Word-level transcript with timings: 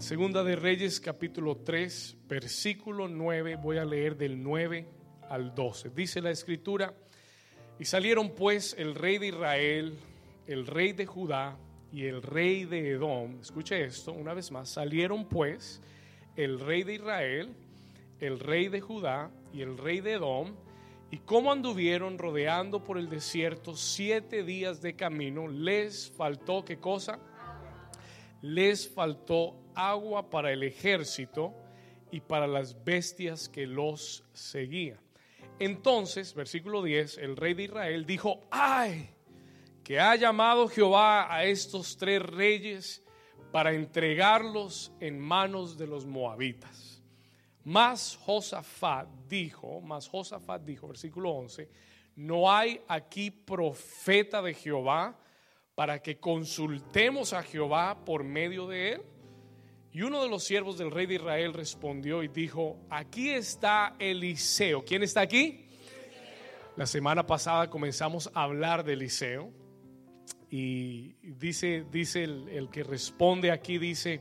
Segunda 0.00 0.44
de 0.44 0.54
Reyes 0.54 1.00
capítulo 1.00 1.56
3, 1.56 2.18
versículo 2.28 3.08
9, 3.08 3.56
voy 3.56 3.78
a 3.78 3.84
leer 3.84 4.16
del 4.16 4.40
9 4.40 4.86
al 5.28 5.54
12. 5.54 5.90
Dice 5.90 6.22
la 6.22 6.30
escritura, 6.30 6.94
y 7.80 7.84
salieron 7.84 8.30
pues 8.30 8.76
el 8.78 8.94
rey 8.94 9.18
de 9.18 9.28
Israel, 9.28 9.98
el 10.46 10.68
rey 10.68 10.92
de 10.92 11.04
Judá 11.04 11.58
y 11.92 12.04
el 12.04 12.22
rey 12.22 12.64
de 12.64 12.90
Edom. 12.90 13.40
Escuche 13.40 13.84
esto 13.84 14.12
una 14.12 14.34
vez 14.34 14.52
más, 14.52 14.68
salieron 14.68 15.28
pues 15.28 15.80
el 16.36 16.60
rey 16.60 16.84
de 16.84 16.94
Israel, 16.94 17.52
el 18.20 18.38
rey 18.38 18.68
de 18.68 18.80
Judá 18.80 19.32
y 19.52 19.62
el 19.62 19.76
rey 19.76 20.00
de 20.00 20.12
Edom. 20.12 20.54
Y 21.10 21.18
como 21.18 21.50
anduvieron 21.50 22.18
rodeando 22.18 22.84
por 22.84 22.98
el 22.98 23.08
desierto 23.08 23.74
siete 23.74 24.44
días 24.44 24.80
de 24.80 24.94
camino, 24.94 25.48
les 25.48 26.08
faltó 26.10 26.64
qué 26.64 26.78
cosa? 26.78 27.18
Les 28.42 28.88
faltó 28.88 29.67
agua 29.78 30.28
para 30.28 30.52
el 30.52 30.64
ejército 30.64 31.54
y 32.10 32.20
para 32.20 32.46
las 32.46 32.84
bestias 32.84 33.48
que 33.48 33.66
los 33.66 34.24
seguían. 34.32 34.98
Entonces, 35.58 36.34
versículo 36.34 36.82
10, 36.82 37.18
el 37.18 37.36
rey 37.36 37.54
de 37.54 37.64
Israel 37.64 38.06
dijo, 38.06 38.40
ay, 38.50 39.10
que 39.84 40.00
ha 40.00 40.16
llamado 40.16 40.68
Jehová 40.68 41.32
a 41.32 41.44
estos 41.44 41.96
tres 41.96 42.22
reyes 42.22 43.02
para 43.52 43.72
entregarlos 43.72 44.92
en 45.00 45.18
manos 45.18 45.78
de 45.78 45.86
los 45.86 46.04
moabitas. 46.04 47.02
Mas 47.64 48.18
Josafat 48.22 49.08
dijo, 49.28 49.80
mas 49.80 50.08
Josafat 50.08 50.62
dijo, 50.62 50.88
versículo 50.88 51.30
11, 51.30 51.68
no 52.16 52.50
hay 52.50 52.80
aquí 52.88 53.30
profeta 53.30 54.42
de 54.42 54.54
Jehová 54.54 55.18
para 55.74 56.02
que 56.02 56.18
consultemos 56.18 57.32
a 57.32 57.42
Jehová 57.42 58.04
por 58.04 58.24
medio 58.24 58.66
de 58.66 58.92
él. 58.92 59.02
Y 59.92 60.02
uno 60.02 60.22
de 60.22 60.28
los 60.28 60.44
siervos 60.44 60.76
del 60.76 60.90
rey 60.90 61.06
de 61.06 61.14
Israel 61.14 61.54
respondió 61.54 62.22
y 62.22 62.28
dijo, 62.28 62.78
aquí 62.90 63.30
está 63.30 63.96
Eliseo. 63.98 64.84
¿Quién 64.84 65.02
está 65.02 65.22
aquí? 65.22 65.64
La 66.76 66.86
semana 66.86 67.26
pasada 67.26 67.70
comenzamos 67.70 68.30
a 68.34 68.42
hablar 68.42 68.84
de 68.84 68.92
Eliseo 68.92 69.50
y 70.50 71.14
dice, 71.22 71.84
dice 71.90 72.24
el, 72.24 72.48
el 72.48 72.70
que 72.70 72.84
responde 72.84 73.50
aquí, 73.50 73.78
dice 73.78 74.20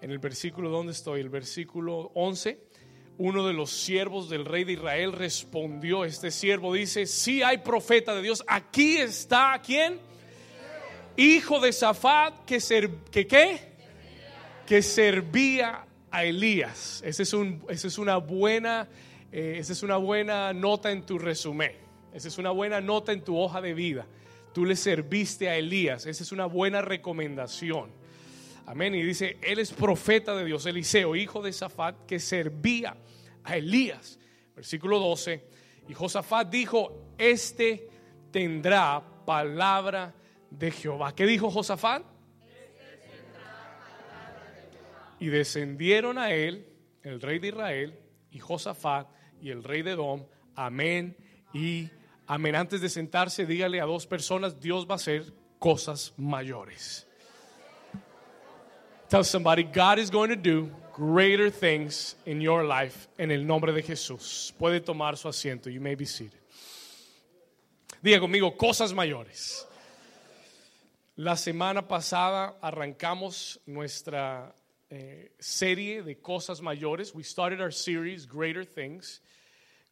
en 0.00 0.10
el 0.10 0.18
versículo, 0.18 0.68
¿dónde 0.68 0.92
estoy? 0.92 1.20
El 1.20 1.30
versículo 1.30 2.10
11, 2.14 2.60
uno 3.16 3.46
de 3.46 3.52
los 3.52 3.70
siervos 3.70 4.28
del 4.28 4.44
rey 4.44 4.64
de 4.64 4.72
Israel 4.72 5.12
respondió, 5.12 6.04
este 6.04 6.30
siervo 6.30 6.74
dice, 6.74 7.06
sí 7.06 7.42
hay 7.42 7.58
profeta 7.58 8.14
de 8.14 8.22
Dios, 8.22 8.44
aquí 8.46 8.96
está, 8.96 9.60
¿quién? 9.64 10.00
Hijo 11.16 11.60
de 11.60 11.72
Zafat, 11.72 12.44
que, 12.44 12.60
ser, 12.60 12.90
que 13.10 13.26
qué? 13.26 13.73
Que 14.66 14.82
servía 14.82 15.86
a 16.10 16.24
Elías. 16.24 17.02
Esa 17.04 17.22
es, 17.22 17.34
esa 17.68 17.86
es 17.88 17.98
una 17.98 18.16
buena, 18.16 18.88
eh, 19.32 19.56
esa 19.58 19.72
es 19.72 19.82
una 19.82 19.96
buena 19.96 20.52
nota 20.52 20.90
en 20.90 21.04
tu 21.04 21.18
resumen. 21.18 21.72
Esa 22.12 22.28
es 22.28 22.38
una 22.38 22.50
buena 22.50 22.80
nota 22.80 23.12
en 23.12 23.22
tu 23.22 23.36
hoja 23.36 23.60
de 23.60 23.74
vida. 23.74 24.06
Tú 24.52 24.64
le 24.64 24.76
serviste 24.76 25.48
a 25.48 25.56
Elías. 25.56 26.06
Esa 26.06 26.22
es 26.22 26.30
una 26.30 26.46
buena 26.46 26.80
recomendación. 26.80 27.90
Amén. 28.66 28.94
Y 28.94 29.02
dice, 29.02 29.36
él 29.42 29.58
es 29.58 29.72
profeta 29.72 30.34
de 30.34 30.44
Dios, 30.44 30.64
Eliseo, 30.64 31.16
hijo 31.16 31.42
de 31.42 31.52
Zafat, 31.52 32.06
que 32.06 32.20
servía 32.20 32.96
a 33.42 33.56
Elías. 33.56 34.18
Versículo 34.54 35.00
12. 35.00 35.44
Y 35.88 35.94
Josafat 35.94 36.48
dijo, 36.48 37.12
este 37.18 37.88
tendrá 38.30 39.02
palabra 39.26 40.14
de 40.50 40.70
Jehová. 40.70 41.14
¿Qué 41.14 41.26
dijo 41.26 41.50
Josafat? 41.50 42.13
Y 45.24 45.28
descendieron 45.28 46.18
a 46.18 46.32
él, 46.32 46.66
el 47.02 47.18
rey 47.18 47.38
de 47.38 47.48
Israel, 47.48 47.98
y 48.30 48.40
Josafat, 48.40 49.08
y 49.40 49.48
el 49.48 49.64
rey 49.64 49.80
de 49.80 49.92
Edom. 49.92 50.26
Amén 50.54 51.16
y 51.54 51.88
amén. 52.26 52.54
Antes 52.54 52.82
de 52.82 52.90
sentarse, 52.90 53.46
dígale 53.46 53.80
a 53.80 53.86
dos 53.86 54.06
personas, 54.06 54.60
Dios 54.60 54.86
va 54.86 54.92
a 54.92 54.96
hacer 54.96 55.32
cosas 55.58 56.12
mayores. 56.18 57.06
Tell 59.08 59.24
somebody, 59.24 59.62
God 59.62 59.98
is 59.98 60.10
going 60.10 60.28
to 60.28 60.36
do 60.36 60.68
greater 60.92 61.50
things 61.50 62.16
in 62.26 62.42
your 62.42 62.62
life 62.62 63.08
en 63.16 63.30
el 63.30 63.46
nombre 63.46 63.72
de 63.72 63.80
Jesús. 63.80 64.52
Puede 64.58 64.82
tomar 64.82 65.16
su 65.16 65.26
asiento. 65.26 65.70
You 65.70 65.80
may 65.80 65.94
be 65.94 66.04
seated. 66.04 66.38
Diga 68.02 68.20
conmigo, 68.20 68.58
cosas 68.58 68.92
mayores. 68.92 69.66
La 71.16 71.38
semana 71.38 71.88
pasada 71.88 72.58
arrancamos 72.60 73.58
nuestra 73.64 74.54
eh, 74.90 75.32
serie 75.38 76.02
de 76.02 76.20
cosas 76.20 76.60
mayores. 76.60 77.14
We 77.14 77.22
started 77.22 77.60
our 77.60 77.72
series, 77.72 78.26
Greater 78.26 78.64
Things, 78.64 79.22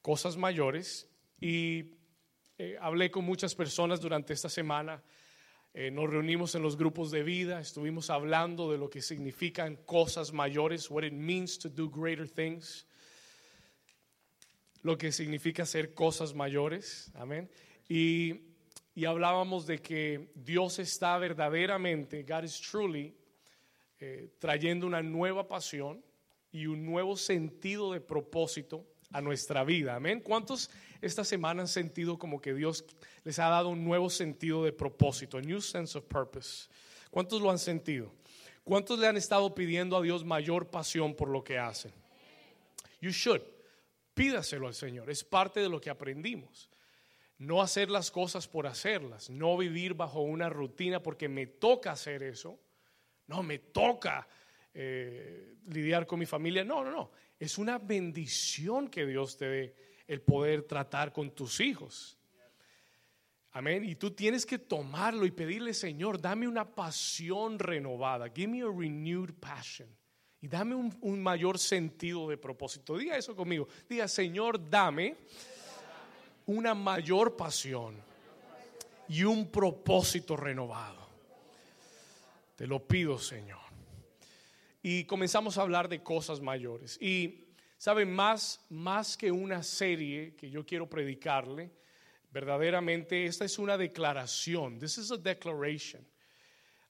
cosas 0.02 0.36
mayores. 0.36 1.06
Y 1.40 1.84
eh, 2.58 2.76
hablé 2.80 3.10
con 3.10 3.24
muchas 3.24 3.54
personas 3.54 4.00
durante 4.00 4.32
esta 4.32 4.48
semana. 4.48 5.02
Eh, 5.74 5.90
nos 5.90 6.10
reunimos 6.10 6.54
en 6.54 6.62
los 6.62 6.76
grupos 6.76 7.10
de 7.10 7.22
vida, 7.22 7.58
estuvimos 7.58 8.10
hablando 8.10 8.70
de 8.70 8.76
lo 8.76 8.90
que 8.90 9.00
significan 9.00 9.76
cosas 9.86 10.30
mayores, 10.30 10.90
what 10.90 11.02
it 11.02 11.14
means 11.14 11.58
to 11.58 11.70
do 11.70 11.88
greater 11.88 12.28
things, 12.28 12.86
lo 14.82 14.98
que 14.98 15.12
significa 15.12 15.62
hacer 15.62 15.94
cosas 15.94 16.34
mayores, 16.34 17.10
amén. 17.14 17.50
Y, 17.88 18.34
y 18.94 19.06
hablábamos 19.06 19.66
de 19.66 19.78
que 19.78 20.30
Dios 20.34 20.78
está 20.78 21.16
verdaderamente, 21.16 22.22
God 22.22 22.44
is 22.44 22.60
truly 22.60 23.16
eh, 24.04 24.30
trayendo 24.40 24.84
una 24.84 25.00
nueva 25.00 25.46
pasión 25.46 26.04
y 26.50 26.66
un 26.66 26.84
nuevo 26.84 27.16
sentido 27.16 27.92
de 27.92 28.00
propósito 28.00 28.84
a 29.12 29.20
nuestra 29.20 29.62
vida. 29.62 29.94
Amén. 29.94 30.18
¿Cuántos 30.18 30.70
esta 31.00 31.22
semana 31.22 31.62
han 31.62 31.68
sentido 31.68 32.18
como 32.18 32.40
que 32.40 32.52
Dios 32.52 32.84
les 33.22 33.38
ha 33.38 33.48
dado 33.48 33.68
un 33.68 33.84
nuevo 33.84 34.10
sentido 34.10 34.64
de 34.64 34.72
propósito, 34.72 35.38
a 35.38 35.40
new 35.40 35.60
sense 35.60 35.96
of 35.96 36.04
purpose? 36.06 36.68
¿Cuántos 37.12 37.40
lo 37.40 37.48
han 37.48 37.60
sentido? 37.60 38.12
¿Cuántos 38.64 38.98
le 38.98 39.06
han 39.06 39.16
estado 39.16 39.54
pidiendo 39.54 39.96
a 39.96 40.02
Dios 40.02 40.24
mayor 40.24 40.68
pasión 40.68 41.14
por 41.14 41.28
lo 41.28 41.44
que 41.44 41.60
hacen? 41.60 41.92
You 43.00 43.10
should. 43.10 43.42
Pídaselo 44.14 44.66
al 44.66 44.74
Señor. 44.74 45.10
Es 45.10 45.22
parte 45.22 45.60
de 45.60 45.68
lo 45.68 45.80
que 45.80 45.90
aprendimos. 45.90 46.68
No 47.38 47.62
hacer 47.62 47.88
las 47.88 48.10
cosas 48.10 48.48
por 48.48 48.66
hacerlas, 48.66 49.30
no 49.30 49.56
vivir 49.56 49.94
bajo 49.94 50.22
una 50.22 50.48
rutina 50.48 51.00
porque 51.00 51.28
me 51.28 51.46
toca 51.46 51.92
hacer 51.92 52.24
eso 52.24 52.58
no, 53.26 53.42
me 53.42 53.58
toca 53.58 54.26
eh, 54.74 55.56
lidiar 55.68 56.06
con 56.06 56.18
mi 56.18 56.26
familia. 56.26 56.64
No, 56.64 56.84
no, 56.84 56.90
no. 56.90 57.10
Es 57.38 57.58
una 57.58 57.78
bendición 57.78 58.88
que 58.88 59.06
Dios 59.06 59.36
te 59.36 59.46
dé 59.46 59.74
el 60.06 60.20
poder 60.20 60.62
tratar 60.62 61.12
con 61.12 61.30
tus 61.32 61.60
hijos. 61.60 62.18
Amén. 63.52 63.84
Y 63.84 63.96
tú 63.96 64.12
tienes 64.12 64.46
que 64.46 64.58
tomarlo 64.58 65.26
y 65.26 65.30
pedirle, 65.30 65.74
Señor, 65.74 66.20
dame 66.20 66.48
una 66.48 66.74
pasión 66.74 67.58
renovada. 67.58 68.30
Give 68.30 68.48
me 68.48 68.62
a 68.62 68.66
renewed 68.66 69.34
passion. 69.34 69.88
Y 70.40 70.48
dame 70.48 70.74
un, 70.74 70.96
un 71.02 71.22
mayor 71.22 71.58
sentido 71.58 72.28
de 72.28 72.36
propósito. 72.36 72.96
Diga 72.96 73.16
eso 73.16 73.36
conmigo. 73.36 73.68
Diga, 73.88 74.08
Señor, 74.08 74.68
dame 74.70 75.16
una 76.46 76.74
mayor 76.74 77.36
pasión 77.36 77.96
y 79.08 79.22
un 79.24 79.50
propósito 79.50 80.36
renovado. 80.36 81.01
Te 82.62 82.68
lo 82.68 82.86
pido, 82.86 83.18
Señor. 83.18 83.58
Y 84.84 85.02
comenzamos 85.06 85.58
a 85.58 85.62
hablar 85.62 85.88
de 85.88 86.00
cosas 86.00 86.40
mayores. 86.40 86.96
Y, 87.02 87.48
¿saben? 87.76 88.14
Más, 88.14 88.64
más 88.70 89.16
que 89.16 89.32
una 89.32 89.64
serie 89.64 90.36
que 90.36 90.48
yo 90.48 90.64
quiero 90.64 90.88
predicarle, 90.88 91.72
verdaderamente 92.30 93.26
esta 93.26 93.44
es 93.44 93.58
una 93.58 93.76
declaración. 93.76 94.78
This 94.78 94.98
is 94.98 95.10
a 95.10 95.16
declaration. 95.16 96.06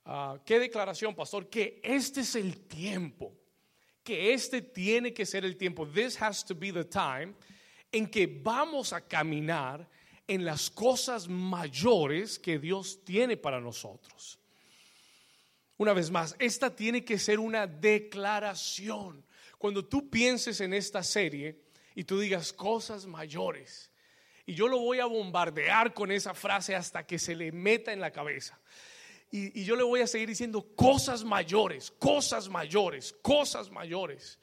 Ah, 0.05 0.39
¿Qué 0.45 0.59
declaración, 0.59 1.15
pastor? 1.15 1.49
Que 1.49 1.81
este 1.83 2.21
es 2.21 2.37
el 2.37 2.67
tiempo. 2.67 3.35
Que 4.05 4.35
este 4.35 4.61
tiene 4.61 5.15
que 5.15 5.25
ser 5.25 5.43
el 5.47 5.57
tiempo. 5.57 5.89
This 5.89 6.21
has 6.21 6.45
to 6.45 6.55
be 6.55 6.71
the 6.71 6.85
time 6.85 7.33
en 7.91 8.11
que 8.11 8.27
vamos 8.27 8.93
a 8.93 9.01
caminar 9.01 9.89
en 10.29 10.45
las 10.45 10.69
cosas 10.69 11.27
mayores 11.29 12.39
que 12.39 12.59
Dios 12.59 13.03
tiene 13.07 13.39
para 13.39 13.59
nosotros. 13.59 14.39
Una 15.83 15.95
vez 15.95 16.13
más, 16.13 16.37
esta 16.39 16.77
tiene 16.77 17.05
que 17.05 17.19
ser 17.19 17.41
una 17.41 17.67
declaración. 17.67 19.27
Cuando 19.59 19.85
tú 19.85 20.09
pienses 20.09 20.61
en 20.61 20.75
esta 20.75 21.03
serie 21.03 21.59
y 21.97 22.05
tú 22.05 22.21
digas 22.21 22.53
cosas 22.53 23.05
mayores, 23.05 23.91
y 24.47 24.55
yo 24.55 24.69
lo 24.69 24.79
voy 24.79 25.01
a 25.01 25.07
bombardear 25.07 25.93
con 25.93 26.13
esa 26.13 26.35
frase 26.35 26.77
hasta 26.77 27.05
que 27.05 27.19
se 27.19 27.35
le 27.35 27.51
meta 27.51 27.93
en 27.93 27.99
la 27.99 28.13
cabeza. 28.13 28.61
Y, 29.33 29.65
yo 29.65 29.75
le 29.75 29.83
voy 29.83 30.03
a 30.03 30.07
seguir 30.07 30.29
diciendo 30.29 30.65
cosas 30.77 31.25
mayores, 31.25 31.91
cosas 31.91 32.49
mayores, 32.49 33.13
cosas 33.21 33.69
mayores. 33.69 34.39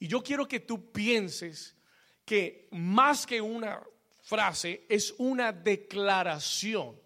Y 0.00 0.08
yo 0.08 0.20
quiero 0.20 0.48
que 0.48 0.58
tú 0.58 0.90
pienses 0.90 1.76
que 2.24 2.66
más 2.72 3.24
que 3.24 3.40
una 3.40 3.80
frase 4.22 4.84
es 4.88 5.14
una 5.18 5.52
declaración 5.52 7.00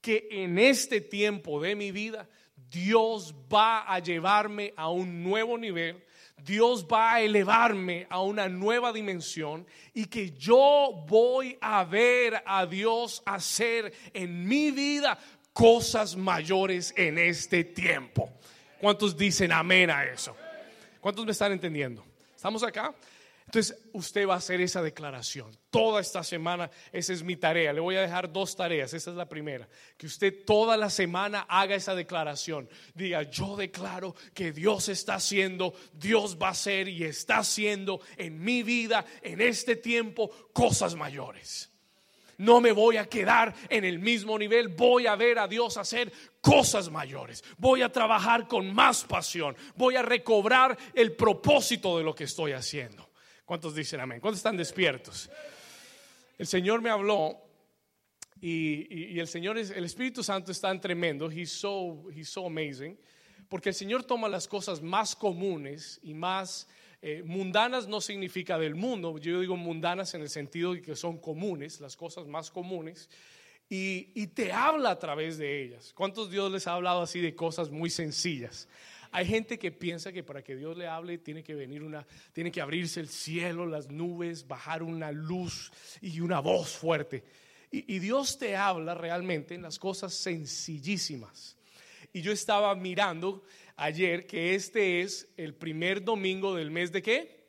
que 0.00 0.28
en 0.30 0.60
este 0.60 1.00
tiempo 1.00 1.60
de 1.60 1.74
mi 1.74 1.90
vida 1.90 2.28
Dios 2.70 3.34
va 3.52 3.82
a 3.82 3.98
llevarme 3.98 4.72
a 4.76 4.90
un 4.90 5.22
nuevo 5.22 5.56
nivel, 5.56 6.02
Dios 6.36 6.86
va 6.86 7.14
a 7.14 7.20
elevarme 7.20 8.06
a 8.10 8.20
una 8.20 8.48
nueva 8.48 8.92
dimensión 8.92 9.66
y 9.94 10.06
que 10.06 10.32
yo 10.32 11.04
voy 11.08 11.56
a 11.60 11.84
ver 11.84 12.42
a 12.44 12.66
Dios 12.66 13.22
hacer 13.24 13.92
en 14.12 14.46
mi 14.46 14.70
vida 14.70 15.18
cosas 15.52 16.16
mayores 16.16 16.92
en 16.96 17.18
este 17.18 17.64
tiempo. 17.64 18.30
¿Cuántos 18.78 19.16
dicen 19.16 19.52
amén 19.52 19.90
a 19.90 20.04
eso? 20.04 20.36
¿Cuántos 21.00 21.24
me 21.24 21.32
están 21.32 21.52
entendiendo? 21.52 22.04
¿Estamos 22.34 22.62
acá? 22.62 22.94
Entonces, 23.46 23.78
usted 23.92 24.26
va 24.26 24.34
a 24.34 24.38
hacer 24.38 24.60
esa 24.60 24.82
declaración. 24.82 25.56
Toda 25.70 26.00
esta 26.00 26.24
semana, 26.24 26.68
esa 26.90 27.12
es 27.12 27.22
mi 27.22 27.36
tarea. 27.36 27.72
Le 27.72 27.80
voy 27.80 27.94
a 27.94 28.00
dejar 28.00 28.32
dos 28.32 28.56
tareas. 28.56 28.92
Esa 28.92 29.10
es 29.10 29.16
la 29.16 29.28
primera. 29.28 29.68
Que 29.96 30.06
usted 30.06 30.44
toda 30.44 30.76
la 30.76 30.90
semana 30.90 31.46
haga 31.48 31.76
esa 31.76 31.94
declaración. 31.94 32.68
Diga, 32.94 33.22
yo 33.22 33.56
declaro 33.56 34.16
que 34.34 34.50
Dios 34.50 34.88
está 34.88 35.14
haciendo, 35.14 35.74
Dios 35.92 36.38
va 36.42 36.48
a 36.48 36.50
hacer 36.50 36.88
y 36.88 37.04
está 37.04 37.38
haciendo 37.38 38.00
en 38.16 38.42
mi 38.42 38.64
vida, 38.64 39.04
en 39.22 39.40
este 39.40 39.76
tiempo, 39.76 40.28
cosas 40.52 40.96
mayores. 40.96 41.70
No 42.38 42.60
me 42.60 42.72
voy 42.72 42.96
a 42.96 43.06
quedar 43.06 43.54
en 43.68 43.84
el 43.84 44.00
mismo 44.00 44.36
nivel. 44.36 44.68
Voy 44.68 45.06
a 45.06 45.14
ver 45.14 45.38
a 45.38 45.46
Dios 45.46 45.76
hacer 45.76 46.12
cosas 46.40 46.90
mayores. 46.90 47.44
Voy 47.58 47.82
a 47.82 47.92
trabajar 47.92 48.48
con 48.48 48.74
más 48.74 49.04
pasión. 49.04 49.56
Voy 49.76 49.94
a 49.94 50.02
recobrar 50.02 50.76
el 50.94 51.14
propósito 51.14 51.96
de 51.96 52.04
lo 52.04 52.12
que 52.12 52.24
estoy 52.24 52.52
haciendo. 52.52 53.05
¿Cuántos 53.46 53.76
dicen 53.76 54.00
amén? 54.00 54.20
¿Cuántos 54.20 54.40
están 54.40 54.56
despiertos? 54.56 55.30
El 56.36 56.48
Señor 56.48 56.82
me 56.82 56.90
habló 56.90 57.40
y, 58.40 59.18
el 59.20 59.28
Señor, 59.28 59.56
es, 59.56 59.70
el 59.70 59.84
Espíritu 59.84 60.24
Santo 60.24 60.50
es 60.50 60.60
tan 60.60 60.80
tremendo, 60.80 61.30
he's 61.30 61.52
so, 61.52 62.10
he's 62.10 62.28
so 62.28 62.44
amazing, 62.44 62.98
porque 63.48 63.68
el 63.68 63.74
Señor 63.76 64.02
toma 64.02 64.28
las 64.28 64.48
cosas 64.48 64.82
más 64.82 65.14
comunes 65.14 66.00
y 66.02 66.12
más 66.12 66.68
eh, 67.00 67.22
mundanas 67.24 67.86
no 67.86 68.00
significa 68.00 68.58
del 68.58 68.74
mundo, 68.74 69.16
yo 69.18 69.40
digo 69.40 69.56
mundanas 69.56 70.12
en 70.14 70.22
el 70.22 70.28
sentido 70.28 70.74
de 70.74 70.82
que 70.82 70.96
son 70.96 71.18
comunes, 71.18 71.80
las 71.80 71.96
cosas 71.96 72.26
más 72.26 72.50
comunes, 72.50 73.08
y, 73.70 74.10
y 74.20 74.26
te 74.26 74.52
habla 74.52 74.90
a 74.90 74.98
través 74.98 75.38
de 75.38 75.62
ellas. 75.62 75.92
¿Cuántos 75.94 76.30
Dios 76.32 76.50
les 76.50 76.66
ha 76.66 76.72
hablado 76.72 77.00
así 77.00 77.20
de 77.20 77.36
cosas 77.36 77.70
muy 77.70 77.90
sencillas? 77.90 78.68
Hay 79.16 79.24
gente 79.24 79.58
que 79.58 79.72
piensa 79.72 80.12
que 80.12 80.22
para 80.22 80.44
que 80.44 80.54
Dios 80.54 80.76
le 80.76 80.86
hable 80.86 81.16
tiene 81.16 81.42
que 81.42 81.54
venir 81.54 81.82
una, 81.82 82.06
tiene 82.34 82.52
que 82.52 82.60
abrirse 82.60 83.00
el 83.00 83.08
cielo, 83.08 83.64
las 83.64 83.90
nubes, 83.90 84.46
bajar 84.46 84.82
una 84.82 85.10
luz 85.10 85.72
y 86.02 86.20
una 86.20 86.40
voz 86.40 86.76
fuerte. 86.76 87.24
Y, 87.70 87.98
Dios 87.98 88.38
te 88.38 88.56
habla 88.56 88.94
realmente 88.94 89.54
en 89.54 89.62
las 89.62 89.78
cosas 89.78 90.12
sencillísimas. 90.12 91.56
Y 92.12 92.20
yo 92.20 92.30
estaba 92.30 92.74
mirando 92.74 93.42
ayer 93.76 94.26
que 94.26 94.54
este 94.54 95.00
es 95.00 95.26
el 95.38 95.54
primer 95.54 96.04
domingo 96.04 96.54
del 96.54 96.70
mes 96.70 96.92
de 96.92 97.00
qué? 97.00 97.46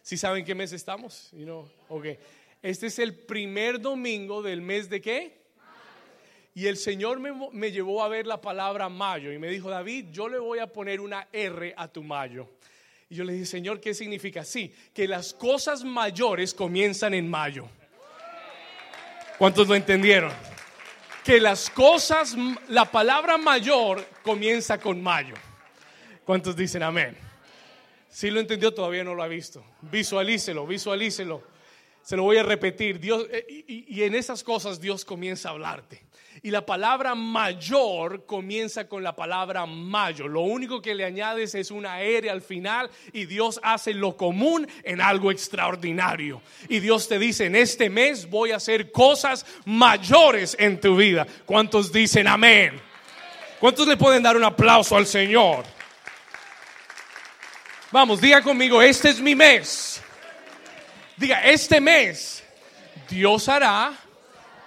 Si 0.00 0.16
saben 0.16 0.46
qué 0.46 0.54
mes 0.54 0.72
estamos? 0.72 1.28
You 1.32 1.68
okay. 1.90 2.18
Este 2.62 2.86
es 2.86 2.98
el 2.98 3.14
primer 3.14 3.78
domingo 3.78 4.40
del 4.40 4.62
mes 4.62 4.88
de 4.88 5.02
qué? 5.02 5.39
Y 6.54 6.66
el 6.66 6.76
Señor 6.76 7.20
me, 7.20 7.70
llevó 7.70 8.02
a 8.02 8.08
ver 8.08 8.26
la 8.26 8.40
palabra 8.40 8.88
mayo 8.88 9.32
y 9.32 9.38
me 9.38 9.48
dijo, 9.48 9.70
David, 9.70 10.06
yo 10.10 10.28
le 10.28 10.38
voy 10.38 10.58
a 10.58 10.66
poner 10.66 11.00
una 11.00 11.28
R 11.32 11.74
a 11.76 11.88
tu 11.88 12.02
mayo. 12.02 12.48
Y 13.08 13.14
yo 13.14 13.24
le 13.24 13.34
dije, 13.34 13.46
Señor, 13.46 13.80
¿qué 13.80 13.94
significa? 13.94 14.44
Sí, 14.44 14.74
que 14.92 15.06
las 15.06 15.32
cosas 15.32 15.84
mayores 15.84 16.52
comienzan 16.52 17.14
en 17.14 17.30
mayo. 17.30 17.68
¿Cuántos 19.38 19.68
lo 19.68 19.74
entendieron? 19.74 20.32
Que 21.24 21.40
las 21.40 21.70
cosas, 21.70 22.36
la 22.68 22.90
palabra 22.90 23.38
mayor 23.38 24.04
comienza 24.22 24.78
con 24.78 25.00
mayo. 25.00 25.34
¿Cuántos 26.24 26.56
dicen 26.56 26.82
amén? 26.82 27.16
Si 28.08 28.28
lo 28.30 28.40
entendió, 28.40 28.74
todavía 28.74 29.04
no 29.04 29.14
lo 29.14 29.22
ha 29.22 29.28
visto. 29.28 29.64
Visualícelo, 29.82 30.66
visualícelo. 30.66 31.42
Se 32.02 32.16
lo 32.16 32.24
voy 32.24 32.38
a 32.38 32.42
repetir. 32.42 32.98
Dios, 32.98 33.26
eh, 33.30 33.64
y 33.68 34.02
en 34.02 34.16
esas 34.16 34.42
cosas 34.42 34.80
Dios 34.80 35.04
comienza 35.04 35.48
a 35.48 35.52
hablarte. 35.52 36.09
Y 36.42 36.50
la 36.50 36.64
palabra 36.64 37.14
mayor 37.14 38.24
comienza 38.24 38.88
con 38.88 39.02
la 39.02 39.14
palabra 39.14 39.66
mayo. 39.66 40.26
Lo 40.26 40.40
único 40.40 40.80
que 40.80 40.94
le 40.94 41.04
añades 41.04 41.54
es 41.54 41.70
una 41.70 42.00
R 42.00 42.30
al 42.30 42.40
final 42.40 42.90
y 43.12 43.26
Dios 43.26 43.60
hace 43.62 43.92
lo 43.92 44.16
común 44.16 44.66
en 44.82 45.02
algo 45.02 45.30
extraordinario. 45.30 46.40
Y 46.68 46.80
Dios 46.80 47.08
te 47.08 47.18
dice, 47.18 47.46
en 47.46 47.56
este 47.56 47.90
mes 47.90 48.28
voy 48.28 48.52
a 48.52 48.56
hacer 48.56 48.90
cosas 48.90 49.44
mayores 49.66 50.56
en 50.58 50.80
tu 50.80 50.96
vida. 50.96 51.26
¿Cuántos 51.44 51.92
dicen 51.92 52.26
amén? 52.26 52.80
¿Cuántos 53.58 53.86
le 53.86 53.98
pueden 53.98 54.22
dar 54.22 54.36
un 54.36 54.44
aplauso 54.44 54.96
al 54.96 55.06
Señor? 55.06 55.64
Vamos, 57.92 58.20
diga 58.20 58.40
conmigo, 58.40 58.80
este 58.80 59.10
es 59.10 59.20
mi 59.20 59.34
mes. 59.34 60.00
Diga, 61.18 61.42
este 61.44 61.82
mes 61.82 62.42
Dios 63.10 63.46
hará 63.48 63.92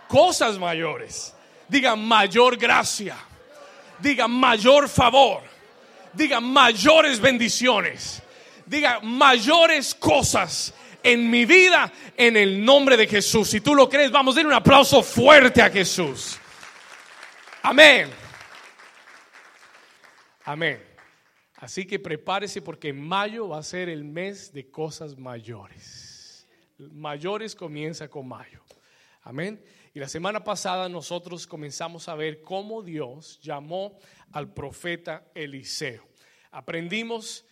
cosas 0.07 0.59
mayores. 0.59 1.33
Diga 1.67 1.95
mayor 1.95 2.57
gracia. 2.57 3.17
Diga 3.99 4.27
mayor 4.27 4.87
favor. 4.89 5.41
Diga 6.13 6.39
mayores 6.39 7.19
bendiciones. 7.19 8.21
Diga 8.65 8.99
mayores 9.01 9.93
cosas 9.95 10.73
en 11.03 11.29
mi 11.29 11.45
vida 11.45 11.91
en 12.15 12.37
el 12.37 12.63
nombre 12.63 12.95
de 12.95 13.07
Jesús. 13.07 13.49
Si 13.49 13.61
tú 13.61 13.75
lo 13.75 13.89
crees, 13.89 14.11
vamos 14.11 14.35
a 14.35 14.39
dar 14.39 14.47
un 14.47 14.53
aplauso 14.53 15.03
fuerte 15.03 15.61
a 15.61 15.69
Jesús. 15.69 16.37
Amén. 17.61 18.09
Amén. 20.45 20.83
Así 21.57 21.85
que 21.85 21.99
prepárese 21.99 22.61
porque 22.61 22.91
mayo 22.91 23.47
va 23.47 23.59
a 23.59 23.63
ser 23.63 23.87
el 23.89 24.03
mes 24.03 24.51
de 24.51 24.69
cosas 24.69 25.17
mayores. 25.17 26.47
Mayores 26.77 27.55
comienza 27.55 28.09
con 28.09 28.27
mayo. 28.27 28.61
Amén. 29.21 29.63
Y 29.93 29.99
la 29.99 30.09
semana 30.09 30.43
pasada 30.43 30.89
nosotros 30.89 31.45
comenzamos 31.45 32.09
a 32.09 32.15
ver 32.15 32.41
cómo 32.41 32.81
Dios 32.81 33.39
llamó 33.41 33.99
al 34.31 34.51
profeta 34.51 35.29
Eliseo. 35.35 36.07
Aprendimos 36.49 37.45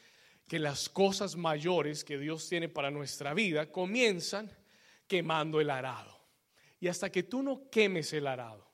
que 0.47 0.57
las 0.57 0.89
cosas 0.89 1.35
mayores 1.35 2.03
que 2.03 2.17
Dios 2.17 2.49
tiene 2.49 2.67
para 2.67 2.89
nuestra 2.89 3.35
vida 3.35 3.71
comienzan 3.71 4.51
quemando 5.07 5.61
el 5.61 5.69
arado. 5.69 6.19
Y 6.79 6.88
hasta 6.88 7.11
que 7.11 7.21
tú 7.23 7.43
no 7.43 7.69
quemes 7.69 8.11
el 8.13 8.25
arado, 8.25 8.67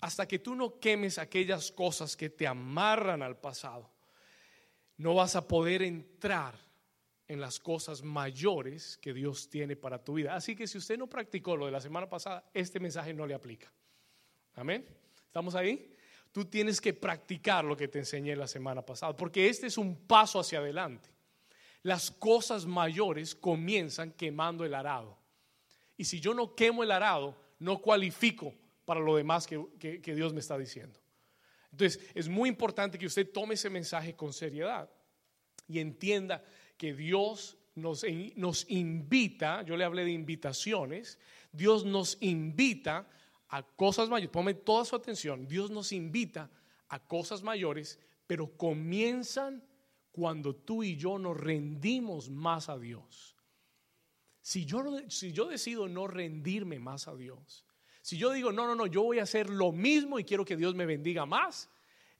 hasta 0.00 0.28
que 0.28 0.38
tú 0.38 0.54
no 0.54 0.78
quemes 0.78 1.18
aquellas 1.18 1.72
cosas 1.72 2.16
que 2.16 2.30
te 2.30 2.46
amarran 2.46 3.22
al 3.22 3.36
pasado, 3.38 3.90
no 4.98 5.14
vas 5.14 5.34
a 5.34 5.48
poder 5.48 5.82
entrar 5.82 6.69
en 7.30 7.40
las 7.40 7.60
cosas 7.60 8.02
mayores 8.02 8.98
que 9.00 9.14
Dios 9.14 9.48
tiene 9.48 9.76
para 9.76 10.02
tu 10.02 10.14
vida. 10.14 10.34
Así 10.34 10.56
que 10.56 10.66
si 10.66 10.78
usted 10.78 10.98
no 10.98 11.06
practicó 11.06 11.56
lo 11.56 11.66
de 11.66 11.70
la 11.70 11.80
semana 11.80 12.10
pasada, 12.10 12.50
este 12.52 12.80
mensaje 12.80 13.14
no 13.14 13.24
le 13.24 13.34
aplica. 13.34 13.72
Amén. 14.54 14.84
¿Estamos 15.26 15.54
ahí? 15.54 15.94
Tú 16.32 16.46
tienes 16.46 16.80
que 16.80 16.92
practicar 16.92 17.64
lo 17.64 17.76
que 17.76 17.86
te 17.86 18.00
enseñé 18.00 18.34
la 18.34 18.48
semana 18.48 18.84
pasada, 18.84 19.16
porque 19.16 19.48
este 19.48 19.68
es 19.68 19.78
un 19.78 19.94
paso 20.08 20.40
hacia 20.40 20.58
adelante. 20.58 21.08
Las 21.84 22.10
cosas 22.10 22.66
mayores 22.66 23.36
comienzan 23.36 24.10
quemando 24.10 24.64
el 24.64 24.74
arado. 24.74 25.16
Y 25.96 26.06
si 26.06 26.18
yo 26.18 26.34
no 26.34 26.56
quemo 26.56 26.82
el 26.82 26.90
arado, 26.90 27.40
no 27.60 27.80
cualifico 27.80 28.52
para 28.84 28.98
lo 28.98 29.14
demás 29.14 29.46
que, 29.46 29.64
que 29.78 30.14
Dios 30.16 30.32
me 30.32 30.40
está 30.40 30.58
diciendo. 30.58 30.98
Entonces, 31.70 32.00
es 32.12 32.28
muy 32.28 32.48
importante 32.48 32.98
que 32.98 33.06
usted 33.06 33.30
tome 33.30 33.54
ese 33.54 33.70
mensaje 33.70 34.16
con 34.16 34.32
seriedad 34.32 34.90
y 35.68 35.78
entienda 35.78 36.42
que 36.80 36.94
Dios 36.94 37.58
nos, 37.74 38.06
nos 38.36 38.64
invita, 38.70 39.60
yo 39.66 39.76
le 39.76 39.84
hablé 39.84 40.02
de 40.02 40.12
invitaciones, 40.12 41.18
Dios 41.52 41.84
nos 41.84 42.16
invita 42.22 43.06
a 43.50 43.62
cosas 43.62 44.08
mayores, 44.08 44.32
ponme 44.32 44.54
toda 44.54 44.86
su 44.86 44.96
atención, 44.96 45.46
Dios 45.46 45.70
nos 45.70 45.92
invita 45.92 46.50
a 46.88 46.98
cosas 46.98 47.42
mayores, 47.42 47.98
pero 48.26 48.56
comienzan 48.56 49.62
cuando 50.10 50.56
tú 50.56 50.82
y 50.82 50.96
yo 50.96 51.18
nos 51.18 51.36
rendimos 51.36 52.30
más 52.30 52.70
a 52.70 52.78
Dios. 52.78 53.36
Si 54.40 54.64
yo, 54.64 54.82
si 55.10 55.32
yo 55.32 55.48
decido 55.48 55.86
no 55.86 56.06
rendirme 56.06 56.78
más 56.78 57.08
a 57.08 57.14
Dios, 57.14 57.66
si 58.00 58.16
yo 58.16 58.32
digo, 58.32 58.52
no, 58.52 58.66
no, 58.66 58.74
no, 58.74 58.86
yo 58.86 59.02
voy 59.02 59.18
a 59.18 59.24
hacer 59.24 59.50
lo 59.50 59.70
mismo 59.70 60.18
y 60.18 60.24
quiero 60.24 60.46
que 60.46 60.56
Dios 60.56 60.74
me 60.74 60.86
bendiga 60.86 61.26
más, 61.26 61.68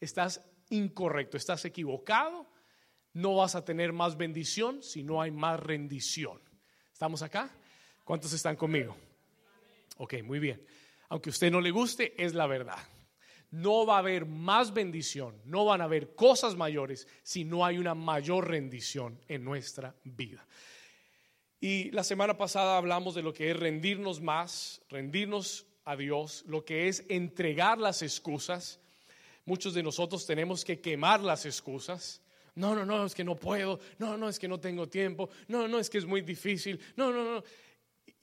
estás 0.01 0.47
incorrecto, 0.69 1.39
estás 1.39 1.65
equivocado 1.65 2.47
no 3.13 3.37
vas 3.37 3.55
a 3.55 3.65
tener 3.65 3.93
más 3.93 4.17
bendición 4.17 4.83
si 4.83 5.03
no 5.03 5.21
hay 5.21 5.31
más 5.31 5.59
rendición. 5.61 6.41
¿Estamos 6.93 7.23
acá? 7.23 7.51
¿Cuántos 8.05 8.33
están 8.33 8.57
conmigo? 8.57 8.97
Ok, 9.99 10.23
muy 10.23 10.39
bien. 10.39 10.65
Aunque 11.09 11.31
a 11.31 11.33
usted 11.33 11.51
no 11.51 11.61
le 11.61 11.71
guste, 11.71 12.15
es 12.23 12.35
la 12.35 12.47
verdad. 12.47 12.79
No 13.51 13.85
va 13.85 13.97
a 13.97 13.99
haber 13.99 14.27
más 14.27 14.73
bendición, 14.73 15.41
no 15.45 15.65
van 15.65 15.81
a 15.81 15.85
haber 15.85 16.15
cosas 16.15 16.55
mayores 16.55 17.09
si 17.23 17.45
no 17.45 17.65
hay 17.65 17.79
una 17.79 17.95
mayor 17.95 18.49
rendición 18.49 19.21
en 19.27 19.45
nuestra 19.45 19.97
vida. 20.05 20.47
Y 21.61 21.91
la 21.91 22.05
semana 22.05 22.39
pasada 22.39 22.77
hablamos 22.77 23.15
de 23.15 23.23
lo 23.23 23.35
que 23.35 23.51
es 23.51 23.57
rendirnos 23.57 24.21
más, 24.21 24.83
rendirnos 24.89 25.67
a 25.85 25.97
Dios, 25.97 26.45
lo 26.47 26.65
que 26.65 26.87
es 26.89 27.05
entregar 27.09 27.79
las 27.79 28.03
excusas, 28.03 28.81
Muchos 29.51 29.75
de 29.75 29.83
nosotros 29.83 30.27
tenemos 30.27 30.65
que 30.65 30.81
quemar 30.81 31.21
las 31.21 31.45
excusas. 31.47 32.21
No, 32.55 32.75
no, 32.75 32.85
no, 32.85 33.05
es 33.05 33.15
que 33.15 33.25
no 33.25 33.37
puedo. 33.37 33.79
No, 33.99 34.17
no, 34.17 34.29
es 34.29 34.39
que 34.39 34.49
no 34.49 34.59
tengo 34.59 34.89
tiempo. 34.89 35.31
No, 35.49 35.69
no, 35.69 35.79
es 35.79 35.89
que 35.89 35.99
es 35.99 36.07
muy 36.07 36.21
difícil. 36.21 36.81
No, 36.97 37.13
no, 37.13 37.25
no. 37.25 37.45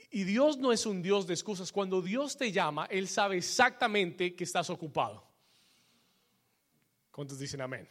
Y 0.10 0.24
Dios 0.24 0.58
no 0.58 0.72
es 0.72 0.86
un 0.86 1.02
Dios 1.02 1.28
de 1.28 1.34
excusas. 1.34 1.72
Cuando 1.72 2.02
Dios 2.02 2.38
te 2.38 2.52
llama, 2.52 2.88
Él 2.90 3.08
sabe 3.08 3.38
exactamente 3.38 4.36
que 4.36 4.44
estás 4.44 4.70
ocupado. 4.70 5.26
¿Cuántos 7.12 7.40
dicen 7.40 7.62
amén? 7.62 7.88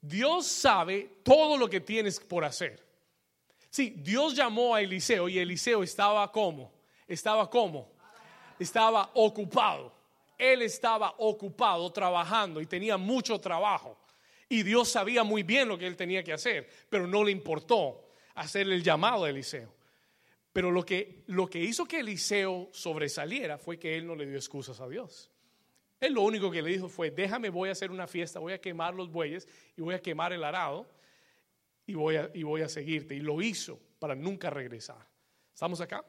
Dios 0.00 0.46
sabe 0.46 1.20
todo 1.22 1.56
lo 1.56 1.70
que 1.70 1.80
tienes 1.80 2.18
por 2.18 2.44
hacer. 2.44 2.84
Sí, 3.70 3.94
Dios 3.96 4.34
llamó 4.34 4.74
a 4.74 4.82
Eliseo 4.82 5.28
y 5.28 5.38
Eliseo 5.38 5.82
estaba 5.82 6.30
como, 6.30 6.72
estaba 7.06 7.48
como, 7.48 7.90
estaba 8.58 9.10
ocupado. 9.14 9.92
Él 10.36 10.62
estaba 10.62 11.14
ocupado 11.18 11.90
trabajando 11.90 12.60
y 12.60 12.66
tenía 12.66 12.96
mucho 12.96 13.40
trabajo. 13.40 13.96
Y 14.52 14.64
Dios 14.64 14.90
sabía 14.90 15.24
muy 15.24 15.44
bien 15.44 15.66
lo 15.66 15.78
que 15.78 15.86
él 15.86 15.96
tenía 15.96 16.22
que 16.22 16.30
hacer, 16.30 16.68
pero 16.90 17.06
no 17.06 17.24
le 17.24 17.30
importó 17.30 18.04
hacer 18.34 18.68
el 18.68 18.82
llamado 18.82 19.24
a 19.24 19.30
Eliseo. 19.30 19.74
Pero 20.52 20.70
lo 20.70 20.84
que, 20.84 21.22
lo 21.28 21.48
que 21.48 21.58
hizo 21.58 21.86
que 21.86 22.00
Eliseo 22.00 22.68
sobresaliera 22.70 23.56
fue 23.56 23.78
que 23.78 23.96
él 23.96 24.06
no 24.06 24.14
le 24.14 24.26
dio 24.26 24.36
excusas 24.36 24.78
a 24.82 24.88
Dios. 24.90 25.30
Él 25.98 26.12
lo 26.12 26.20
único 26.20 26.50
que 26.50 26.60
le 26.60 26.68
dijo 26.68 26.90
fue, 26.90 27.10
déjame, 27.10 27.48
voy 27.48 27.70
a 27.70 27.72
hacer 27.72 27.90
una 27.90 28.06
fiesta, 28.06 28.40
voy 28.40 28.52
a 28.52 28.60
quemar 28.60 28.94
los 28.94 29.10
bueyes 29.10 29.48
y 29.74 29.80
voy 29.80 29.94
a 29.94 30.02
quemar 30.02 30.34
el 30.34 30.44
arado 30.44 30.86
y 31.86 31.94
voy 31.94 32.16
a, 32.16 32.30
y 32.34 32.42
voy 32.42 32.60
a 32.60 32.68
seguirte. 32.68 33.14
Y 33.14 33.20
lo 33.20 33.40
hizo 33.40 33.80
para 33.98 34.14
nunca 34.14 34.50
regresar. 34.50 35.08
¿Estamos 35.54 35.80
acá? 35.80 36.04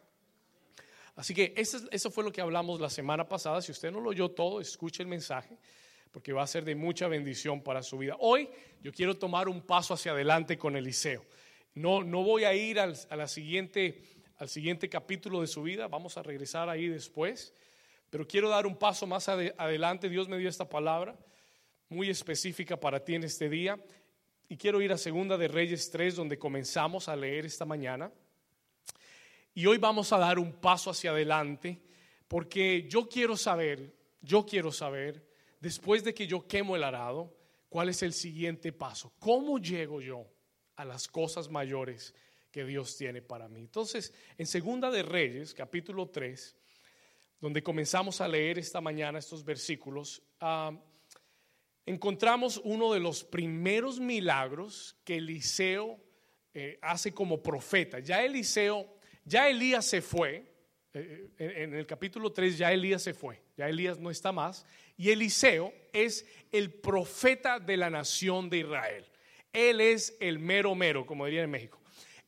Así 1.16 1.34
que 1.34 1.54
eso, 1.56 1.80
eso 1.92 2.12
fue 2.12 2.26
lo 2.26 2.32
que 2.34 2.42
hablamos 2.42 2.82
la 2.82 2.90
semana 2.90 3.26
pasada. 3.26 3.62
Si 3.62 3.72
usted 3.72 3.90
no 3.90 4.02
lo 4.02 4.10
oyó 4.10 4.32
todo, 4.32 4.60
escuche 4.60 5.02
el 5.02 5.08
mensaje 5.08 5.58
porque 6.14 6.32
va 6.32 6.44
a 6.44 6.48
ser 6.48 6.64
de 6.64 6.76
mucha 6.76 7.08
bendición 7.08 7.62
para 7.64 7.82
su 7.82 7.98
vida. 7.98 8.16
Hoy 8.20 8.48
yo 8.84 8.94
quiero 8.94 9.18
tomar 9.18 9.50
un 9.50 9.64
paso 9.64 9.96
hacia 9.96 10.12
adelante 10.12 10.60
con 10.60 10.76
Eliseo. 10.78 11.26
No, 11.74 12.04
no 12.04 12.22
voy 12.22 12.44
a 12.44 12.54
ir 12.54 12.80
al, 12.80 12.96
a 13.10 13.16
la 13.16 13.28
siguiente, 13.28 14.00
al 14.38 14.48
siguiente 14.48 14.88
capítulo 14.90 15.42
de 15.42 15.48
su 15.48 15.64
vida, 15.64 15.88
vamos 15.88 16.16
a 16.16 16.22
regresar 16.22 16.70
ahí 16.70 16.88
después, 16.88 17.52
pero 18.12 18.28
quiero 18.28 18.48
dar 18.48 18.68
un 18.68 18.78
paso 18.78 19.08
más 19.08 19.28
adelante. 19.28 20.08
Dios 20.08 20.30
me 20.30 20.38
dio 20.38 20.48
esta 20.48 20.70
palabra 20.70 21.18
muy 21.90 22.12
específica 22.12 22.80
para 22.80 23.04
ti 23.04 23.16
en 23.16 23.24
este 23.24 23.50
día 23.50 23.84
y 24.48 24.56
quiero 24.56 24.84
ir 24.84 24.94
a 24.94 25.00
Segunda 25.00 25.36
de 25.36 25.48
Reyes 25.48 25.90
3, 25.90 26.16
donde 26.16 26.38
comenzamos 26.38 27.10
a 27.10 27.16
leer 27.16 27.48
esta 27.48 27.66
mañana. 27.66 28.12
Y 29.56 29.66
hoy 29.66 29.80
vamos 29.80 30.14
a 30.14 30.20
dar 30.20 30.38
un 30.38 30.54
paso 30.54 30.92
hacia 30.92 31.10
adelante, 31.10 31.82
porque 32.28 32.88
yo 32.88 33.10
quiero 33.10 33.36
saber, 33.36 33.96
yo 34.22 34.46
quiero 34.46 34.72
saber, 34.72 35.33
después 35.64 36.04
de 36.04 36.14
que 36.14 36.28
yo 36.28 36.46
quemo 36.46 36.76
el 36.76 36.84
arado, 36.84 37.34
cuál 37.70 37.88
es 37.88 38.04
el 38.04 38.12
siguiente 38.12 38.74
paso. 38.74 39.14
¿Cómo 39.18 39.60
llego 39.60 40.02
yo 40.02 40.28
a 40.76 40.84
las 40.84 41.08
cosas 41.08 41.50
mayores 41.50 42.14
que 42.52 42.66
Dios 42.66 42.98
tiene 42.98 43.22
para 43.22 43.48
mí? 43.48 43.62
Entonces, 43.62 44.14
en 44.38 44.46
Segunda 44.46 44.92
de 44.92 45.04
Reyes, 45.04 45.54
capítulo 45.54 46.10
3, 46.10 46.54
donde 47.40 47.64
comenzamos 47.64 48.20
a 48.20 48.28
leer 48.28 48.60
esta 48.60 48.82
mañana 48.82 49.20
estos 49.20 49.46
versículos, 49.46 50.22
ah, 50.42 50.78
encontramos 51.86 52.60
uno 52.66 52.92
de 52.92 53.00
los 53.00 53.24
primeros 53.24 54.02
milagros 54.02 54.98
que 55.06 55.16
Eliseo 55.16 55.98
eh, 56.54 56.78
hace 56.82 57.14
como 57.14 57.42
profeta. 57.42 58.00
Ya 58.00 58.22
Eliseo, 58.22 58.98
ya 59.24 59.48
Elías 59.48 59.86
se 59.86 60.02
fue, 60.02 60.54
eh, 60.94 61.30
eh, 61.40 61.54
en 61.64 61.74
el 61.74 61.88
capítulo 61.88 62.34
3 62.34 62.58
ya 62.58 62.72
Elías 62.72 63.02
se 63.02 63.14
fue, 63.14 63.42
ya 63.58 63.68
Elías 63.68 63.98
no 63.98 64.12
está 64.12 64.32
más, 64.32 64.66
y 64.98 65.12
Eliseo 65.12 65.74
es 65.92 66.26
el 66.52 66.72
profeta 66.72 67.60
de 67.60 67.78
la 67.78 67.90
nación 67.90 68.50
de 68.50 68.60
Israel. 68.60 69.06
Él 69.52 69.82
es 69.82 70.16
el 70.20 70.40
mero 70.40 70.76
mero, 70.76 71.06
como 71.06 71.26
dirían 71.26 71.46
en 71.46 71.52
México. 71.52 71.80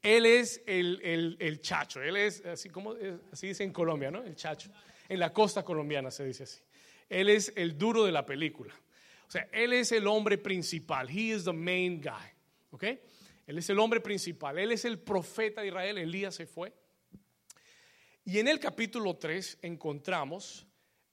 Él 0.01 0.25
es 0.25 0.61
el, 0.67 1.37
el 1.39 1.61
chacho, 1.61 2.01
él 2.01 2.15
es 2.15 2.45
así 2.45 2.69
como 2.69 2.93
así 3.31 3.47
dice 3.47 3.63
en 3.63 3.71
Colombia, 3.71 4.11
¿no? 4.11 4.23
El 4.23 4.35
chacho. 4.35 4.69
En 5.09 5.19
la 5.19 5.33
costa 5.33 5.63
colombiana 5.63 6.11
se 6.11 6.25
dice 6.25 6.43
así. 6.43 6.61
Él 7.09 7.29
es 7.29 7.51
el 7.55 7.77
duro 7.77 8.05
de 8.05 8.11
la 8.11 8.25
película. 8.25 8.73
O 9.27 9.31
sea, 9.31 9.47
él 9.51 9.73
es 9.73 9.91
el 9.91 10.07
hombre 10.07 10.37
principal. 10.37 11.09
He 11.09 11.35
is 11.35 11.43
the 11.43 11.53
main 11.53 12.01
guy. 12.01 12.31
¿Ok? 12.71 12.83
Él 13.47 13.57
es 13.57 13.69
el 13.69 13.79
hombre 13.79 13.99
principal. 13.99 14.57
Él 14.57 14.71
es 14.71 14.85
el 14.85 14.99
profeta 14.99 15.61
de 15.61 15.67
Israel. 15.67 15.97
Elías 15.97 16.35
se 16.35 16.45
fue. 16.45 16.73
Y 18.23 18.39
en 18.39 18.47
el 18.47 18.59
capítulo 18.59 19.15
3 19.15 19.59
encontramos 19.61 20.67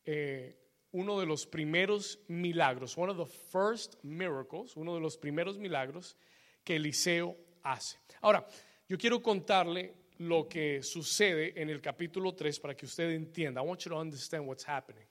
eh, 0.04 0.56
uno 0.92 1.18
de 1.18 1.26
los 1.26 1.46
primeros 1.46 2.20
milagros, 2.28 2.96
one 2.96 3.10
of 3.10 3.18
the 3.18 3.36
first 3.50 3.96
miracles, 4.02 4.76
uno 4.76 4.94
de 4.94 5.00
los 5.00 5.16
primeros 5.16 5.58
milagros 5.58 6.16
que 6.62 6.76
Eliseo 6.76 7.36
hace. 7.62 7.98
Ahora, 8.20 8.46
yo 8.88 8.96
quiero 8.96 9.20
contarle 9.20 9.94
lo 10.18 10.48
que 10.48 10.82
sucede 10.82 11.60
en 11.60 11.70
el 11.70 11.80
capítulo 11.80 12.34
3 12.34 12.60
para 12.60 12.76
que 12.76 12.86
usted 12.86 13.10
entienda. 13.10 13.60
I 13.60 13.64
want 13.64 13.80
you 13.80 13.90
to 13.90 13.98
understand 13.98 14.46
what's 14.46 14.68
happening 14.68 15.06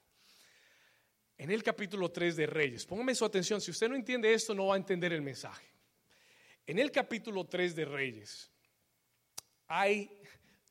en 1.42 1.50
el 1.50 1.62
capítulo 1.62 2.08
3 2.08 2.36
de 2.36 2.46
Reyes. 2.46 2.86
Póngame 2.86 3.16
su 3.16 3.24
atención, 3.24 3.60
si 3.60 3.72
usted 3.72 3.88
no 3.88 3.96
entiende 3.96 4.32
esto 4.32 4.54
no 4.54 4.66
va 4.66 4.74
a 4.74 4.78
entender 4.78 5.12
el 5.12 5.22
mensaje. 5.22 5.66
En 6.64 6.78
el 6.78 6.92
capítulo 6.92 7.46
3 7.46 7.74
de 7.74 7.84
Reyes 7.84 8.48
hay, 9.66 10.08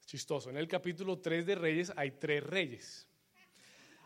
chistoso, 0.06 0.50
en 0.50 0.56
el 0.56 0.70
capítulo 0.70 1.20
3 1.20 1.46
de 1.46 1.56
Reyes 1.56 1.91
hay 1.98 2.12
tres 2.12 2.41
reyes. 2.44 3.06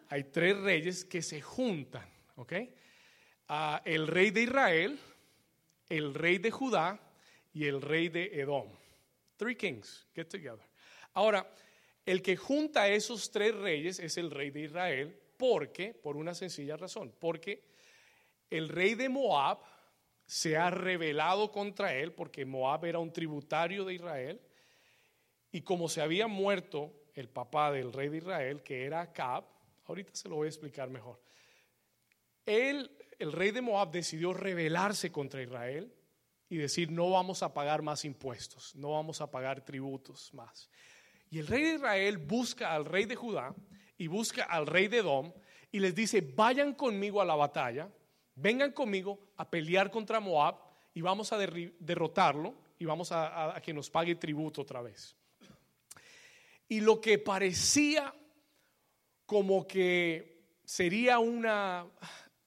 Hay 0.10 0.26
tres 0.26 0.58
reyes 0.58 1.06
que 1.06 1.22
se 1.22 1.42
juntan, 1.42 2.08
¿ok? 2.36 2.54
Ah, 3.48 3.82
el 3.86 4.08
rey 4.08 4.32
de 4.32 4.44
Israel, 4.44 5.00
el 5.90 6.14
rey 6.14 6.38
de 6.38 6.52
Judá 6.52 7.00
y 7.54 7.66
el 7.66 7.82
rey 7.82 8.10
de 8.10 8.40
Edom. 8.40 8.68
Three 9.38 9.56
kings 9.56 10.08
get 10.16 10.28
together. 10.28 10.66
Ahora, 11.14 11.50
el 12.06 12.22
que 12.22 12.36
junta 12.36 12.84
a 12.84 12.90
esos 12.90 13.32
tres 13.32 13.56
reyes 13.56 14.00
es 14.00 14.18
el 14.18 14.32
rey 14.32 14.52
de 14.52 14.62
Israel, 14.62 15.20
porque, 15.38 15.94
por 15.94 16.18
una 16.18 16.34
sencilla 16.34 16.78
razón, 16.78 17.14
porque 17.20 17.64
el 18.50 18.70
rey 18.70 18.96
de 18.96 19.10
Moab 19.10 19.60
se 20.26 20.58
ha 20.58 20.70
rebelado 20.70 21.52
contra 21.52 21.96
él, 21.96 22.14
porque 22.14 22.46
Moab 22.46 22.86
era 22.86 23.00
un 23.00 23.12
tributario 23.12 23.86
de 23.86 23.96
Israel, 23.96 24.42
y 25.52 25.62
como 25.62 25.90
se 25.90 26.02
había 26.02 26.28
muerto 26.28 26.94
el 27.14 27.30
papá 27.30 27.72
del 27.72 27.94
rey 27.94 28.10
de 28.10 28.18
Israel, 28.18 28.62
que 28.62 28.86
era 28.86 29.02
Acab, 29.02 29.46
ahorita 29.86 30.16
se 30.16 30.30
lo 30.30 30.36
voy 30.36 30.48
a 30.48 30.50
explicar 30.50 30.90
mejor, 30.90 31.20
el 32.46 32.90
rey 33.20 33.52
de 33.52 33.62
Moab 33.62 33.92
decidió 33.92 34.34
rebelarse 34.34 35.12
contra 35.12 35.42
Israel 35.42 35.92
y 36.50 36.58
decir, 36.58 36.92
no 36.92 37.10
vamos 37.10 37.44
a 37.44 37.54
pagar 37.54 37.82
más 37.82 38.06
impuestos, 38.06 38.76
no 38.76 38.92
vamos 38.92 39.22
a 39.22 39.32
pagar 39.32 39.64
tributos 39.66 40.34
más. 40.34 40.70
Y 41.30 41.40
el 41.40 41.48
rey 41.48 41.64
de 41.64 41.74
Israel 41.76 42.18
busca 42.18 42.74
al 42.74 42.86
rey 42.86 43.06
de 43.06 43.16
Judá 43.16 43.54
y 43.98 44.08
busca 44.08 44.44
al 44.44 44.68
rey 44.68 44.88
de 44.88 45.00
Edom 45.00 45.34
y 45.72 45.80
les 45.80 45.96
dice, 45.96 46.22
vayan 46.22 46.74
conmigo 46.74 47.22
a 47.22 47.26
la 47.26 47.36
batalla, 47.36 47.90
vengan 48.36 48.72
conmigo 48.72 49.20
a 49.38 49.50
pelear 49.50 49.90
contra 49.90 50.20
Moab 50.20 50.56
y 50.94 51.02
vamos 51.02 51.34
a 51.34 51.38
derrotarlo 51.38 52.54
y 52.78 52.86
vamos 52.86 53.12
a, 53.12 53.60
que 53.64 53.74
nos 53.74 53.90
pague 53.90 54.16
tributo 54.16 54.62
otra 54.62 54.82
vez. 54.82 55.16
Y 56.68 56.82
lo 56.82 57.02
que 57.02 57.18
parecía 57.18 58.14
como 59.26 59.68
que 59.68 60.44
sería 60.64 61.20
una, 61.20 61.86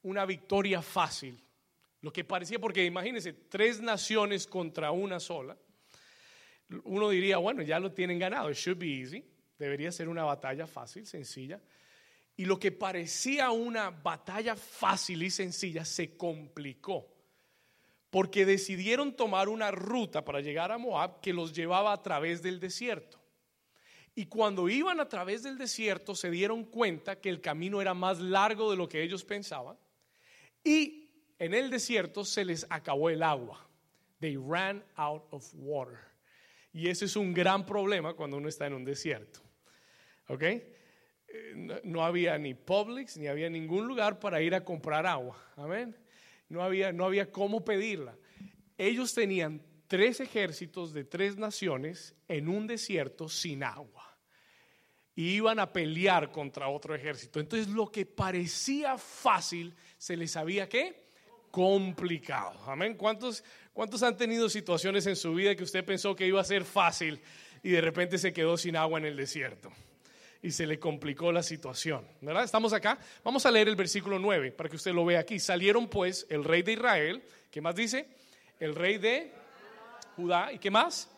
una 0.02 0.26
victoria 0.26 0.82
fácil, 0.82 1.42
lo 2.00 2.12
que 2.12 2.24
parecía, 2.24 2.58
porque 2.58 2.84
imagínense, 2.84 3.32
tres 3.32 3.80
naciones 3.80 4.46
contra 4.46 4.90
una 4.90 5.18
sola, 5.18 5.56
uno 6.84 7.08
diría, 7.08 7.38
bueno, 7.38 7.62
ya 7.62 7.80
lo 7.80 7.92
tienen 7.92 8.18
ganado, 8.18 8.50
it 8.50 8.56
should 8.56 8.78
be 8.78 9.00
easy. 9.00 9.24
Debería 9.58 9.90
ser 9.90 10.08
una 10.08 10.24
batalla 10.24 10.66
fácil, 10.66 11.06
sencilla. 11.06 11.60
Y 12.36 12.44
lo 12.44 12.58
que 12.58 12.70
parecía 12.70 13.50
una 13.50 13.90
batalla 13.90 14.54
fácil 14.54 15.22
y 15.22 15.30
sencilla 15.30 15.84
se 15.84 16.16
complicó. 16.16 17.08
Porque 18.10 18.46
decidieron 18.46 19.16
tomar 19.16 19.48
una 19.48 19.70
ruta 19.70 20.24
para 20.24 20.40
llegar 20.40 20.70
a 20.70 20.78
Moab 20.78 21.20
que 21.20 21.32
los 21.32 21.52
llevaba 21.52 21.92
a 21.92 22.02
través 22.02 22.42
del 22.42 22.60
desierto. 22.60 23.17
Y 24.18 24.26
cuando 24.26 24.68
iban 24.68 24.98
a 24.98 25.08
través 25.08 25.44
del 25.44 25.56
desierto 25.56 26.12
se 26.12 26.28
dieron 26.28 26.64
cuenta 26.64 27.20
que 27.20 27.28
el 27.28 27.40
camino 27.40 27.80
era 27.80 27.94
más 27.94 28.18
largo 28.18 28.68
de 28.68 28.76
lo 28.76 28.88
que 28.88 29.00
ellos 29.00 29.22
pensaban. 29.22 29.78
Y 30.64 31.08
en 31.38 31.54
el 31.54 31.70
desierto 31.70 32.24
se 32.24 32.44
les 32.44 32.66
acabó 32.68 33.10
el 33.10 33.22
agua. 33.22 33.64
They 34.18 34.36
ran 34.36 34.84
out 34.96 35.22
of 35.30 35.48
water. 35.54 36.00
Y 36.72 36.88
ese 36.88 37.04
es 37.04 37.14
un 37.14 37.32
gran 37.32 37.64
problema 37.64 38.14
cuando 38.14 38.38
uno 38.38 38.48
está 38.48 38.66
en 38.66 38.74
un 38.74 38.84
desierto. 38.84 39.38
¿Ok? 40.26 40.42
Eh, 40.42 40.62
no, 41.84 42.04
había 42.04 42.36
ni 42.38 42.54
Publix, 42.54 43.18
ni 43.18 43.28
había 43.28 43.48
ningún 43.48 43.86
lugar 43.86 44.18
para 44.18 44.42
ir 44.42 44.52
a 44.52 44.64
comprar 44.64 45.06
agua. 45.06 45.40
Amén. 45.54 45.96
No 46.48 46.64
había, 46.64 46.90
no 46.90 47.04
había 47.04 47.30
cómo 47.30 47.64
pedirla. 47.64 48.18
Ellos 48.76 49.14
tenían 49.14 49.62
tres 49.86 50.18
ejércitos 50.18 50.92
de 50.92 51.04
tres 51.04 51.36
naciones 51.36 52.16
en 52.26 52.48
un 52.48 52.66
desierto 52.66 53.28
sin 53.28 53.62
agua. 53.62 53.97
Y 55.18 55.30
iban 55.30 55.58
a 55.58 55.72
pelear 55.72 56.30
contra 56.30 56.68
otro 56.68 56.94
ejército. 56.94 57.40
Entonces 57.40 57.66
lo 57.66 57.90
que 57.90 58.06
parecía 58.06 58.96
fácil 58.96 59.74
se 59.96 60.16
les 60.16 60.30
sabía 60.30 60.68
que 60.68 61.08
complicado. 61.50 62.56
Amén. 62.68 62.94
¿Cuántos, 62.94 63.42
¿Cuántos 63.72 64.04
han 64.04 64.16
tenido 64.16 64.48
situaciones 64.48 65.08
en 65.08 65.16
su 65.16 65.34
vida 65.34 65.56
que 65.56 65.64
usted 65.64 65.84
pensó 65.84 66.14
que 66.14 66.24
iba 66.24 66.40
a 66.40 66.44
ser 66.44 66.64
fácil 66.64 67.20
y 67.64 67.70
de 67.70 67.80
repente 67.80 68.16
se 68.16 68.32
quedó 68.32 68.56
sin 68.56 68.76
agua 68.76 69.00
en 69.00 69.06
el 69.06 69.16
desierto? 69.16 69.72
y 70.40 70.52
se 70.52 70.68
le 70.68 70.78
complicó 70.78 71.32
la 71.32 71.42
situación. 71.42 72.06
¿Verdad? 72.20 72.44
Estamos 72.44 72.72
acá. 72.72 72.96
Vamos 73.24 73.44
a 73.44 73.50
leer 73.50 73.66
el 73.66 73.74
versículo 73.74 74.20
9 74.20 74.52
para 74.52 74.68
que 74.68 74.76
usted 74.76 74.92
lo 74.92 75.04
vea 75.04 75.18
aquí. 75.18 75.40
Salieron 75.40 75.88
pues 75.88 76.28
el 76.30 76.44
rey 76.44 76.62
de 76.62 76.74
Israel, 76.74 77.24
¿qué 77.50 77.60
más 77.60 77.74
dice? 77.74 78.06
El 78.60 78.76
rey 78.76 78.98
de 78.98 79.32
Judá, 80.14 80.52
¿y 80.52 80.60
qué 80.60 80.70
más? 80.70 81.10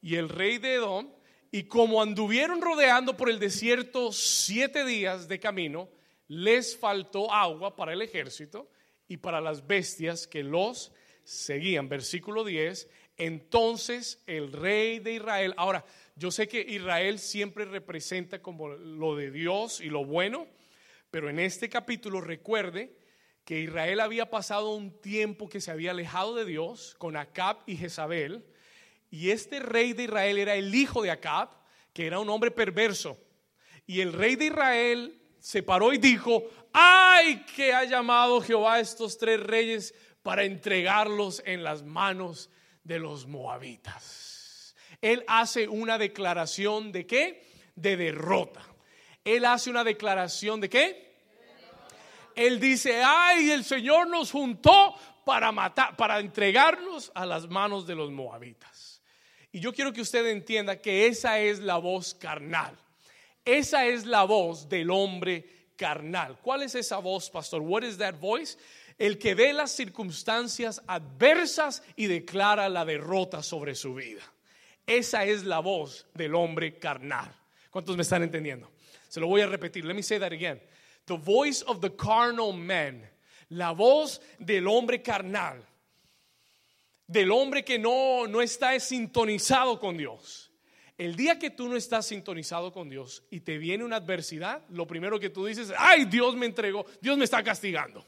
Y 0.00 0.14
el 0.14 0.30
rey 0.30 0.56
de 0.56 0.76
Edom, 0.76 1.10
y 1.50 1.64
como 1.64 2.02
anduvieron 2.02 2.60
rodeando 2.60 3.16
por 3.16 3.30
el 3.30 3.38
desierto 3.38 4.12
siete 4.12 4.84
días 4.84 5.28
de 5.28 5.40
camino, 5.40 5.88
les 6.28 6.76
faltó 6.76 7.32
agua 7.32 7.74
para 7.74 7.92
el 7.92 8.02
ejército 8.02 8.70
y 9.06 9.16
para 9.16 9.40
las 9.40 9.66
bestias 9.66 10.26
que 10.26 10.42
los 10.42 10.92
seguían. 11.24 11.88
Versículo 11.88 12.44
10. 12.44 12.88
Entonces 13.16 14.22
el 14.26 14.52
rey 14.52 14.98
de 14.98 15.14
Israel, 15.14 15.54
ahora 15.56 15.84
yo 16.16 16.30
sé 16.30 16.48
que 16.48 16.60
Israel 16.60 17.18
siempre 17.18 17.64
representa 17.64 18.42
como 18.42 18.68
lo 18.68 19.16
de 19.16 19.30
Dios 19.30 19.80
y 19.80 19.88
lo 19.88 20.04
bueno, 20.04 20.46
pero 21.10 21.30
en 21.30 21.38
este 21.38 21.68
capítulo 21.68 22.20
recuerde 22.20 22.94
que 23.44 23.60
Israel 23.60 24.00
había 24.00 24.28
pasado 24.28 24.74
un 24.74 25.00
tiempo 25.00 25.48
que 25.48 25.62
se 25.62 25.70
había 25.70 25.92
alejado 25.92 26.34
de 26.34 26.44
Dios 26.44 26.94
con 26.98 27.16
Acab 27.16 27.58
y 27.66 27.76
Jezabel 27.76 28.44
y 29.10 29.30
este 29.30 29.60
rey 29.60 29.92
de 29.92 30.04
Israel 30.04 30.38
era 30.38 30.54
el 30.54 30.74
hijo 30.74 31.02
de 31.02 31.10
Acab, 31.10 31.48
que 31.92 32.06
era 32.06 32.18
un 32.18 32.28
hombre 32.28 32.50
perverso. 32.50 33.18
Y 33.86 34.00
el 34.00 34.12
rey 34.12 34.36
de 34.36 34.46
Israel 34.46 35.20
se 35.40 35.62
paró 35.62 35.92
y 35.92 35.98
dijo, 35.98 36.44
ay, 36.72 37.44
que 37.56 37.72
ha 37.72 37.84
llamado 37.84 38.40
Jehová 38.40 38.74
a 38.74 38.80
estos 38.80 39.16
tres 39.16 39.40
reyes 39.40 39.94
para 40.22 40.44
entregarlos 40.44 41.42
en 41.46 41.64
las 41.64 41.82
manos 41.82 42.50
de 42.84 42.98
los 42.98 43.26
moabitas. 43.26 44.74
Él 45.00 45.24
hace 45.26 45.68
una 45.68 45.96
declaración 45.96 46.92
de 46.92 47.06
qué? 47.06 47.46
De 47.76 47.96
derrota. 47.96 48.62
Él 49.24 49.44
hace 49.44 49.70
una 49.70 49.84
declaración 49.84 50.60
de 50.60 50.68
qué? 50.68 51.08
Él 52.34 52.60
dice, 52.60 53.02
ay, 53.02 53.50
el 53.50 53.64
Señor 53.64 54.08
nos 54.08 54.30
juntó 54.30 54.94
para 55.24 55.50
matar, 55.50 55.96
para 55.96 56.20
entregarnos 56.20 57.10
a 57.14 57.26
las 57.26 57.48
manos 57.48 57.86
de 57.86 57.94
los 57.94 58.10
moabitas. 58.10 58.77
Y 59.58 59.60
yo 59.60 59.72
quiero 59.72 59.92
que 59.92 60.00
usted 60.00 60.24
entienda 60.28 60.80
que 60.80 61.08
esa 61.08 61.40
es 61.40 61.58
la 61.58 61.78
voz 61.78 62.14
carnal. 62.14 62.78
Esa 63.44 63.86
es 63.86 64.06
la 64.06 64.22
voz 64.22 64.68
del 64.68 64.88
hombre 64.88 65.72
carnal. 65.76 66.38
¿Cuál 66.40 66.62
es 66.62 66.76
esa 66.76 66.98
voz, 66.98 67.28
pastor? 67.28 67.60
What 67.60 67.82
is 67.82 67.98
that 67.98 68.20
voice? 68.20 68.56
El 68.98 69.18
que 69.18 69.34
ve 69.34 69.52
las 69.52 69.72
circunstancias 69.72 70.80
adversas 70.86 71.82
y 71.96 72.06
declara 72.06 72.68
la 72.68 72.84
derrota 72.84 73.42
sobre 73.42 73.74
su 73.74 73.96
vida. 73.96 74.22
Esa 74.86 75.24
es 75.24 75.42
la 75.42 75.58
voz 75.58 76.06
del 76.14 76.36
hombre 76.36 76.78
carnal. 76.78 77.34
¿Cuántos 77.68 77.96
me 77.96 78.02
están 78.02 78.22
entendiendo? 78.22 78.70
Se 79.08 79.18
lo 79.18 79.26
voy 79.26 79.40
a 79.40 79.48
repetir. 79.48 79.84
Let 79.84 79.94
me 79.94 80.04
say 80.04 80.20
that 80.20 80.30
again. 80.30 80.60
The 81.06 81.16
voice 81.16 81.64
of 81.66 81.80
the 81.80 81.90
carnal 81.96 82.52
man. 82.52 83.10
La 83.48 83.72
voz 83.72 84.20
del 84.38 84.68
hombre 84.68 85.02
carnal 85.02 85.66
del 87.08 87.32
hombre 87.32 87.64
que 87.64 87.78
no, 87.78 88.28
no 88.28 88.40
está 88.40 88.78
sintonizado 88.78 89.80
con 89.80 89.96
Dios. 89.96 90.52
El 90.96 91.16
día 91.16 91.38
que 91.38 91.50
tú 91.50 91.68
no 91.68 91.76
estás 91.76 92.06
sintonizado 92.06 92.72
con 92.72 92.90
Dios 92.90 93.24
y 93.30 93.40
te 93.40 93.56
viene 93.56 93.84
una 93.84 93.96
adversidad, 93.96 94.62
lo 94.68 94.86
primero 94.86 95.18
que 95.18 95.30
tú 95.30 95.46
dices, 95.46 95.72
ay, 95.76 96.04
Dios 96.04 96.36
me 96.36 96.46
entregó, 96.46 96.84
Dios 97.00 97.16
me 97.16 97.24
está 97.24 97.42
castigando. 97.42 98.04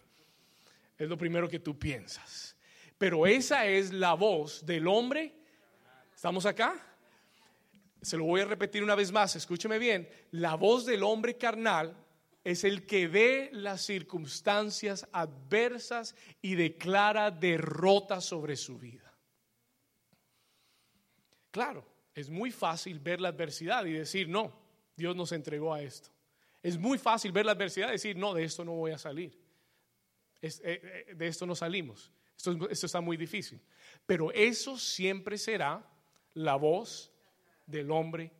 Es 0.98 1.08
lo 1.08 1.16
primero 1.16 1.48
que 1.48 1.60
tú 1.60 1.78
piensas. 1.78 2.56
Pero 2.98 3.26
esa 3.26 3.64
es 3.64 3.92
la 3.92 4.12
voz 4.14 4.66
del 4.66 4.86
hombre. 4.86 5.34
¿Estamos 6.14 6.44
acá? 6.44 6.74
Se 8.02 8.18
lo 8.18 8.24
voy 8.24 8.42
a 8.42 8.44
repetir 8.44 8.82
una 8.82 8.94
vez 8.94 9.10
más, 9.12 9.34
escúcheme 9.34 9.78
bien. 9.78 10.08
La 10.32 10.56
voz 10.56 10.84
del 10.84 11.02
hombre 11.02 11.38
carnal 11.38 11.96
es 12.42 12.64
el 12.64 12.86
que 12.86 13.06
ve 13.06 13.50
las 13.52 13.82
circunstancias 13.82 15.06
adversas 15.12 16.14
y 16.40 16.54
declara 16.54 17.30
derrota 17.30 18.20
sobre 18.20 18.56
su 18.56 18.78
vida. 18.78 19.12
Claro, 21.50 21.84
es 22.14 22.30
muy 22.30 22.50
fácil 22.50 22.98
ver 22.98 23.20
la 23.20 23.28
adversidad 23.28 23.84
y 23.84 23.92
decir, 23.92 24.28
no, 24.28 24.52
Dios 24.96 25.16
nos 25.16 25.32
entregó 25.32 25.74
a 25.74 25.82
esto. 25.82 26.10
Es 26.62 26.78
muy 26.78 26.98
fácil 26.98 27.32
ver 27.32 27.46
la 27.46 27.52
adversidad 27.52 27.88
y 27.88 27.92
decir, 27.92 28.16
no, 28.16 28.34
de 28.34 28.44
esto 28.44 28.64
no 28.64 28.72
voy 28.72 28.92
a 28.92 28.98
salir. 28.98 29.38
Eh, 30.40 30.50
eh, 30.62 31.14
de 31.14 31.26
esto 31.26 31.46
no 31.46 31.54
salimos. 31.54 32.10
Esto, 32.36 32.70
esto 32.70 32.86
está 32.86 33.00
muy 33.00 33.16
difícil. 33.16 33.60
Pero 34.06 34.32
eso 34.32 34.78
siempre 34.78 35.36
será 35.36 35.86
la 36.34 36.56
voz 36.56 37.12
del 37.66 37.90
hombre 37.90 38.32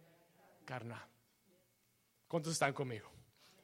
carnal. 0.64 1.06
¿Cuántos 2.28 2.52
están 2.52 2.72
conmigo? 2.72 3.09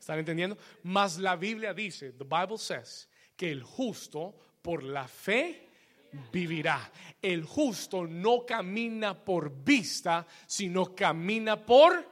¿Están 0.06 0.20
entendiendo? 0.20 0.56
Mas 0.84 1.18
la 1.18 1.34
Biblia 1.34 1.74
dice, 1.74 2.12
the 2.12 2.22
Bible 2.22 2.58
says, 2.58 3.08
que 3.36 3.50
el 3.50 3.64
justo 3.64 4.36
por 4.62 4.84
la 4.84 5.08
fe 5.08 5.66
vivirá. 6.30 6.92
El 7.20 7.42
justo 7.42 8.06
no 8.06 8.46
camina 8.46 9.24
por 9.24 9.64
vista, 9.64 10.24
sino 10.46 10.94
camina 10.94 11.56
por... 11.56 12.08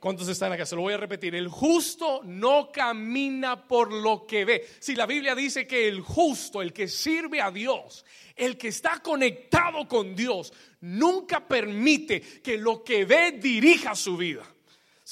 ¿Cuántos 0.00 0.26
están 0.28 0.54
acá? 0.54 0.64
Se 0.64 0.74
lo 0.74 0.80
voy 0.80 0.94
a 0.94 0.96
repetir. 0.96 1.34
El 1.34 1.48
justo 1.48 2.22
no 2.24 2.72
camina 2.72 3.68
por 3.68 3.92
lo 3.92 4.26
que 4.26 4.46
ve. 4.46 4.66
Si 4.80 4.96
la 4.96 5.04
Biblia 5.04 5.34
dice 5.34 5.66
que 5.66 5.88
el 5.88 6.00
justo, 6.00 6.62
el 6.62 6.72
que 6.72 6.88
sirve 6.88 7.42
a 7.42 7.50
Dios, 7.50 8.06
el 8.34 8.56
que 8.56 8.68
está 8.68 9.00
conectado 9.00 9.86
con 9.86 10.16
Dios, 10.16 10.50
nunca 10.80 11.46
permite 11.46 12.22
que 12.22 12.56
lo 12.56 12.82
que 12.82 13.04
ve 13.04 13.32
dirija 13.32 13.94
su 13.94 14.16
vida. 14.16 14.51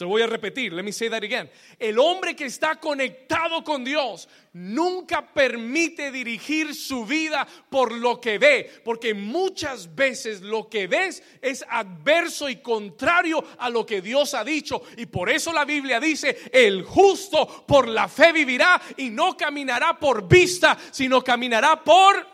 Se 0.00 0.04
lo 0.04 0.08
voy 0.08 0.22
a 0.22 0.26
repetir, 0.26 0.72
let 0.72 0.82
me 0.82 0.92
say 0.92 1.10
that 1.10 1.22
again. 1.22 1.50
El 1.78 1.98
hombre 1.98 2.34
que 2.34 2.46
está 2.46 2.76
conectado 2.76 3.62
con 3.62 3.84
Dios 3.84 4.30
nunca 4.54 5.30
permite 5.30 6.10
dirigir 6.10 6.74
su 6.74 7.04
vida 7.04 7.46
por 7.68 7.92
lo 7.92 8.18
que 8.18 8.38
ve, 8.38 8.80
porque 8.82 9.12
muchas 9.12 9.94
veces 9.94 10.40
lo 10.40 10.70
que 10.70 10.86
ves 10.86 11.22
es 11.42 11.62
adverso 11.68 12.48
y 12.48 12.62
contrario 12.62 13.44
a 13.58 13.68
lo 13.68 13.84
que 13.84 14.00
Dios 14.00 14.32
ha 14.32 14.42
dicho. 14.42 14.80
Y 14.96 15.04
por 15.04 15.28
eso 15.28 15.52
la 15.52 15.66
Biblia 15.66 16.00
dice, 16.00 16.34
el 16.50 16.82
justo 16.82 17.66
por 17.68 17.86
la 17.86 18.08
fe 18.08 18.32
vivirá 18.32 18.80
y 18.96 19.10
no 19.10 19.36
caminará 19.36 19.98
por 19.98 20.26
vista, 20.26 20.78
sino 20.92 21.22
caminará 21.22 21.84
por... 21.84 22.26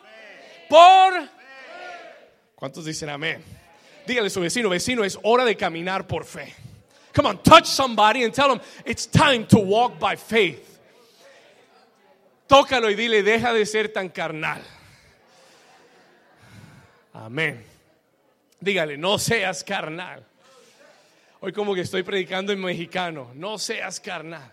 Por... 0.69 1.15
¿Cuántos 2.55 2.85
dicen 2.85 3.09
amén? 3.09 3.43
Dígale 4.07 4.29
a 4.29 4.31
su 4.31 4.41
vecino, 4.41 4.69
vecino, 4.69 5.03
es 5.03 5.19
hora 5.25 5.45
de 5.45 5.57
caminar 5.57 6.07
por 6.07 6.25
fe. 6.25 6.55
Come 7.17 7.29
on, 7.29 7.39
touch 7.39 7.65
somebody 7.65 8.25
and 8.25 8.35
tell 8.35 8.51
them 8.51 8.61
it's 8.85 9.07
time 9.07 9.47
to 9.47 9.59
walk 9.59 9.99
by 9.99 10.17
faith. 10.17 10.79
Tócalo 12.47 12.91
y 12.91 12.95
dile, 12.95 13.23
deja 13.23 13.55
de 13.55 13.65
ser 13.65 13.89
tan 13.89 14.11
carnal. 14.11 14.61
Amén. 17.15 17.65
Dígale, 18.61 18.99
no 18.99 19.17
seas 19.17 19.65
carnal. 19.65 20.23
Hoy 21.41 21.53
como 21.53 21.75
que 21.75 21.81
estoy 21.81 22.03
predicando 22.03 22.53
en 22.53 22.61
mexicano. 22.61 23.31
No 23.35 23.57
seas 23.57 23.99
carnal. 23.99 24.53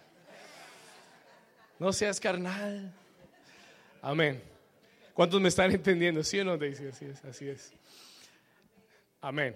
No 1.79 1.91
seas 1.91 2.17
carnal. 2.21 2.93
Amén. 4.01 4.41
¿Cuántos 5.13 5.41
me 5.41 5.49
están 5.49 5.69
entendiendo? 5.69 6.23
¿Sí 6.23 6.39
o 6.39 6.45
no, 6.45 6.57
Daisy? 6.57 6.87
Así 6.87 7.05
es, 7.07 7.25
así 7.25 7.49
es. 7.49 7.73
Amén. 9.19 9.53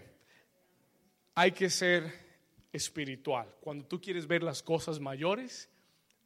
Hay 1.36 1.54
que 1.54 1.70
ser 1.70 2.27
espiritual. 2.78 3.54
Cuando 3.60 3.86
tú 3.86 4.00
quieres 4.00 4.26
ver 4.26 4.44
las 4.44 4.64
cosas 4.64 5.00
mayores, 5.00 5.70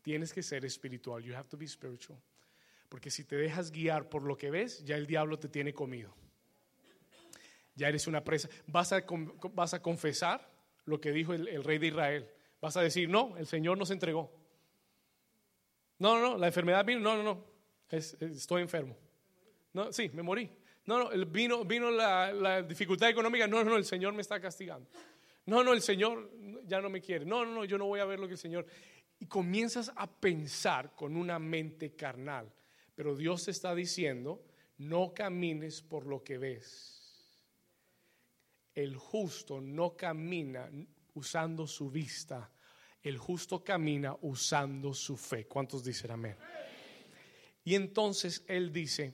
tienes 0.01 0.33
que 0.33 0.43
ser 0.43 0.63
espiritual. 0.65 1.23
You 1.23 1.35
have 1.35 1.49
to 1.49 1.57
be 1.57 1.67
spiritual. 1.67 2.19
Porque 2.89 3.09
si 3.09 3.23
te 3.23 3.35
dejas 3.35 3.71
guiar 3.71 4.09
por 4.09 4.23
lo 4.23 4.37
que 4.37 4.51
ves, 4.51 4.83
ya 4.83 4.95
el 4.95 5.07
diablo 5.07 5.39
te 5.39 5.47
tiene 5.47 5.73
comido. 5.73 6.13
Ya 7.75 7.87
eres 7.87 8.05
una 8.05 8.23
presa. 8.23 8.49
Vas 8.67 8.91
a, 8.91 9.03
vas 9.53 9.73
a 9.73 9.81
confesar 9.81 10.47
lo 10.85 10.99
que 10.99 11.11
dijo 11.11 11.33
el, 11.33 11.63
rey 11.63 11.77
de 11.77 11.87
Israel. 11.87 12.29
Vas 12.59 12.75
a 12.77 12.81
decir, 12.81 13.09
no, 13.09 13.37
el 13.37 13.47
Señor 13.47 13.77
nos 13.77 13.91
entregó. 13.91 14.31
No, 15.99 16.19
no, 16.19 16.31
no, 16.31 16.37
la 16.37 16.47
enfermedad 16.47 16.83
vino. 16.83 16.99
No, 16.99 17.15
no, 17.15 17.23
no, 17.23 17.45
estoy 17.89 18.61
enfermo. 18.61 18.97
No, 19.73 19.93
sí, 19.93 20.09
me 20.13 20.21
morí. 20.21 20.49
No, 20.85 20.99
no, 20.99 21.25
vino, 21.27 21.63
vino 21.63 21.89
la, 21.89 22.33
la 22.33 22.61
dificultad 22.61 23.09
económica. 23.09 23.47
No, 23.47 23.63
no, 23.63 23.77
el 23.77 23.85
Señor 23.85 24.13
me 24.13 24.21
está 24.21 24.39
castigando. 24.41 24.89
No, 25.51 25.65
no, 25.65 25.73
el 25.73 25.81
Señor 25.81 26.31
ya 26.65 26.79
no 26.79 26.89
me 26.89 27.01
quiere. 27.01 27.25
No, 27.25 27.43
no, 27.43 27.53
no, 27.53 27.65
yo 27.65 27.77
no 27.77 27.85
voy 27.85 27.99
a 27.99 28.05
ver 28.05 28.21
lo 28.21 28.25
que 28.25 28.35
el 28.35 28.39
Señor. 28.39 28.65
Y 29.19 29.25
comienzas 29.25 29.91
a 29.97 30.09
pensar 30.09 30.95
con 30.95 31.17
una 31.17 31.39
mente 31.39 31.93
carnal. 31.93 32.49
Pero 32.95 33.17
Dios 33.17 33.43
te 33.43 33.51
está 33.51 33.75
diciendo, 33.75 34.45
no 34.77 35.13
camines 35.13 35.81
por 35.81 36.05
lo 36.05 36.23
que 36.23 36.37
ves. 36.37 37.37
El 38.73 38.95
justo 38.95 39.59
no 39.59 39.97
camina 39.97 40.71
usando 41.15 41.67
su 41.67 41.91
vista. 41.91 42.49
El 43.03 43.17
justo 43.17 43.61
camina 43.61 44.15
usando 44.21 44.93
su 44.93 45.17
fe. 45.17 45.47
¿Cuántos 45.47 45.83
dicen 45.83 46.11
amén? 46.11 46.37
Y 47.65 47.75
entonces 47.75 48.45
él 48.47 48.71
dice, 48.71 49.13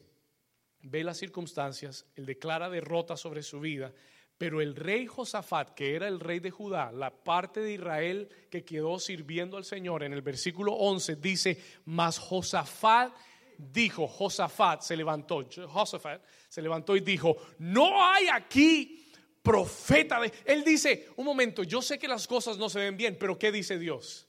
ve 0.84 1.04
las 1.04 1.17
circunstancias, 1.17 2.06
él 2.15 2.28
declara 2.28 2.69
derrota 2.69 3.17
sobre 3.17 3.41
su 3.41 3.60
vida, 3.60 3.91
pero 4.38 4.62
el 4.62 4.76
rey 4.76 5.08
Josafat, 5.08 5.73
que 5.73 5.95
era 5.95 6.08
el 6.08 6.19
rey 6.19 6.39
de 6.39 6.52
Judá, 6.52 6.91
la 6.91 7.10
parte 7.10 7.60
de 7.60 7.73
Israel 7.73 8.30
que 8.50 8.63
quedó 8.63 9.00
sirviendo 9.00 9.58
al 9.58 9.65
Señor, 9.65 10.04
en 10.04 10.13
el 10.13 10.21
versículo 10.21 10.73
11 10.73 11.15
dice, 11.15 11.62
mas 11.86 12.19
Josafat 12.19 13.13
dijo, 13.58 14.08
Josafat 14.08 14.82
se 14.82 14.95
levantó, 14.95 15.47
Josafat 15.67 16.21
se 16.47 16.62
levantó 16.62 16.95
y 16.95 17.00
dijo, 17.00 17.36
no 17.60 18.04
hay 18.06 18.28
aquí 18.28 19.04
profeta 19.41 20.19
de... 20.19 20.32
Él 20.45 20.63
dice, 20.63 21.08
un 21.15 21.26
momento, 21.26 21.63
yo 21.63 21.82
sé 21.82 21.97
que 21.97 22.08
las 22.08 22.28
cosas 22.28 22.58
no 22.58 22.69
se 22.69 22.80
ven 22.80 22.95
bien, 22.95 23.17
pero 23.19 23.39
¿qué 23.39 23.52
dice 23.52 23.80
Dios? 23.80 24.28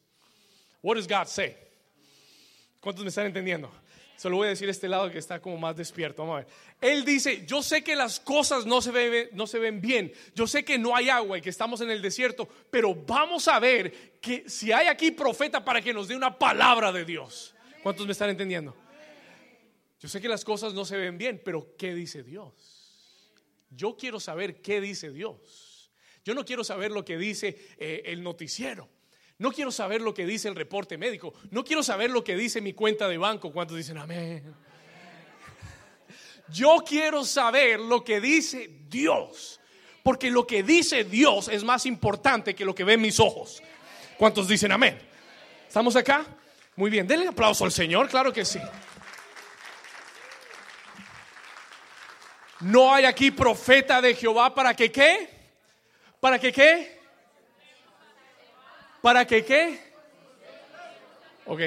What 0.83 0.97
does 0.97 1.09
God 1.09 1.27
say? 1.27 1.57
¿Cuántos 2.81 3.05
me 3.05 3.09
están 3.09 3.27
entendiendo? 3.27 3.71
Se 4.19 4.29
lo 4.29 4.35
voy 4.35 4.47
a 4.47 4.51
decir 4.51 4.69
este 4.69 4.89
lado 4.89 5.09
que 5.13 5.19
está 5.19 5.41
como 5.41 5.57
más 5.59 5.77
despierto. 5.77 6.23
Vamos 6.23 6.41
a 6.41 6.45
ver. 6.45 6.49
Él 6.81 7.05
dice, 7.05 7.47
yo 7.47 7.63
sé 7.63 7.85
que 7.85 7.95
las 7.95 8.19
cosas 8.19 8.67
no 8.67 8.83
se, 8.83 8.91
ven, 8.91 9.29
no 9.31 9.47
se 9.47 9.61
ven 9.61 9.81
bien. 9.81 10.13
Yo 10.35 10.49
sé 10.49 10.65
que 10.65 10.77
no 10.77 10.97
hay 10.97 11.09
agua 11.09 11.39
y 11.39 11.41
que 11.41 11.51
estamos 11.51 11.81
en 11.83 11.91
el 11.93 12.03
desierto. 12.03 12.49
Pero 12.69 12.97
vamos 12.97 13.47
a 13.47 13.61
ver 13.61 14.19
que 14.21 14.51
si 14.51 14.73
hay 14.73 14.89
aquí 14.89 15.13
profeta 15.13 15.65
para 15.65 15.81
que 15.81 15.95
nos 15.95 16.09
dé 16.09 16.17
una 16.17 16.37
palabra 16.37 16.91
de 16.91 17.05
Dios. 17.05 17.55
¿Cuántos 17.81 18.07
me 18.07 18.13
están 18.13 18.29
entendiendo? 18.31 18.75
Yo 20.01 20.09
sé 20.09 20.21
que 20.21 20.29
las 20.29 20.45
cosas 20.45 20.75
no 20.75 20.85
se 20.85 20.97
ven 20.97 21.17
bien, 21.17 21.41
pero 21.45 21.77
¿qué 21.79 21.95
dice 21.95 22.25
Dios? 22.25 22.99
Yo 23.71 23.97
quiero 23.97 24.19
saber 24.19 24.61
qué 24.61 24.81
dice 24.81 25.13
Dios. 25.13 25.93
Yo 26.25 26.35
no 26.35 26.45
quiero 26.45 26.65
saber 26.65 26.91
lo 26.91 27.05
que 27.05 27.19
dice 27.19 27.57
eh, 27.79 28.03
el 28.07 28.25
noticiero. 28.25 28.89
No 29.39 29.53
quiero 29.53 29.71
saber 29.71 30.01
lo 30.01 30.13
que 30.13 30.27
dice 30.27 30.49
el 30.49 30.57
reporte 30.57 30.99
médico. 30.99 31.33
No 31.51 31.65
quiero 31.65 31.83
saber 31.83 32.11
lo 32.11 32.25
que 32.25 32.37
dice 32.37 32.61
mi 32.61 32.73
cuenta 32.73 33.07
de 33.07 33.19
banco. 33.19 33.53
¿Cuántos 33.53 33.77
dicen 33.77 33.97
amén? 33.97 34.55
Yo 36.49 36.83
quiero 36.87 37.25
saber 37.25 37.79
lo 37.79 38.03
que 38.03 38.21
dice 38.21 38.69
Dios. 38.89 39.61
Porque 40.03 40.31
lo 40.31 40.45
que 40.47 40.65
dice 40.65 41.05
Dios 41.05 41.49
es 41.49 41.63
más 41.63 41.87
importante 41.87 42.55
que 42.55 42.65
lo 42.65 42.75
que 42.75 42.83
ven 42.83 43.01
mis 43.01 43.21
ojos. 43.21 43.63
¿Cuántos 44.17 44.49
dicen 44.49 44.73
amén? 44.73 44.99
¿Estamos 45.69 45.95
acá? 45.95 46.27
Muy 46.75 46.91
bien, 46.91 47.07
denle 47.07 47.29
aplauso 47.29 47.65
al 47.65 47.73
Señor, 47.73 48.09
claro 48.09 48.33
que 48.33 48.45
sí. 48.45 48.61
No 52.61 52.93
hay 52.93 53.05
aquí 53.05 53.31
profeta 53.31 54.01
de 54.01 54.15
Jehová 54.15 54.53
para 54.53 54.75
que 54.75 54.91
qué? 54.91 55.29
¿Para 56.19 56.41
que 56.41 56.53
qué? 56.53 56.98
¿Para 59.01 59.25
que 59.25 59.45
qué? 59.45 59.79
Ok, 61.47 61.61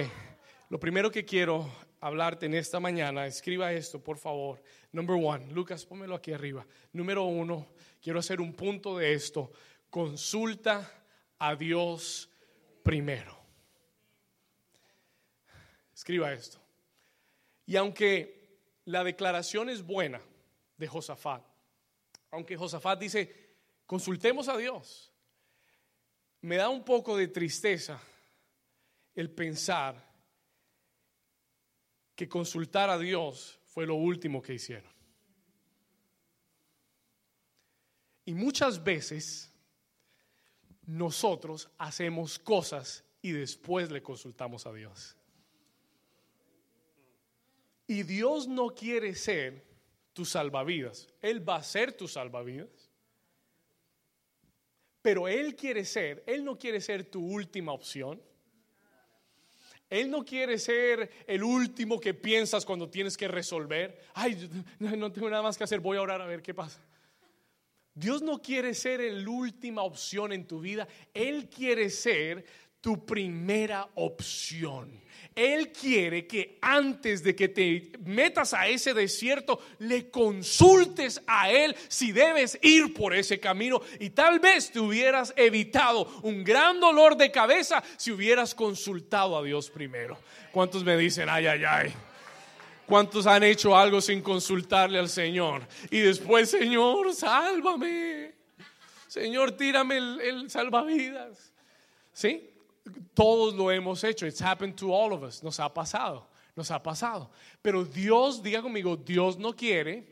lo 0.69 0.77
primero 0.79 1.09
que 1.09 1.23
quiero 1.23 1.71
hablarte 2.01 2.45
en 2.45 2.53
esta 2.55 2.81
mañana, 2.81 3.25
escriba 3.25 3.71
esto, 3.71 4.03
por 4.03 4.17
favor. 4.17 4.61
Number 4.91 5.15
one, 5.15 5.49
Lucas, 5.53 5.85
pónmelo 5.85 6.15
aquí 6.15 6.33
arriba. 6.33 6.65
Número 6.91 7.23
uno, 7.23 7.67
quiero 8.01 8.19
hacer 8.19 8.41
un 8.41 8.53
punto 8.53 8.97
de 8.97 9.13
esto. 9.13 9.49
Consulta 9.89 10.91
a 11.39 11.55
Dios 11.55 12.29
primero. 12.83 13.39
Escriba 15.95 16.33
esto. 16.33 16.59
Y 17.65 17.77
aunque 17.77 18.59
la 18.83 19.05
declaración 19.05 19.69
es 19.69 19.83
buena 19.83 20.19
de 20.75 20.87
Josafat, 20.87 21.43
aunque 22.29 22.57
Josafat 22.57 22.99
dice, 22.99 23.55
consultemos 23.85 24.49
a 24.49 24.57
Dios, 24.57 25.10
me 26.41 26.55
da 26.57 26.69
un 26.69 26.83
poco 26.83 27.15
de 27.15 27.27
tristeza 27.27 28.01
el 29.13 29.29
pensar 29.29 30.11
que 32.15 32.27
consultar 32.27 32.89
a 32.89 32.97
Dios 32.97 33.59
fue 33.65 33.85
lo 33.85 33.95
último 33.95 34.41
que 34.41 34.55
hicieron. 34.55 34.91
Y 38.25 38.33
muchas 38.33 38.83
veces 38.83 39.51
nosotros 40.85 41.69
hacemos 41.77 42.39
cosas 42.39 43.03
y 43.21 43.31
después 43.31 43.91
le 43.91 44.01
consultamos 44.01 44.65
a 44.65 44.73
Dios. 44.73 45.15
Y 47.87 48.03
Dios 48.03 48.47
no 48.47 48.69
quiere 48.69 49.15
ser 49.15 49.65
tu 50.13 50.25
salvavidas. 50.25 51.07
Él 51.21 51.47
va 51.47 51.57
a 51.57 51.63
ser 51.63 51.93
tu 51.93 52.07
salvavidas. 52.07 52.80
Pero 55.01 55.27
Él 55.27 55.55
quiere 55.55 55.85
ser, 55.85 56.23
Él 56.27 56.43
no 56.43 56.57
quiere 56.57 56.81
ser 56.81 57.03
tu 57.05 57.25
última 57.25 57.71
opción. 57.71 58.21
Él 59.89 60.09
no 60.09 60.23
quiere 60.23 60.57
ser 60.57 61.11
el 61.27 61.43
último 61.43 61.99
que 61.99 62.13
piensas 62.13 62.63
cuando 62.63 62.89
tienes 62.89 63.17
que 63.17 63.27
resolver. 63.27 63.99
Ay, 64.13 64.49
no 64.79 65.11
tengo 65.11 65.29
nada 65.29 65.43
más 65.43 65.57
que 65.57 65.65
hacer, 65.65 65.81
voy 65.81 65.97
a 65.97 66.01
orar 66.01 66.21
a 66.21 66.25
ver 66.25 66.41
qué 66.41 66.53
pasa. 66.53 66.81
Dios 67.93 68.21
no 68.21 68.41
quiere 68.41 68.73
ser 68.73 69.01
la 69.01 69.29
última 69.29 69.83
opción 69.83 70.31
en 70.31 70.47
tu 70.47 70.61
vida. 70.61 70.87
Él 71.13 71.49
quiere 71.49 71.89
ser 71.89 72.45
tu 72.81 73.05
primera 73.05 73.87
opción. 73.95 75.01
Él 75.33 75.71
quiere 75.71 76.27
que 76.27 76.57
antes 76.61 77.23
de 77.23 77.35
que 77.35 77.47
te 77.47 77.91
metas 78.03 78.53
a 78.53 78.67
ese 78.67 78.93
desierto, 78.93 79.61
le 79.79 80.09
consultes 80.09 81.21
a 81.25 81.49
Él 81.49 81.75
si 81.87 82.11
debes 82.11 82.59
ir 82.61 82.93
por 82.93 83.15
ese 83.15 83.39
camino. 83.39 83.81
Y 83.99 84.09
tal 84.09 84.39
vez 84.39 84.71
te 84.71 84.79
hubieras 84.79 85.33
evitado 85.37 86.05
un 86.23 86.43
gran 86.43 86.81
dolor 86.81 87.15
de 87.15 87.31
cabeza 87.31 87.81
si 87.95 88.11
hubieras 88.11 88.53
consultado 88.53 89.37
a 89.37 89.43
Dios 89.43 89.69
primero. 89.69 90.17
¿Cuántos 90.51 90.83
me 90.83 90.97
dicen, 90.97 91.29
ay, 91.29 91.47
ay, 91.47 91.63
ay? 91.63 91.93
¿Cuántos 92.85 93.25
han 93.25 93.43
hecho 93.43 93.77
algo 93.77 94.01
sin 94.01 94.21
consultarle 94.21 94.99
al 94.99 95.07
Señor? 95.07 95.65
Y 95.89 95.99
después, 95.99 96.49
Señor, 96.49 97.13
sálvame. 97.13 98.33
Señor, 99.07 99.51
tírame 99.55 99.95
el, 99.95 100.19
el 100.19 100.49
salvavidas. 100.49 101.53
¿Sí? 102.11 102.50
Todos 103.13 103.53
lo 103.53 103.71
hemos 103.71 104.03
hecho. 104.03 104.25
It's 104.25 104.41
happened 104.41 104.77
to 104.77 104.93
all 104.93 105.13
of 105.13 105.23
us. 105.23 105.43
Nos 105.43 105.59
ha 105.59 105.69
pasado. 105.69 106.23
Nos 106.55 106.69
ha 106.71 106.81
pasado. 106.81 107.29
Pero 107.61 107.83
Dios, 107.83 108.41
diga 108.41 108.61
conmigo, 108.61 108.97
Dios 108.97 109.37
no 109.37 109.53
quiere 109.53 110.05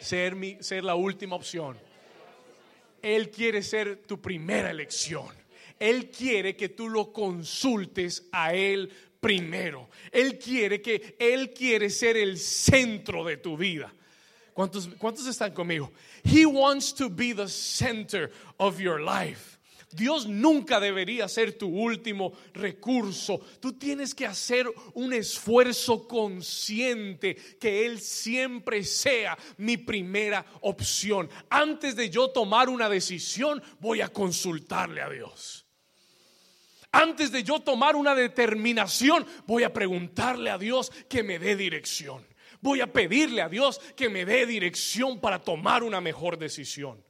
ser, 0.00 0.34
mi, 0.34 0.56
ser 0.60 0.84
la 0.84 0.94
última 0.94 1.36
opción. 1.36 1.76
Él 3.02 3.30
quiere 3.30 3.62
ser 3.62 4.02
tu 4.06 4.20
primera 4.20 4.70
elección. 4.70 5.28
Él 5.78 6.10
quiere 6.10 6.56
que 6.56 6.68
tú 6.68 6.88
lo 6.88 7.12
consultes 7.12 8.28
a 8.32 8.54
Él 8.54 8.90
primero. 9.20 9.88
Él 10.10 10.38
quiere 10.38 10.80
que 10.80 11.16
Él 11.18 11.52
quiere 11.52 11.90
ser 11.90 12.16
el 12.16 12.38
centro 12.38 13.24
de 13.24 13.36
tu 13.36 13.56
vida. 13.56 13.92
¿Cuántos, 14.52 14.88
¿Cuántos 14.98 15.26
están 15.26 15.52
conmigo? 15.52 15.92
He 16.24 16.44
wants 16.44 16.92
to 16.94 17.08
be 17.08 17.32
the 17.32 17.48
center 17.48 18.32
of 18.58 18.80
your 18.80 19.00
life. 19.00 19.57
Dios 19.90 20.26
nunca 20.26 20.80
debería 20.80 21.28
ser 21.28 21.56
tu 21.56 21.68
último 21.68 22.32
recurso. 22.52 23.40
Tú 23.60 23.72
tienes 23.72 24.14
que 24.14 24.26
hacer 24.26 24.66
un 24.94 25.12
esfuerzo 25.14 26.06
consciente 26.06 27.34
que 27.58 27.86
Él 27.86 28.00
siempre 28.00 28.84
sea 28.84 29.38
mi 29.56 29.78
primera 29.78 30.44
opción. 30.60 31.30
Antes 31.48 31.96
de 31.96 32.10
yo 32.10 32.28
tomar 32.30 32.68
una 32.68 32.88
decisión, 32.88 33.62
voy 33.80 34.02
a 34.02 34.08
consultarle 34.08 35.00
a 35.00 35.08
Dios. 35.08 35.64
Antes 36.92 37.32
de 37.32 37.42
yo 37.42 37.60
tomar 37.60 37.96
una 37.96 38.14
determinación, 38.14 39.26
voy 39.46 39.62
a 39.62 39.72
preguntarle 39.72 40.50
a 40.50 40.58
Dios 40.58 40.90
que 41.08 41.22
me 41.22 41.38
dé 41.38 41.56
dirección. 41.56 42.26
Voy 42.60 42.80
a 42.80 42.92
pedirle 42.92 43.40
a 43.40 43.48
Dios 43.48 43.80
que 43.96 44.08
me 44.08 44.24
dé 44.24 44.44
dirección 44.46 45.20
para 45.20 45.38
tomar 45.40 45.82
una 45.82 46.00
mejor 46.00 46.38
decisión. 46.38 47.02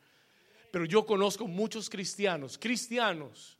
Pero 0.71 0.85
yo 0.85 1.07
conozco 1.07 1.47
muchos 1.47 1.89
cristianos, 1.89 2.59
cristianos, 2.59 3.59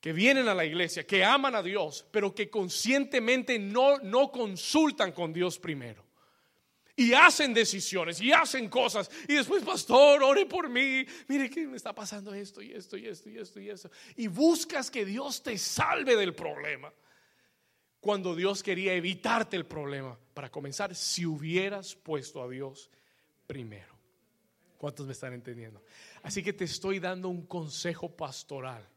que 0.00 0.12
vienen 0.12 0.48
a 0.48 0.54
la 0.54 0.64
iglesia, 0.64 1.06
que 1.06 1.24
aman 1.24 1.54
a 1.54 1.62
Dios, 1.62 2.06
pero 2.10 2.34
que 2.34 2.48
conscientemente 2.48 3.58
no, 3.58 3.98
no 3.98 4.32
consultan 4.32 5.12
con 5.12 5.32
Dios 5.32 5.58
primero. 5.58 6.04
Y 6.96 7.12
hacen 7.12 7.54
decisiones 7.54 8.20
y 8.20 8.32
hacen 8.32 8.68
cosas. 8.68 9.10
Y 9.28 9.34
después, 9.34 9.62
pastor, 9.62 10.22
ore 10.22 10.46
por 10.46 10.68
mí. 10.68 11.04
Mire 11.28 11.48
que 11.48 11.66
me 11.66 11.76
está 11.76 11.94
pasando 11.94 12.34
esto 12.34 12.60
y 12.60 12.72
esto 12.72 12.96
y 12.96 13.06
esto 13.06 13.30
y 13.30 13.38
esto 13.38 13.60
y 13.60 13.70
esto. 13.70 13.90
Y 14.16 14.26
buscas 14.26 14.90
que 14.90 15.04
Dios 15.04 15.42
te 15.42 15.56
salve 15.56 16.16
del 16.16 16.34
problema. 16.34 16.92
Cuando 18.00 18.34
Dios 18.34 18.62
quería 18.62 18.94
evitarte 18.94 19.56
el 19.56 19.66
problema. 19.66 20.18
Para 20.34 20.50
comenzar, 20.50 20.94
si 20.94 21.24
hubieras 21.24 21.94
puesto 21.94 22.42
a 22.42 22.48
Dios 22.48 22.90
primero. 23.46 23.89
¿Cuántos 24.80 25.04
me 25.04 25.12
están 25.12 25.34
entendiendo? 25.34 25.82
Así 26.22 26.42
que 26.42 26.54
te 26.54 26.64
estoy 26.64 27.00
dando 27.00 27.28
un 27.28 27.44
consejo 27.44 28.16
pastoral. 28.16 28.88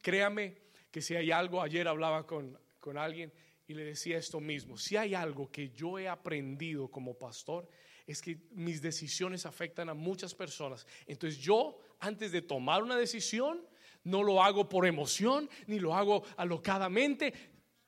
Créame 0.00 0.56
que 0.90 1.02
si 1.02 1.16
hay 1.16 1.30
algo, 1.30 1.60
ayer 1.60 1.86
hablaba 1.86 2.26
con, 2.26 2.58
con 2.80 2.96
alguien 2.96 3.30
y 3.66 3.74
le 3.74 3.84
decía 3.84 4.16
esto 4.16 4.40
mismo, 4.40 4.78
si 4.78 4.96
hay 4.96 5.14
algo 5.14 5.50
que 5.50 5.68
yo 5.68 5.98
he 5.98 6.08
aprendido 6.08 6.88
como 6.88 7.12
pastor, 7.12 7.68
es 8.06 8.22
que 8.22 8.38
mis 8.52 8.80
decisiones 8.80 9.44
afectan 9.44 9.90
a 9.90 9.94
muchas 9.94 10.34
personas. 10.34 10.86
Entonces 11.06 11.38
yo, 11.38 11.78
antes 12.00 12.32
de 12.32 12.40
tomar 12.40 12.82
una 12.82 12.96
decisión, 12.96 13.60
no 14.04 14.22
lo 14.22 14.42
hago 14.42 14.66
por 14.66 14.86
emoción, 14.86 15.50
ni 15.66 15.78
lo 15.78 15.94
hago 15.94 16.24
alocadamente. 16.38 17.34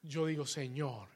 Yo 0.03 0.26
digo, 0.26 0.44
Señor, 0.44 1.09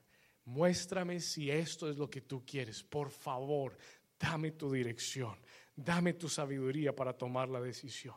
muéstrame 0.46 1.20
si 1.20 1.50
esto 1.50 1.90
es 1.90 1.98
lo 1.98 2.08
que 2.08 2.22
tú 2.22 2.46
quieres. 2.46 2.82
Por 2.82 3.10
favor, 3.10 3.76
dame 4.18 4.52
tu 4.52 4.72
dirección, 4.72 5.36
dame 5.76 6.14
tu 6.14 6.28
sabiduría 6.28 6.94
para 6.94 7.12
tomar 7.12 7.48
la 7.48 7.60
decisión. 7.60 8.14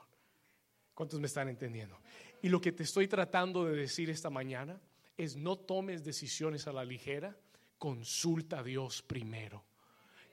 ¿Cuántos 0.93 1.19
me 1.19 1.27
están 1.27 1.49
entendiendo? 1.49 1.99
Y 2.41 2.49
lo 2.49 2.59
que 2.59 2.71
te 2.71 2.83
estoy 2.83 3.07
tratando 3.07 3.65
de 3.65 3.75
decir 3.75 4.09
esta 4.09 4.29
mañana 4.29 4.79
es 5.17 5.35
no 5.35 5.57
tomes 5.57 6.03
decisiones 6.03 6.67
a 6.67 6.73
la 6.73 6.85
ligera, 6.85 7.37
consulta 7.77 8.59
a 8.59 8.63
Dios 8.63 9.01
primero. 9.01 9.63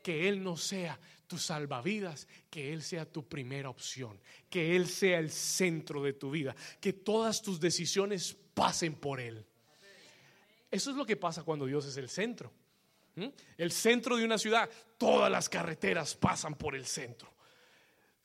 Que 0.03 0.29
Él 0.29 0.43
no 0.43 0.57
sea 0.57 1.01
tu 1.27 1.39
salvavidas, 1.39 2.29
que 2.51 2.73
Él 2.73 2.83
sea 2.83 3.11
tu 3.11 3.27
primera 3.27 3.71
opción, 3.71 4.21
que 4.51 4.77
Él 4.77 4.87
sea 4.87 5.19
el 5.19 5.31
centro 5.31 6.03
de 6.03 6.13
tu 6.13 6.31
vida, 6.31 6.55
que 6.81 6.93
todas 6.93 7.41
tus 7.41 7.59
decisiones 7.59 8.37
pasen 8.53 8.95
por 8.95 9.21
Él. 9.21 9.47
Eso 10.71 10.91
es 10.91 10.97
lo 10.97 11.07
que 11.07 11.17
pasa 11.17 11.43
cuando 11.43 11.67
Dios 11.67 11.87
es 11.87 11.97
el 11.97 12.09
centro. 12.09 12.53
El 13.57 13.71
centro 13.71 14.17
de 14.17 14.25
una 14.25 14.39
ciudad, 14.39 14.69
todas 14.99 15.31
las 15.31 15.49
carreteras 15.49 16.15
pasan 16.15 16.55
por 16.55 16.75
el 16.75 16.87
centro. 16.87 17.33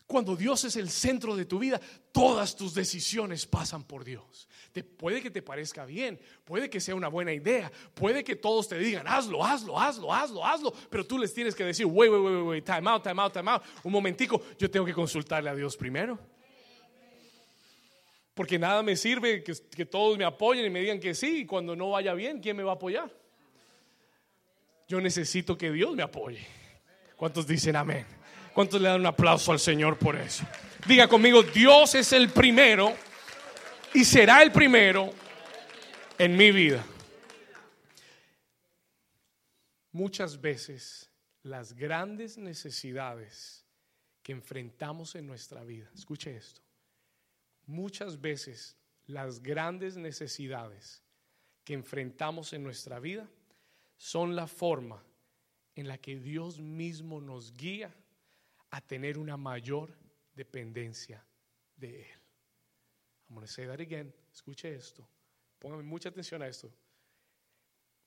Cuando 0.10 0.36
Dios 0.36 0.63
es 0.63 0.75
el 0.75 0.89
centro 0.89 1.36
de 1.36 1.45
tu 1.45 1.60
vida, 1.60 1.80
todas 2.12 2.56
tus 2.56 2.73
decisiones 2.73 3.45
pasan 3.45 3.84
por 3.84 4.04
Dios. 4.04 4.47
Puede 4.97 5.21
que 5.21 5.30
te 5.30 5.43
parezca 5.43 5.86
bien, 5.86 6.19
puede 6.45 6.67
que 6.67 6.80
sea 6.80 6.95
una 6.95 7.10
buena 7.10 7.32
idea, 7.32 7.71
puede 7.93 8.23
que 8.23 8.36
todos 8.36 8.67
te 8.67 8.80
digan, 8.80 9.08
hazlo, 9.08 9.45
hazlo, 9.45 9.80
hazlo, 9.80 10.12
hazlo, 10.12 10.43
hazlo, 10.43 10.73
pero 10.89 11.06
tú 11.06 11.19
les 11.19 11.32
tienes 11.32 11.54
que 11.54 11.63
decir, 11.63 11.86
wait, 11.86 12.12
wait, 12.12 12.23
wait, 12.23 12.45
wait, 12.47 12.65
time 12.65 12.89
out, 12.89 13.04
time 13.04 13.21
out, 13.21 13.32
time 13.32 13.52
out, 13.52 13.62
un 13.84 13.91
momentico, 13.91 14.41
yo 14.58 14.69
tengo 14.71 14.84
que 14.84 14.95
consultarle 14.95 15.49
a 15.49 15.54
Dios 15.54 15.78
primero. 15.78 16.17
Porque 18.34 18.58
nada 18.58 18.82
me 18.82 18.95
sirve 18.95 19.43
que, 19.43 19.54
que 19.54 19.86
todos 19.86 20.17
me 20.17 20.23
apoyen 20.23 20.65
y 20.65 20.69
me 20.71 20.80
digan 20.80 20.99
que 20.99 21.13
sí, 21.13 21.41
y 21.41 21.45
cuando 21.45 21.75
no 21.75 21.91
vaya 21.91 22.15
bien, 22.15 22.39
¿quién 22.39 22.58
me 22.58 22.63
va 22.63 22.71
a 22.71 22.75
apoyar? 22.75 23.19
Yo 24.89 24.99
necesito 24.99 25.56
que 25.56 25.71
Dios 25.71 25.95
me 25.95 26.02
apoye. 26.02 26.45
¿Cuántos 27.15 27.45
dicen 27.45 27.75
amén? 27.75 28.08
¿Cuántos 28.56 28.82
le 28.82 28.89
dan 28.89 29.02
un 29.02 29.06
aplauso 29.06 29.52
al 29.52 29.60
Señor 29.60 29.99
por 29.99 30.15
eso? 30.15 30.43
Diga 30.88 31.08
conmigo, 31.08 31.43
Dios 31.43 31.93
es 31.93 32.12
el 32.12 32.30
primero 32.30 32.95
y 33.93 34.04
será 34.04 34.41
el 34.41 34.52
primero 34.52 35.13
en 36.17 36.36
mi 36.36 36.52
vida. 36.52 36.84
Muchas 39.91 40.41
veces 40.41 41.12
las 41.43 41.73
grandes 41.73 42.39
necesidades 42.39 43.63
que 44.23 44.32
enfrentamos 44.32 45.13
en 45.13 45.28
nuestra 45.28 45.63
vida, 45.63 45.88
escuche 45.93 46.36
esto, 46.36 46.62
muchas 47.67 48.19
veces 48.19 48.75
las 49.06 49.43
grandes 49.43 49.97
necesidades 49.97 51.04
que 51.63 51.75
enfrentamos 51.75 52.54
en 52.54 52.63
nuestra 52.63 52.99
vida 52.99 53.30
son 54.00 54.34
la 54.34 54.48
forma 54.48 55.04
en 55.76 55.88
la 55.88 55.98
que 55.98 56.18
Dios 56.18 56.62
mismo 56.62 57.20
nos 57.20 57.54
guía 57.54 57.94
a 58.72 58.80
tener 58.80 59.18
una 59.18 59.36
mayor 59.36 59.94
dependencia 60.34 61.24
de 61.76 62.04
Él. 62.04 62.20
I'm 63.28 63.36
going 63.36 63.46
to 63.46 63.52
say 63.52 63.68
that 63.68 63.82
again. 63.82 64.14
Escuche 64.34 64.74
esto. 64.74 65.06
Póngame 65.60 65.84
mucha 65.84 66.10
atención 66.10 66.42
a 66.42 66.48
esto. 66.48 66.72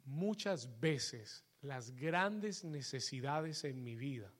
Muchas 0.04 0.80
veces 0.80 1.44
las 1.60 1.90
grandes 1.90 2.64
necesidades 2.64 3.62
en 3.64 3.84
mi 3.84 3.94
vida, 3.94 4.32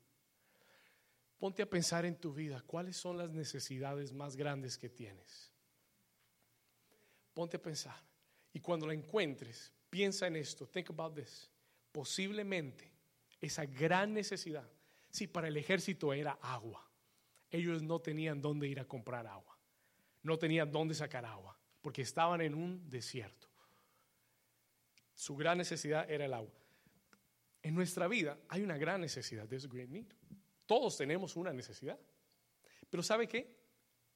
ponte 1.39 1.63
a 1.63 1.69
pensar 1.69 2.07
en 2.07 2.17
tu 2.17 2.33
vida, 2.33 2.63
¿cuáles 2.67 2.97
son 2.97 3.19
las 3.19 3.31
necesidades 3.31 4.13
más 4.15 4.37
grandes 4.37 4.79
que 4.79 4.89
tienes? 4.89 5.53
Ponte 7.35 7.59
a 7.59 7.63
pensar. 7.63 8.03
Y 8.55 8.61
cuando 8.61 8.87
la 8.87 8.95
encuentres, 8.95 9.71
piensa 9.93 10.27
en 10.27 10.37
esto. 10.37 10.67
Think 10.67 10.89
about 10.89 11.15
this. 11.15 11.51
Posiblemente 11.93 12.91
esa 13.43 13.67
gran 13.67 14.15
necesidad 14.15 14.67
si 15.11 15.27
para 15.27 15.49
el 15.49 15.57
ejército 15.59 16.15
era 16.15 16.39
agua. 16.41 16.89
Ellos 17.51 17.83
no 17.83 18.01
tenían 18.01 18.41
dónde 18.41 18.67
ir 18.67 18.81
a 18.81 18.87
comprar 18.87 19.27
agua. 19.27 19.59
No 20.23 20.39
tenían 20.39 20.73
dónde 20.73 20.95
sacar 20.95 21.27
agua, 21.27 21.59
porque 21.83 22.01
estaban 22.01 22.41
en 22.41 22.55
un 22.55 22.89
desierto. 22.89 23.49
Su 25.15 25.37
gran 25.37 25.59
necesidad 25.59 26.11
era 26.11 26.25
el 26.25 26.33
agua. 26.33 26.55
En 27.63 27.75
nuestra 27.75 28.09
vida 28.09 28.39
hay 28.49 28.63
una 28.63 28.79
gran 28.79 29.03
necesidad. 29.03 29.47
There's 29.47 29.67
a 29.67 29.69
great 29.69 29.91
need. 29.91 30.07
Todos 30.65 30.97
tenemos 30.97 31.37
una 31.37 31.53
necesidad. 31.53 32.01
Pero 32.89 33.03
¿sabe 33.03 33.29
qué? 33.29 33.55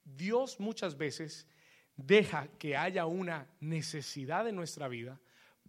Dios 0.02 0.58
muchas 0.58 0.96
veces 0.96 1.46
deja 1.96 2.48
que 2.58 2.76
haya 2.76 3.04
una 3.04 3.46
necesidad 3.60 4.48
en 4.48 4.56
nuestra 4.56 4.88
vida 4.88 5.20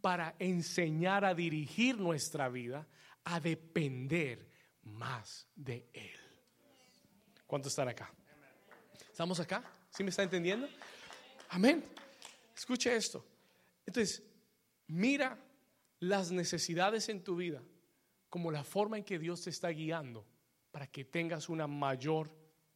para 0.01 0.35
enseñar 0.39 1.25
a 1.25 1.33
dirigir 1.33 1.97
nuestra 1.97 2.49
vida 2.49 2.87
a 3.23 3.39
depender 3.39 4.49
más 4.83 5.47
de 5.55 5.89
Él. 5.93 6.19
¿Cuántos 7.45 7.71
están 7.71 7.89
acá? 7.89 8.13
¿Estamos 9.11 9.39
acá? 9.39 9.63
¿Sí 9.89 10.03
me 10.03 10.09
está 10.09 10.23
entendiendo? 10.23 10.67
Amén. 11.49 11.83
Escuche 12.55 12.95
esto. 12.95 13.25
Entonces, 13.85 14.23
mira 14.87 15.37
las 15.99 16.31
necesidades 16.31 17.09
en 17.09 17.23
tu 17.23 17.35
vida 17.35 17.61
como 18.29 18.51
la 18.51 18.63
forma 18.63 18.97
en 18.97 19.03
que 19.03 19.19
Dios 19.19 19.43
te 19.43 19.49
está 19.49 19.69
guiando 19.69 20.25
para 20.71 20.87
que 20.87 21.05
tengas 21.05 21.49
una 21.49 21.67
mayor 21.67 22.29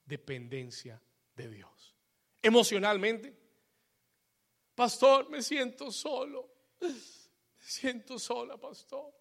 dependencia 0.06 1.02
de 1.36 1.50
Dios. 1.50 1.96
Emocionalmente, 2.42 3.38
pastor, 4.74 5.30
me 5.30 5.42
siento 5.42 5.92
solo. 5.92 6.51
Siento 7.60 8.20
sola, 8.20 8.58
pastor. 8.58 9.14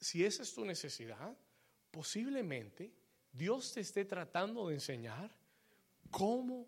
Si 0.00 0.24
esa 0.24 0.42
es 0.42 0.54
tu 0.54 0.64
necesidad, 0.64 1.36
posiblemente 1.90 2.92
Dios 3.32 3.72
te 3.72 3.80
esté 3.80 4.04
tratando 4.04 4.68
de 4.68 4.74
enseñar 4.74 5.30
cómo 6.10 6.66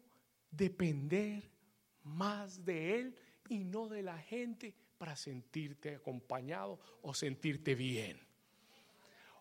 depender 0.50 1.42
más 2.04 2.64
de 2.64 3.00
Él 3.00 3.16
y 3.48 3.64
no 3.64 3.88
de 3.88 4.02
la 4.02 4.18
gente 4.18 4.74
para 4.98 5.16
sentirte 5.16 5.96
acompañado 5.96 6.78
o 7.02 7.14
sentirte 7.14 7.74
bien. 7.74 8.20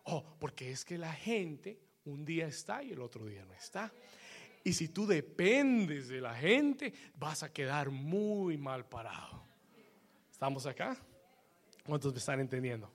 Oh, 0.04 0.36
porque 0.40 0.70
es 0.70 0.84
que 0.84 0.98
la 0.98 1.12
gente 1.12 1.78
un 2.04 2.24
día 2.24 2.46
está 2.46 2.82
y 2.82 2.92
el 2.92 3.00
otro 3.00 3.26
día 3.26 3.44
no 3.44 3.54
está. 3.54 3.92
Y 4.64 4.72
si 4.72 4.88
tú 4.88 5.06
dependes 5.06 6.08
de 6.08 6.20
la 6.20 6.34
gente, 6.34 6.92
vas 7.16 7.42
a 7.42 7.52
quedar 7.52 7.90
muy 7.90 8.56
mal 8.56 8.88
parado. 8.88 9.51
¿Estamos 10.42 10.66
acá? 10.66 10.96
¿Cuántos 11.86 12.12
me 12.12 12.18
están 12.18 12.40
entendiendo? 12.40 12.90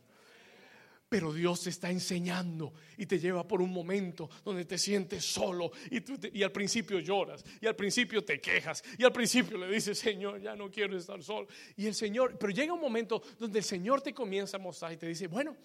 Pero 1.07 1.31
Dios 1.31 1.63
te 1.63 1.69
está 1.69 1.89
enseñando 1.89 2.73
y 2.97 3.05
te 3.05 3.19
lleva 3.19 3.47
por 3.47 3.61
un 3.61 3.71
momento 3.71 4.29
donde 4.43 4.65
te 4.65 4.77
sientes 4.77 5.23
solo 5.23 5.71
y, 5.89 6.01
tú 6.01 6.19
y 6.33 6.43
al 6.43 6.51
principio 6.51 6.99
lloras 6.99 7.45
y 7.61 7.65
al 7.65 7.73
principio 7.77 8.21
te 8.25 8.41
quejas 8.41 8.83
y 8.97 9.05
al 9.05 9.13
principio 9.13 9.57
le 9.57 9.73
dices, 9.73 9.97
Señor, 9.97 10.41
ya 10.41 10.57
no 10.57 10.69
quiero 10.69 10.97
estar 10.97 11.23
solo. 11.23 11.47
Y 11.77 11.87
el 11.87 11.95
Señor, 11.95 12.37
pero 12.37 12.51
llega 12.51 12.73
un 12.73 12.81
momento 12.81 13.21
donde 13.39 13.59
el 13.59 13.63
Señor 13.63 14.01
te 14.01 14.13
comienza 14.13 14.57
a 14.57 14.59
mostrar 14.59 14.91
y 14.91 14.97
te 14.97 15.07
dice, 15.07 15.27
bueno, 15.27 15.55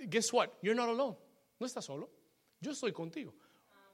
guess 0.00 0.32
what? 0.32 0.48
You're 0.62 0.74
not 0.74 0.88
alone. 0.88 1.16
No 1.60 1.64
estás 1.64 1.84
solo. 1.84 2.10
Yo 2.60 2.72
estoy 2.72 2.92
contigo. 2.92 3.32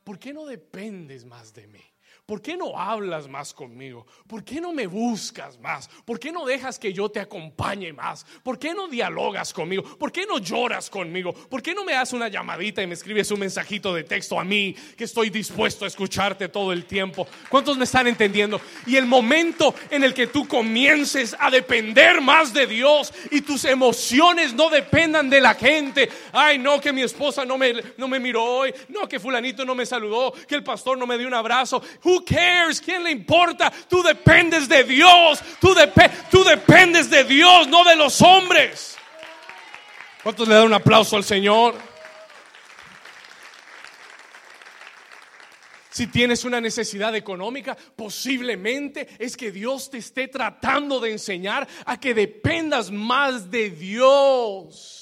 ¿Por 0.02 0.18
qué 0.18 0.32
no 0.32 0.46
dependes 0.46 1.26
más 1.26 1.52
de 1.52 1.66
mí? 1.66 1.91
¿Por 2.26 2.40
qué 2.40 2.56
no 2.56 2.78
hablas 2.78 3.28
más 3.28 3.52
conmigo? 3.52 4.06
¿Por 4.26 4.44
qué 4.44 4.60
no 4.60 4.72
me 4.72 4.86
buscas 4.86 5.58
más? 5.58 5.88
¿Por 6.04 6.20
qué 6.20 6.30
no 6.30 6.46
dejas 6.46 6.78
que 6.78 6.92
yo 6.92 7.08
te 7.08 7.20
acompañe 7.20 7.92
más? 7.92 8.24
¿Por 8.42 8.58
qué 8.58 8.72
no 8.74 8.86
dialogas 8.86 9.52
conmigo? 9.52 9.82
¿Por 9.98 10.12
qué 10.12 10.24
no 10.24 10.38
lloras 10.38 10.88
conmigo? 10.88 11.32
¿Por 11.32 11.60
qué 11.60 11.74
no 11.74 11.84
me 11.84 11.92
das 11.92 12.12
una 12.12 12.28
llamadita 12.28 12.82
y 12.82 12.86
me 12.86 12.94
escribes 12.94 13.30
un 13.32 13.40
mensajito 13.40 13.92
de 13.92 14.04
texto 14.04 14.38
a 14.38 14.44
mí 14.44 14.74
que 14.96 15.04
estoy 15.04 15.30
dispuesto 15.30 15.84
a 15.84 15.88
escucharte 15.88 16.48
todo 16.48 16.72
el 16.72 16.86
tiempo? 16.86 17.26
¿Cuántos 17.48 17.76
me 17.76 17.84
están 17.84 18.06
entendiendo? 18.06 18.60
Y 18.86 18.96
el 18.96 19.06
momento 19.06 19.74
en 19.90 20.04
el 20.04 20.14
que 20.14 20.28
tú 20.28 20.46
comiences 20.46 21.36
a 21.38 21.50
depender 21.50 22.20
más 22.20 22.54
de 22.54 22.66
Dios 22.66 23.12
y 23.30 23.40
tus 23.40 23.64
emociones 23.64 24.54
no 24.54 24.70
dependan 24.70 25.28
de 25.28 25.40
la 25.40 25.54
gente. 25.54 26.08
Ay, 26.32 26.58
no, 26.58 26.80
que 26.80 26.92
mi 26.92 27.02
esposa 27.02 27.44
no 27.44 27.58
me, 27.58 27.74
no 27.96 28.08
me 28.08 28.20
miró 28.20 28.44
hoy. 28.44 28.74
No, 28.88 29.08
que 29.08 29.20
fulanito 29.20 29.64
no 29.64 29.74
me 29.74 29.86
saludó. 29.86 30.32
Que 30.46 30.54
el 30.54 30.62
pastor 30.62 30.96
no 30.96 31.06
me 31.06 31.18
dio 31.18 31.26
un 31.26 31.34
abrazo. 31.34 31.82
Who 32.04 32.24
cares? 32.24 32.80
¿Quién 32.80 33.04
le 33.04 33.10
importa? 33.10 33.72
Tú 33.88 34.02
dependes 34.02 34.68
de 34.68 34.84
Dios. 34.84 35.40
Tú, 35.60 35.74
tú 36.30 36.44
dependes 36.44 37.08
de 37.08 37.24
Dios, 37.24 37.68
no 37.68 37.84
de 37.84 37.96
los 37.96 38.20
hombres. 38.22 38.96
¿Cuántos 40.22 40.48
le 40.48 40.54
dan 40.54 40.66
un 40.66 40.74
aplauso 40.74 41.16
al 41.16 41.24
Señor? 41.24 41.74
Si 45.90 46.06
tienes 46.06 46.44
una 46.44 46.58
necesidad 46.60 47.14
económica, 47.14 47.76
posiblemente 47.76 49.08
es 49.18 49.36
que 49.36 49.52
Dios 49.52 49.90
te 49.90 49.98
esté 49.98 50.26
tratando 50.26 50.98
de 51.00 51.12
enseñar 51.12 51.68
a 51.84 52.00
que 52.00 52.14
dependas 52.14 52.90
más 52.90 53.50
de 53.50 53.68
Dios. 53.68 55.01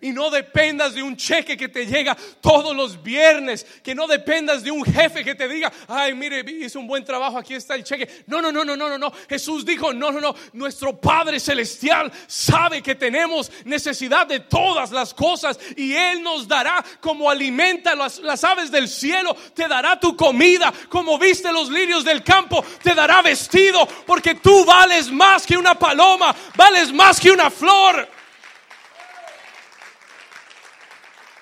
Y 0.00 0.12
no 0.12 0.30
dependas 0.30 0.94
de 0.94 1.02
un 1.02 1.16
cheque 1.16 1.56
que 1.56 1.68
te 1.68 1.86
llega 1.86 2.16
todos 2.40 2.74
los 2.74 3.02
viernes. 3.02 3.66
Que 3.82 3.94
no 3.94 4.06
dependas 4.06 4.62
de 4.62 4.70
un 4.70 4.84
jefe 4.84 5.24
que 5.24 5.34
te 5.34 5.48
diga, 5.48 5.72
ay, 5.88 6.14
mire, 6.14 6.44
hice 6.48 6.78
un 6.78 6.86
buen 6.86 7.04
trabajo, 7.04 7.38
aquí 7.38 7.54
está 7.54 7.74
el 7.74 7.84
cheque. 7.84 8.24
No, 8.26 8.40
no, 8.40 8.50
no, 8.52 8.64
no, 8.64 8.76
no, 8.76 8.88
no, 8.88 8.98
no. 8.98 9.12
Jesús 9.28 9.64
dijo, 9.64 9.92
no, 9.92 10.10
no, 10.12 10.20
no. 10.20 10.34
Nuestro 10.52 11.00
Padre 11.00 11.40
Celestial 11.40 12.12
sabe 12.26 12.82
que 12.82 12.94
tenemos 12.94 13.50
necesidad 13.64 14.26
de 14.26 14.40
todas 14.40 14.90
las 14.90 15.14
cosas 15.14 15.58
y 15.76 15.94
Él 15.94 16.22
nos 16.22 16.46
dará 16.48 16.84
como 17.00 17.30
alimenta 17.30 17.94
las, 17.94 18.18
las 18.18 18.42
aves 18.44 18.70
del 18.70 18.88
cielo. 18.88 19.34
Te 19.54 19.68
dará 19.68 19.98
tu 19.98 20.16
comida. 20.16 20.72
Como 20.88 21.18
viste 21.18 21.52
los 21.52 21.70
lirios 21.70 22.04
del 22.04 22.22
campo, 22.22 22.64
te 22.82 22.94
dará 22.94 23.22
vestido. 23.22 23.86
Porque 24.06 24.36
tú 24.36 24.64
vales 24.64 25.10
más 25.10 25.46
que 25.46 25.56
una 25.56 25.78
paloma, 25.78 26.34
vales 26.56 26.92
más 26.92 27.20
que 27.20 27.30
una 27.30 27.50
flor. 27.50 28.15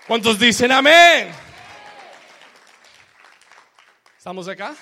¿Cuántos 0.06 0.38
dicen 0.38 0.70
amén? 0.70 1.30
¿Estamos 4.18 4.46
acá? 4.48 4.76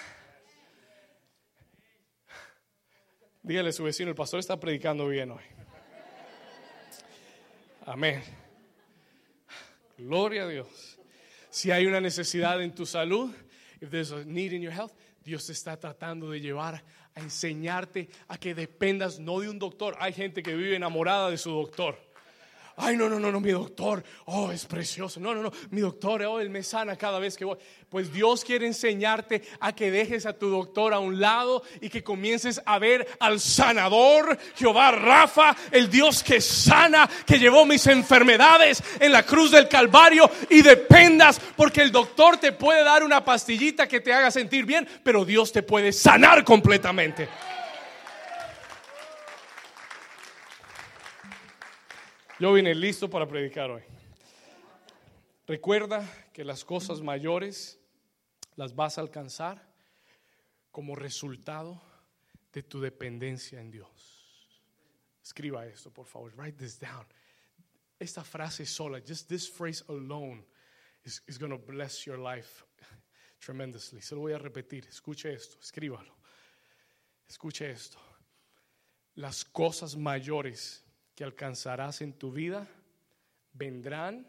Dígale 3.41 3.69
a 3.69 3.73
su 3.73 3.85
vecino, 3.85 4.11
el 4.11 4.17
pastor 4.17 4.41
está 4.41 4.59
predicando 4.59 5.07
bien 5.07 5.31
hoy. 5.31 5.45
Amén. 7.87 8.21
Gloria 9.97 10.43
a 10.43 10.49
Dios. 10.49 10.99
Si 11.51 11.71
hay 11.71 11.87
una 11.87 12.01
necesidad 12.01 12.61
en 12.61 12.75
tu 12.75 12.85
salud, 12.85 13.33
if 13.81 13.91
there's 13.91 14.11
a 14.11 14.25
need 14.25 14.53
in 14.53 14.61
your 14.61 14.73
health, 14.73 14.93
Dios 15.23 15.47
te 15.47 15.53
está 15.53 15.79
tratando 15.79 16.31
de 16.31 16.41
llevar 16.41 16.83
a 17.15 17.21
enseñarte 17.21 18.09
a 18.27 18.39
que 18.39 18.57
dependas 18.57 19.21
no 19.21 19.39
de 19.39 19.49
un 19.49 19.61
doctor. 19.61 19.97
Hay 20.01 20.15
gente 20.15 20.43
que 20.43 20.57
vive 20.57 20.75
enamorada 20.75 21.31
de 21.31 21.39
su 21.39 21.53
doctor. 21.53 22.12
Ay, 22.77 22.97
no, 22.97 23.09
no, 23.09 23.21
no, 23.21 23.31
no, 23.31 23.41
mi 23.41 23.51
doctor, 23.51 24.03
oh, 24.27 24.51
es 24.51 24.65
precioso. 24.65 25.21
No, 25.21 25.35
no, 25.35 25.43
no, 25.43 25.53
mi 25.71 25.81
doctor, 25.81 26.23
oh, 26.23 26.41
él 26.41 26.49
me 26.49 26.63
sana 26.63 26.97
cada 26.97 27.19
vez 27.19 27.37
que 27.37 27.45
voy. 27.45 27.59
Pues 27.89 28.13
Dios 28.13 28.45
quiere 28.45 28.67
enseñarte 28.67 29.43
a 29.61 29.75
que 29.75 29.91
dejes 29.91 30.25
a 30.25 30.33
tu 30.33 30.49
doctor 30.49 30.95
a 30.95 30.99
un 30.99 31.21
lado 31.21 31.63
y 31.81 31.91
que 31.91 32.03
comiences 32.03 32.63
a 32.65 32.79
ver 32.79 33.07
al 33.21 33.41
sanador, 33.41 34.39
Jehová 34.57 34.91
Rafa, 34.93 35.55
el 35.71 35.91
Dios 35.91 36.23
que 36.23 36.41
sana, 36.41 37.09
que 37.27 37.39
llevó 37.39 37.67
mis 37.67 37.87
enfermedades 37.87 38.83
en 38.99 39.13
la 39.13 39.25
cruz 39.25 39.51
del 39.51 39.69
Calvario 39.69 40.31
y 40.49 40.63
dependas 40.63 41.41
porque 41.57 41.83
el 41.83 41.93
doctor 41.93 42.39
te 42.39 42.53
puede 42.53 42.83
dar 42.85 43.05
una 43.05 43.25
pastillita 43.25 43.87
que 43.87 44.01
te 44.01 44.13
haga 44.13 44.31
sentir 44.31 44.65
bien, 44.65 44.89
pero 45.03 45.25
Dios 45.25 45.53
te 45.53 45.63
puede 45.63 45.93
sanar 45.93 46.45
completamente. 46.45 47.29
Yo 52.43 52.53
vine 52.53 52.75
listo 52.75 53.09
para 53.09 53.25
predicar 53.25 53.71
hoy. 53.71 53.83
Recuerda 55.47 56.05
que 56.33 56.43
las 56.43 56.65
cosas 56.65 57.01
mayores 57.01 57.79
las 58.57 58.75
vas 58.75 58.99
a 58.99 59.01
alcanzar 59.01 59.65
como 60.73 60.97
resultado 60.97 61.81
de 62.53 62.65
tu 62.65 62.81
dependencia 62.81 63.61
en 63.61 63.71
Dios. 63.71 63.89
Escriba 65.23 65.67
esto, 65.67 65.93
por 65.93 66.07
favor. 66.07 66.33
Write 66.35 66.59
this 66.59 66.81
down. 66.81 67.07
Esta 68.01 68.25
frase 68.25 68.67
sola, 68.67 68.99
just 68.99 69.29
this 69.29 69.49
phrase 69.49 69.85
alone, 69.89 70.45
is, 71.05 71.39
going 71.39 71.53
to 71.53 71.65
bless 71.65 72.05
your 72.05 72.19
life 72.19 72.65
tremendously. 73.39 74.01
Se 74.01 74.17
lo 74.17 74.23
voy 74.23 74.33
a 74.33 74.39
repetir. 74.39 74.85
Escuche 74.89 75.33
esto, 75.33 75.59
escríbalo. 75.61 76.13
Escuche 77.29 77.71
esto. 77.71 77.99
Las 79.15 79.45
cosas 79.45 79.95
mayores 79.95 80.83
que 81.15 81.25
alcanzarás 81.25 82.01
en 82.01 82.15
tu 82.15 82.33
vida 82.33 82.67
vendrán 83.53 84.27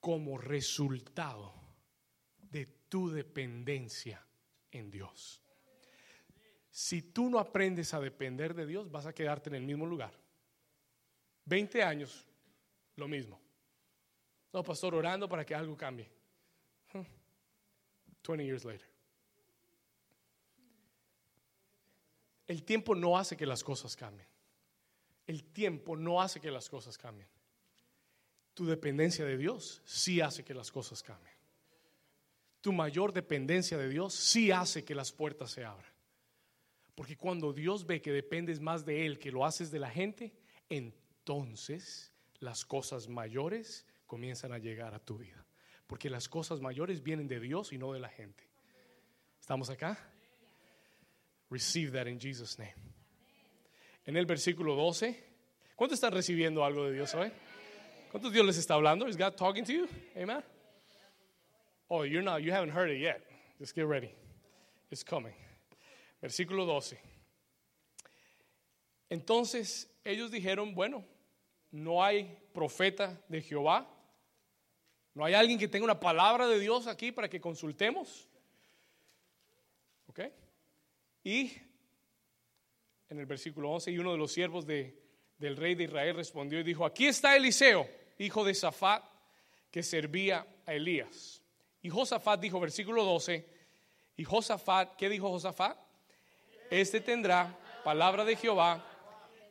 como 0.00 0.38
resultado 0.38 1.54
de 2.50 2.66
tu 2.88 3.10
dependencia 3.10 4.24
en 4.70 4.90
Dios. 4.90 5.42
Si 6.70 7.02
tú 7.02 7.28
no 7.28 7.38
aprendes 7.38 7.94
a 7.94 8.00
depender 8.00 8.54
de 8.54 8.66
Dios, 8.66 8.90
vas 8.90 9.06
a 9.06 9.14
quedarte 9.14 9.48
en 9.48 9.56
el 9.56 9.62
mismo 9.62 9.86
lugar. 9.86 10.12
20 11.46 11.82
años, 11.82 12.26
lo 12.96 13.08
mismo. 13.08 13.40
No, 14.52 14.62
pastor, 14.62 14.94
orando 14.94 15.28
para 15.28 15.44
que 15.44 15.54
algo 15.54 15.76
cambie. 15.76 16.08
20 18.26 18.44
years 18.44 18.64
later. 18.64 18.86
El 22.46 22.62
tiempo 22.62 22.94
no 22.94 23.18
hace 23.18 23.36
que 23.36 23.46
las 23.46 23.64
cosas 23.64 23.96
cambien 23.96 24.27
el 25.28 25.44
tiempo 25.44 25.94
no 25.94 26.22
hace 26.22 26.40
que 26.40 26.50
las 26.50 26.68
cosas 26.70 26.96
cambien. 26.96 27.28
Tu 28.54 28.66
dependencia 28.66 29.26
de 29.26 29.36
Dios 29.36 29.82
sí 29.84 30.22
hace 30.22 30.42
que 30.42 30.54
las 30.54 30.72
cosas 30.72 31.02
cambien. 31.02 31.34
Tu 32.62 32.72
mayor 32.72 33.12
dependencia 33.12 33.76
de 33.76 33.90
Dios 33.90 34.14
sí 34.14 34.50
hace 34.50 34.84
que 34.84 34.94
las 34.94 35.12
puertas 35.12 35.50
se 35.50 35.64
abran. 35.64 35.92
Porque 36.94 37.16
cuando 37.16 37.52
Dios 37.52 37.86
ve 37.86 38.00
que 38.00 38.10
dependes 38.10 38.58
más 38.58 38.86
de 38.86 39.04
Él 39.04 39.18
que 39.18 39.30
lo 39.30 39.44
haces 39.44 39.70
de 39.70 39.78
la 39.78 39.90
gente, 39.90 40.32
entonces 40.70 42.10
las 42.40 42.64
cosas 42.64 43.06
mayores 43.06 43.86
comienzan 44.06 44.52
a 44.52 44.58
llegar 44.58 44.94
a 44.94 44.98
tu 44.98 45.18
vida. 45.18 45.46
Porque 45.86 46.08
las 46.08 46.26
cosas 46.28 46.60
mayores 46.60 47.02
vienen 47.02 47.28
de 47.28 47.38
Dios 47.38 47.74
y 47.74 47.78
no 47.78 47.92
de 47.92 48.00
la 48.00 48.08
gente. 48.08 48.48
¿Estamos 49.38 49.68
acá? 49.68 50.10
Receive 51.50 51.92
that 51.92 52.06
in 52.06 52.18
Jesus' 52.18 52.58
name 52.58 52.97
en 54.08 54.16
el 54.16 54.24
versículo 54.24 54.74
12. 54.74 55.22
¿Cuántos 55.76 55.98
están 55.98 56.12
recibiendo 56.12 56.64
algo 56.64 56.86
de 56.86 56.94
Dios 56.94 57.14
hoy? 57.14 57.30
¿Cuántos 58.10 58.32
Dios 58.32 58.46
les 58.46 58.56
está 58.56 58.72
hablando? 58.72 59.06
Is 59.06 59.18
God 59.18 59.34
talking 59.34 59.66
to 59.66 59.72
you? 59.72 59.86
Amen. 60.16 60.42
Oh, 61.90 62.04
you're 62.04 62.22
not, 62.22 62.40
you 62.40 62.50
haven't 62.50 62.74
heard 62.74 62.90
it 62.90 63.02
yet. 63.02 63.20
Just 63.60 63.74
get 63.74 63.86
ready. 63.86 64.10
It's 64.90 65.04
coming. 65.04 65.34
Versículo 66.22 66.64
12. 66.64 66.98
Entonces 69.10 69.86
ellos 70.06 70.30
dijeron, 70.30 70.74
bueno, 70.74 71.04
no 71.70 72.02
hay 72.02 72.34
profeta 72.54 73.22
de 73.28 73.42
Jehová. 73.42 73.86
No 75.12 75.22
hay 75.22 75.34
alguien 75.34 75.58
que 75.58 75.68
tenga 75.68 75.84
una 75.84 76.00
palabra 76.00 76.46
de 76.46 76.58
Dios 76.58 76.86
aquí 76.86 77.12
para 77.12 77.28
que 77.28 77.42
consultemos. 77.42 78.26
¿Ok? 80.06 80.20
Y 81.24 81.52
en 83.08 83.18
el 83.18 83.26
versículo 83.26 83.70
11, 83.70 83.90
y 83.90 83.98
uno 83.98 84.12
de 84.12 84.18
los 84.18 84.32
siervos 84.32 84.66
de, 84.66 84.96
del 85.38 85.56
rey 85.56 85.74
de 85.74 85.84
Israel 85.84 86.16
respondió 86.16 86.60
y 86.60 86.62
dijo, 86.62 86.84
aquí 86.84 87.06
está 87.06 87.36
Eliseo, 87.36 87.88
hijo 88.18 88.44
de 88.44 88.54
Safat, 88.54 89.04
que 89.70 89.82
servía 89.82 90.46
a 90.66 90.74
Elías. 90.74 91.42
Y 91.80 91.90
Josafat 91.90 92.40
dijo, 92.40 92.60
versículo 92.60 93.04
12, 93.04 93.46
y 94.16 94.24
Josafat, 94.24 94.96
¿qué 94.96 95.08
dijo 95.08 95.28
Josafat? 95.28 95.78
Este 96.70 97.00
tendrá 97.00 97.56
palabra 97.84 98.24
de 98.24 98.36
Jehová, 98.36 98.84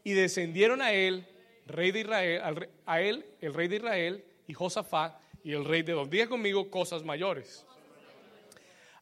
y 0.03 0.13
descendieron 0.13 0.81
a 0.81 0.93
él, 0.93 1.27
rey 1.65 1.91
de 1.91 2.01
Israel, 2.01 2.69
a 2.85 3.01
él, 3.01 3.25
el 3.41 3.53
rey 3.53 3.67
de 3.67 3.77
Israel, 3.77 4.25
y 4.45 4.53
Josafat, 4.53 5.19
y 5.43 5.53
el 5.53 5.65
rey 5.65 5.81
de 5.81 5.93
dos. 5.93 6.09
Diga 6.09 6.27
conmigo 6.27 6.69
cosas 6.69 7.03
mayores. 7.03 7.65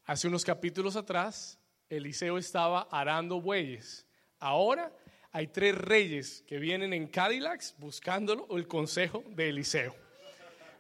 Hace 0.06 0.28
unos 0.28 0.46
capítulos 0.46 0.96
atrás, 0.96 1.60
Eliseo 1.90 2.38
estaba 2.38 2.88
arando 2.92 3.42
bueyes 3.42 4.05
Ahora 4.46 4.92
hay 5.32 5.48
tres 5.48 5.74
reyes 5.74 6.44
que 6.48 6.60
vienen 6.60 6.94
en 6.94 7.08
Cadillacs 7.08 7.74
buscándolo 7.80 8.46
el 8.56 8.68
consejo 8.68 9.24
de 9.30 9.50
Eliseo. 9.50 9.96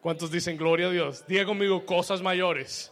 ¿Cuántos 0.01 0.29
dicen 0.29 0.55
gloria 0.55 0.85
a 0.85 0.91
Dios? 0.91 1.25
Diga 1.25 1.45
conmigo 1.45 1.83
cosas 1.83 2.21
mayores. 2.21 2.91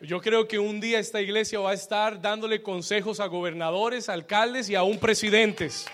Yo 0.00 0.20
creo 0.20 0.48
que 0.48 0.58
un 0.58 0.80
día 0.80 0.98
esta 0.98 1.20
iglesia 1.20 1.60
va 1.60 1.70
a 1.70 1.74
estar 1.74 2.20
dándole 2.20 2.60
consejos 2.60 3.20
a 3.20 3.26
gobernadores, 3.26 4.08
alcaldes 4.08 4.68
y 4.68 4.74
aún 4.74 4.98
presidentes. 4.98 5.86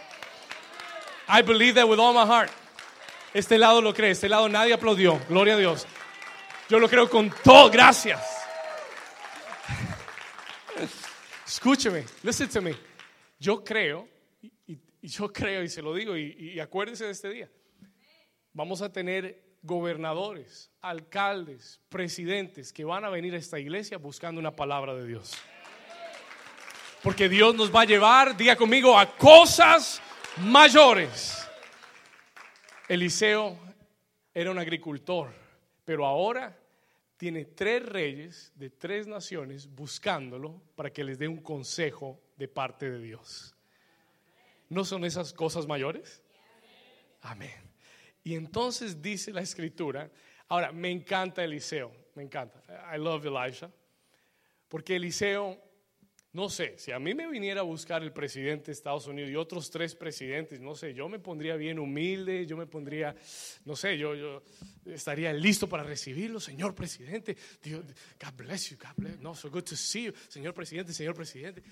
I 1.28 1.42
believe 1.42 1.74
that 1.74 1.86
with 1.86 1.98
all 1.98 2.14
my 2.14 2.24
heart. 2.24 2.50
Este 3.34 3.58
lado 3.58 3.82
lo 3.82 3.92
cree, 3.92 4.12
este 4.12 4.30
lado 4.30 4.48
nadie 4.48 4.72
aplaudió. 4.72 5.20
Gloria 5.28 5.56
a 5.56 5.58
Dios. 5.58 5.86
Yo 6.70 6.78
lo 6.78 6.88
creo 6.88 7.10
con 7.10 7.30
todo. 7.44 7.70
Gracias. 7.70 8.18
Escúcheme, 11.46 12.06
listen 12.22 12.48
to 12.48 12.62
me. 12.62 12.91
Yo 13.42 13.64
creo, 13.64 14.08
y, 14.40 14.78
yo 15.02 15.32
creo 15.32 15.64
y 15.64 15.68
se 15.68 15.82
lo 15.82 15.92
digo, 15.92 16.16
y, 16.16 16.60
acuérdense 16.60 17.06
de 17.06 17.10
este 17.10 17.28
día, 17.28 17.50
vamos 18.52 18.82
a 18.82 18.92
tener 18.92 19.56
gobernadores, 19.62 20.70
alcaldes, 20.80 21.80
presidentes 21.88 22.72
que 22.72 22.84
van 22.84 23.04
a 23.04 23.08
venir 23.08 23.34
a 23.34 23.38
esta 23.38 23.58
iglesia 23.58 23.98
buscando 23.98 24.38
una 24.38 24.54
palabra 24.54 24.94
de 24.94 25.08
Dios. 25.08 25.32
Porque 27.02 27.28
Dios 27.28 27.52
nos 27.56 27.74
va 27.74 27.80
a 27.80 27.84
llevar, 27.84 28.36
diga 28.36 28.54
conmigo, 28.54 28.96
a 28.96 29.10
cosas 29.16 30.00
mayores. 30.36 31.44
Eliseo 32.88 33.58
era 34.32 34.52
un 34.52 34.58
agricultor, 34.60 35.34
pero 35.84 36.06
ahora 36.06 36.56
tiene 37.16 37.46
tres 37.46 37.84
reyes 37.84 38.52
de 38.54 38.70
tres 38.70 39.08
naciones 39.08 39.68
buscándolo 39.68 40.62
para 40.76 40.92
que 40.92 41.02
les 41.02 41.18
dé 41.18 41.26
un 41.26 41.42
consejo 41.42 42.20
de 42.42 42.48
parte 42.48 42.90
de 42.90 42.98
Dios. 42.98 43.54
¿No 44.68 44.84
son 44.84 45.04
esas 45.04 45.32
cosas 45.32 45.68
mayores? 45.68 46.24
Amén. 47.20 47.70
Y 48.24 48.34
entonces 48.34 49.00
dice 49.00 49.32
la 49.32 49.42
escritura, 49.42 50.10
ahora 50.48 50.72
me 50.72 50.90
encanta 50.90 51.44
Eliseo, 51.44 51.92
me 52.16 52.24
encanta, 52.24 52.60
I 52.92 52.98
love 52.98 53.24
Elijah, 53.24 53.70
porque 54.68 54.96
Eliseo, 54.96 55.56
no 56.34 56.48
sé, 56.48 56.78
si 56.78 56.92
a 56.92 56.98
mí 56.98 57.14
me 57.14 57.28
viniera 57.28 57.60
a 57.60 57.64
buscar 57.64 58.02
el 58.02 58.10
presidente 58.10 58.66
de 58.66 58.72
Estados 58.72 59.06
Unidos 59.06 59.30
y 59.30 59.36
otros 59.36 59.70
tres 59.70 59.94
presidentes, 59.94 60.60
no 60.60 60.74
sé, 60.74 60.94
yo 60.94 61.06
me 61.06 61.18
pondría 61.18 61.56
bien 61.56 61.78
humilde, 61.78 62.46
yo 62.46 62.56
me 62.56 62.66
pondría, 62.66 63.14
no 63.66 63.76
sé, 63.76 63.98
yo, 63.98 64.14
yo 64.14 64.42
estaría 64.86 65.30
listo 65.34 65.68
para 65.68 65.82
recibirlo, 65.82 66.40
señor 66.40 66.74
presidente, 66.74 67.36
Dios, 67.62 67.84
God 68.18 68.34
bless 68.34 68.70
you, 68.70 68.78
God 68.78 68.94
bless, 68.96 69.20
no, 69.20 69.34
so 69.34 69.50
good 69.50 69.64
to 69.64 69.76
see 69.76 70.04
you, 70.04 70.12
señor 70.28 70.54
presidente, 70.54 70.94
señor 70.94 71.14
presidente, 71.14 71.62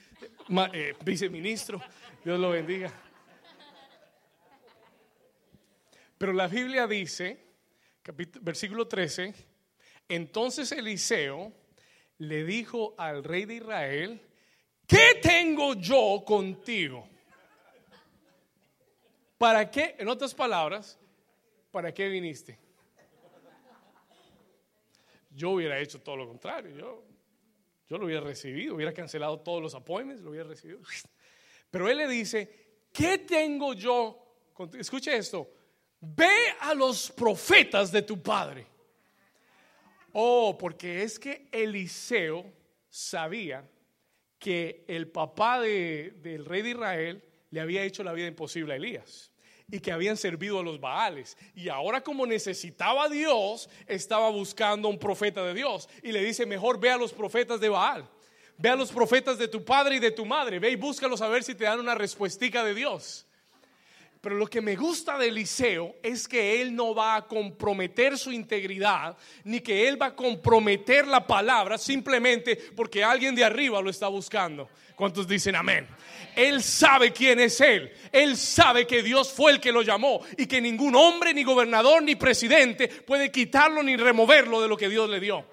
eh, 0.74 0.94
viceministro, 1.02 1.80
Dios 2.22 2.38
lo 2.38 2.50
bendiga. 2.50 2.92
Pero 6.18 6.34
la 6.34 6.48
Biblia 6.48 6.86
dice, 6.86 7.38
versículo 8.42 8.86
13, 8.86 9.32
entonces 10.10 10.70
Eliseo 10.72 11.50
le 12.18 12.44
dijo 12.44 12.94
al 12.98 13.24
rey 13.24 13.46
de 13.46 13.54
Israel, 13.54 14.20
¿qué 14.90 15.20
tengo 15.22 15.74
yo 15.74 16.24
contigo? 16.26 17.08
¿Para 19.38 19.70
qué? 19.70 19.94
En 19.98 20.08
otras 20.08 20.34
palabras, 20.34 20.98
¿para 21.70 21.94
qué 21.94 22.08
viniste? 22.08 22.58
Yo 25.30 25.50
hubiera 25.50 25.78
hecho 25.78 26.00
todo 26.00 26.16
lo 26.16 26.26
contrario. 26.26 26.76
Yo, 26.76 27.04
yo 27.88 27.98
lo 27.98 28.06
hubiera 28.06 28.20
recibido, 28.20 28.74
hubiera 28.74 28.92
cancelado 28.92 29.38
todos 29.38 29.62
los 29.62 29.74
appointments, 29.74 30.22
lo 30.22 30.30
hubiera 30.30 30.48
recibido. 30.48 30.80
Pero 31.70 31.88
él 31.88 31.98
le 31.98 32.08
dice, 32.08 32.86
¿qué 32.92 33.18
tengo 33.18 33.74
yo 33.74 34.50
contigo? 34.52 34.80
Escuche 34.80 35.16
esto 35.16 35.60
ve 36.00 36.54
a 36.60 36.74
los 36.74 37.10
profetas 37.10 37.92
de 37.92 38.02
tu 38.02 38.22
padre. 38.22 38.66
Oh, 40.12 40.56
porque 40.58 41.02
es 41.02 41.18
que 41.18 41.48
Eliseo 41.52 42.44
sabía 42.88 43.68
que 44.40 44.84
el 44.88 45.06
papá 45.06 45.60
del 45.60 46.44
rey 46.44 46.62
de 46.62 46.70
Israel 46.70 47.22
le 47.50 47.60
había 47.60 47.84
hecho 47.84 48.02
la 48.02 48.12
vida 48.12 48.26
imposible 48.26 48.72
a 48.72 48.76
Elías 48.76 49.30
y 49.70 49.78
que 49.78 49.92
habían 49.92 50.16
servido 50.16 50.58
a 50.58 50.62
los 50.62 50.80
Baales. 50.80 51.36
Y 51.54 51.68
ahora 51.68 52.02
como 52.02 52.26
necesitaba 52.26 53.04
a 53.04 53.08
Dios, 53.08 53.68
estaba 53.86 54.28
buscando 54.30 54.88
un 54.88 54.98
profeta 54.98 55.44
de 55.44 55.54
Dios. 55.54 55.88
Y 56.02 56.10
le 56.10 56.24
dice, 56.24 56.46
mejor 56.46 56.80
ve 56.80 56.90
a 56.90 56.96
los 56.96 57.12
profetas 57.12 57.60
de 57.60 57.68
Baal. 57.68 58.08
Ve 58.56 58.70
a 58.70 58.76
los 58.76 58.90
profetas 58.90 59.38
de 59.38 59.46
tu 59.46 59.64
padre 59.64 59.96
y 59.96 59.98
de 60.00 60.10
tu 60.10 60.26
madre. 60.26 60.58
Ve 60.58 60.70
y 60.70 60.76
búscalos 60.76 61.20
a 61.20 61.28
ver 61.28 61.44
si 61.44 61.54
te 61.54 61.64
dan 61.64 61.78
una 61.78 61.94
respuestica 61.94 62.64
de 62.64 62.74
Dios. 62.74 63.26
Pero 64.20 64.36
lo 64.36 64.46
que 64.48 64.60
me 64.60 64.76
gusta 64.76 65.16
de 65.16 65.28
Eliseo 65.28 65.96
es 66.02 66.28
que 66.28 66.60
él 66.60 66.74
no 66.74 66.94
va 66.94 67.16
a 67.16 67.26
comprometer 67.26 68.18
su 68.18 68.30
integridad, 68.30 69.16
ni 69.44 69.60
que 69.60 69.88
él 69.88 70.00
va 70.00 70.06
a 70.06 70.16
comprometer 70.16 71.06
la 71.06 71.26
palabra 71.26 71.78
simplemente 71.78 72.56
porque 72.76 73.02
alguien 73.02 73.34
de 73.34 73.44
arriba 73.44 73.80
lo 73.80 73.88
está 73.88 74.08
buscando. 74.08 74.68
¿Cuántos 74.94 75.26
dicen 75.26 75.56
amén? 75.56 75.88
Él 76.36 76.62
sabe 76.62 77.12
quién 77.12 77.40
es 77.40 77.62
él. 77.62 77.90
Él 78.12 78.36
sabe 78.36 78.86
que 78.86 79.02
Dios 79.02 79.32
fue 79.32 79.52
el 79.52 79.60
que 79.60 79.72
lo 79.72 79.80
llamó 79.80 80.20
y 80.36 80.44
que 80.44 80.60
ningún 80.60 80.94
hombre, 80.94 81.32
ni 81.32 81.42
gobernador, 81.42 82.02
ni 82.02 82.14
presidente 82.16 82.88
puede 82.88 83.30
quitarlo 83.30 83.82
ni 83.82 83.96
removerlo 83.96 84.60
de 84.60 84.68
lo 84.68 84.76
que 84.76 84.90
Dios 84.90 85.08
le 85.08 85.20
dio. 85.20 85.46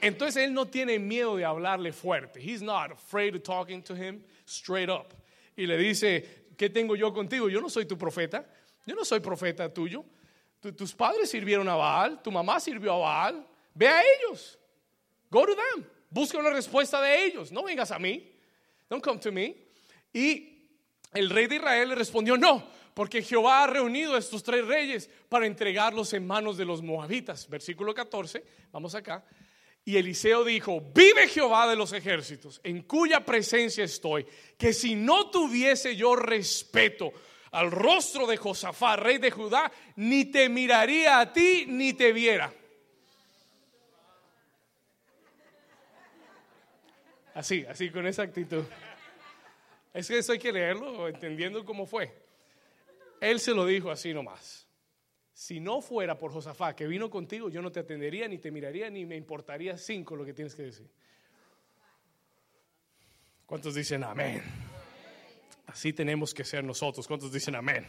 Entonces 0.00 0.44
él 0.44 0.54
no 0.54 0.68
tiene 0.68 1.00
miedo 1.00 1.36
de 1.36 1.44
hablarle 1.44 1.92
fuerte. 1.92 2.40
He's 2.40 2.62
not 2.62 2.92
afraid 2.92 3.34
of 3.34 3.42
talking 3.42 3.82
to 3.82 3.94
him 3.94 4.22
straight 4.46 4.88
up. 4.88 5.12
Y 5.56 5.66
le 5.66 5.76
dice, 5.76 6.41
¿qué 6.62 6.70
tengo 6.70 6.94
yo 6.94 7.12
contigo? 7.12 7.48
Yo 7.48 7.60
no 7.60 7.68
soy 7.68 7.86
tu 7.86 7.98
profeta, 7.98 8.46
yo 8.86 8.94
no 8.94 9.04
soy 9.04 9.18
profeta 9.18 9.68
tuyo. 9.74 10.04
tus 10.76 10.94
padres 10.94 11.28
sirvieron 11.28 11.68
a 11.68 11.74
Baal, 11.74 12.22
tu 12.22 12.30
mamá 12.30 12.60
sirvió 12.60 12.92
a 12.92 12.98
Baal. 12.98 13.44
Ve 13.74 13.88
a 13.88 14.00
ellos. 14.00 14.56
Go 15.28 15.44
to 15.44 15.56
them. 15.56 15.84
Busca 16.08 16.38
una 16.38 16.50
respuesta 16.50 17.02
de 17.02 17.24
ellos. 17.26 17.50
No 17.50 17.64
vengas 17.64 17.90
a 17.90 17.98
mí. 17.98 18.32
Don't 18.88 19.02
come 19.02 19.18
to 19.18 19.32
me. 19.32 19.56
Y 20.12 20.68
el 21.12 21.30
rey 21.30 21.48
de 21.48 21.56
Israel 21.56 21.88
le 21.88 21.94
respondió, 21.96 22.36
no, 22.36 22.64
porque 22.94 23.22
Jehová 23.22 23.64
ha 23.64 23.66
reunido 23.66 24.14
a 24.14 24.18
estos 24.20 24.44
tres 24.44 24.64
reyes 24.64 25.10
para 25.28 25.46
entregarlos 25.46 26.12
en 26.12 26.24
manos 26.24 26.56
de 26.56 26.64
los 26.64 26.80
moabitas. 26.80 27.48
Versículo 27.48 27.92
14, 27.92 28.44
vamos 28.70 28.94
acá. 28.94 29.24
Y 29.84 29.96
Eliseo 29.96 30.44
dijo, 30.44 30.80
vive 30.94 31.26
Jehová 31.26 31.68
de 31.68 31.74
los 31.74 31.92
ejércitos, 31.92 32.60
en 32.62 32.82
cuya 32.82 33.24
presencia 33.24 33.82
estoy, 33.82 34.26
que 34.56 34.72
si 34.72 34.94
no 34.94 35.28
tuviese 35.30 35.96
yo 35.96 36.14
respeto 36.14 37.12
al 37.50 37.70
rostro 37.70 38.26
de 38.26 38.36
Josafat, 38.36 39.00
rey 39.00 39.18
de 39.18 39.30
Judá, 39.30 39.70
ni 39.96 40.26
te 40.26 40.48
miraría 40.48 41.18
a 41.18 41.32
ti, 41.32 41.66
ni 41.66 41.94
te 41.94 42.12
viera. 42.12 42.52
Así, 47.34 47.64
así, 47.68 47.90
con 47.90 48.06
esa 48.06 48.22
actitud. 48.22 48.64
Es 49.92 50.08
que 50.08 50.18
eso 50.18 50.32
hay 50.32 50.38
que 50.38 50.52
leerlo, 50.52 51.08
entendiendo 51.08 51.64
cómo 51.64 51.86
fue. 51.86 52.14
Él 53.20 53.40
se 53.40 53.52
lo 53.52 53.66
dijo 53.66 53.90
así 53.90 54.14
nomás. 54.14 54.61
Si 55.32 55.60
no 55.60 55.80
fuera 55.80 56.18
por 56.18 56.32
Josafat 56.32 56.76
que 56.76 56.86
vino 56.86 57.08
contigo, 57.08 57.48
yo 57.48 57.62
no 57.62 57.72
te 57.72 57.80
atendería, 57.80 58.28
ni 58.28 58.38
te 58.38 58.50
miraría, 58.50 58.90
ni 58.90 59.06
me 59.06 59.16
importaría 59.16 59.78
cinco 59.78 60.14
lo 60.14 60.24
que 60.24 60.34
tienes 60.34 60.54
que 60.54 60.62
decir. 60.62 60.90
¿Cuántos 63.46 63.74
dicen 63.74 64.04
amén? 64.04 64.42
Así 65.66 65.92
tenemos 65.92 66.34
que 66.34 66.44
ser 66.44 66.64
nosotros. 66.64 67.06
¿Cuántos 67.06 67.32
dicen 67.32 67.54
amén? 67.54 67.86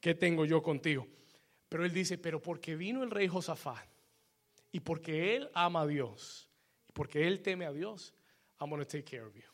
¿Qué 0.00 0.14
tengo 0.14 0.44
yo 0.44 0.62
contigo? 0.62 1.06
Pero 1.68 1.84
él 1.84 1.92
dice, 1.92 2.18
pero 2.18 2.42
porque 2.42 2.76
vino 2.76 3.02
el 3.02 3.10
rey 3.10 3.28
Josafat 3.28 3.88
y 4.70 4.80
porque 4.80 5.36
él 5.36 5.50
ama 5.54 5.82
a 5.82 5.86
Dios 5.86 6.50
y 6.88 6.92
porque 6.92 7.26
él 7.26 7.40
teme 7.40 7.64
a 7.64 7.72
Dios, 7.72 8.14
I'm 8.60 8.68
going 8.68 8.80
to 8.80 8.86
take 8.86 9.04
care 9.04 9.24
of 9.24 9.34
you. 9.34 9.48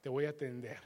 Te 0.00 0.08
voy 0.08 0.26
a 0.26 0.30
atender. 0.30 0.78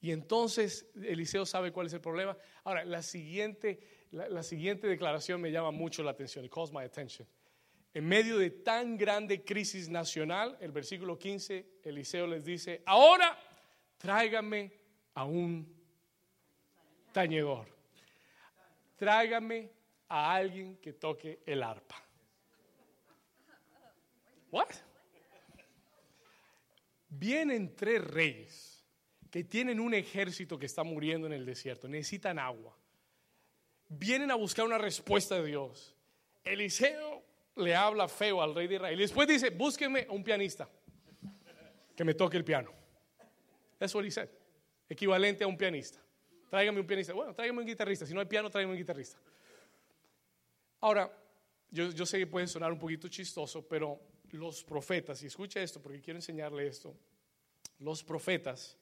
Y 0.00 0.10
entonces 0.10 0.86
Eliseo 0.94 1.46
sabe 1.46 1.72
cuál 1.72 1.86
es 1.86 1.92
el 1.92 2.00
problema. 2.00 2.36
Ahora, 2.64 2.84
la 2.84 3.02
siguiente 3.02 3.80
la, 4.12 4.42
siguiente 4.42 4.86
declaración 4.86 5.40
me 5.40 5.50
llama 5.50 5.70
mucho 5.70 6.02
la 6.02 6.12
atención. 6.12 6.44
It 6.44 6.52
calls 6.52 6.72
my 6.72 6.84
attention. 6.84 7.26
En 7.92 8.06
medio 8.06 8.38
de 8.38 8.50
tan 8.50 8.96
grande 8.96 9.42
crisis 9.42 9.88
nacional, 9.88 10.56
el 10.60 10.70
versículo 10.70 11.18
15, 11.18 11.80
Eliseo 11.82 12.26
les 12.26 12.44
dice, 12.44 12.82
ahora 12.84 13.38
tráigame 13.96 14.72
a 15.14 15.24
un 15.24 15.66
tañedor. 17.12 17.66
Tráigame 18.96 19.70
a 20.08 20.34
alguien 20.34 20.76
que 20.76 20.92
toque 20.92 21.42
el 21.46 21.62
arpa. 21.62 22.02
What? 24.50 24.68
Vienen 27.08 27.74
tres 27.74 28.02
reyes 28.04 28.84
que 29.30 29.44
tienen 29.44 29.80
un 29.80 29.94
ejército 29.94 30.58
que 30.58 30.66
está 30.66 30.82
muriendo 30.82 31.26
en 31.26 31.32
el 31.32 31.44
desierto, 31.44 31.88
necesitan 31.88 32.38
agua 32.38 32.76
vienen 33.88 34.30
a 34.30 34.34
buscar 34.34 34.64
una 34.64 34.78
respuesta 34.78 35.36
de 35.36 35.46
Dios. 35.46 35.94
Eliseo 36.44 37.22
le 37.56 37.74
habla 37.74 38.08
feo 38.08 38.42
al 38.42 38.54
rey 38.54 38.66
de 38.66 38.76
Israel. 38.76 38.98
Y 38.98 39.02
después 39.02 39.28
dice, 39.28 39.50
búsqueme 39.50 40.06
un 40.10 40.22
pianista 40.22 40.68
que 41.94 42.04
me 42.04 42.14
toque 42.14 42.36
el 42.36 42.44
piano. 42.44 42.70
Eso 43.80 44.00
dice, 44.00 44.28
equivalente 44.88 45.44
a 45.44 45.46
un 45.46 45.56
pianista. 45.56 46.00
Tráigame 46.50 46.80
un 46.80 46.86
pianista. 46.86 47.12
Bueno, 47.12 47.34
tráigame 47.34 47.60
un 47.60 47.66
guitarrista. 47.66 48.06
Si 48.06 48.14
no 48.14 48.20
hay 48.20 48.26
piano, 48.26 48.50
tráigame 48.50 48.74
un 48.74 48.78
guitarrista. 48.78 49.18
Ahora, 50.80 51.10
yo, 51.70 51.90
yo 51.90 52.06
sé 52.06 52.18
que 52.18 52.26
puede 52.26 52.46
sonar 52.46 52.72
un 52.72 52.78
poquito 52.78 53.08
chistoso, 53.08 53.66
pero 53.66 54.00
los 54.32 54.62
profetas, 54.64 55.22
y 55.22 55.26
escucha 55.26 55.62
esto 55.62 55.80
porque 55.80 56.00
quiero 56.00 56.18
enseñarle 56.18 56.66
esto, 56.66 56.96
los 57.78 58.04
profetas, 58.04 58.76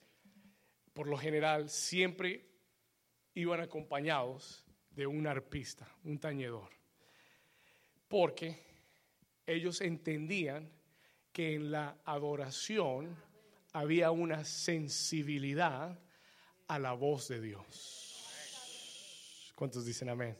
por 0.92 1.06
lo 1.06 1.16
general, 1.16 1.68
siempre 1.68 2.46
iban 3.34 3.60
acompañados 3.60 4.63
de 4.94 5.06
un 5.06 5.26
arpista, 5.26 5.88
un 6.04 6.18
tañedor. 6.18 6.70
Porque 8.08 8.62
ellos 9.46 9.80
entendían 9.80 10.70
que 11.32 11.54
en 11.54 11.72
la 11.72 11.98
adoración 12.04 13.16
había 13.72 14.10
una 14.10 14.44
sensibilidad 14.44 15.98
a 16.68 16.78
la 16.78 16.92
voz 16.92 17.28
de 17.28 17.40
Dios. 17.40 19.52
¿Cuántos 19.54 19.84
dicen 19.84 20.08
amén? 20.08 20.36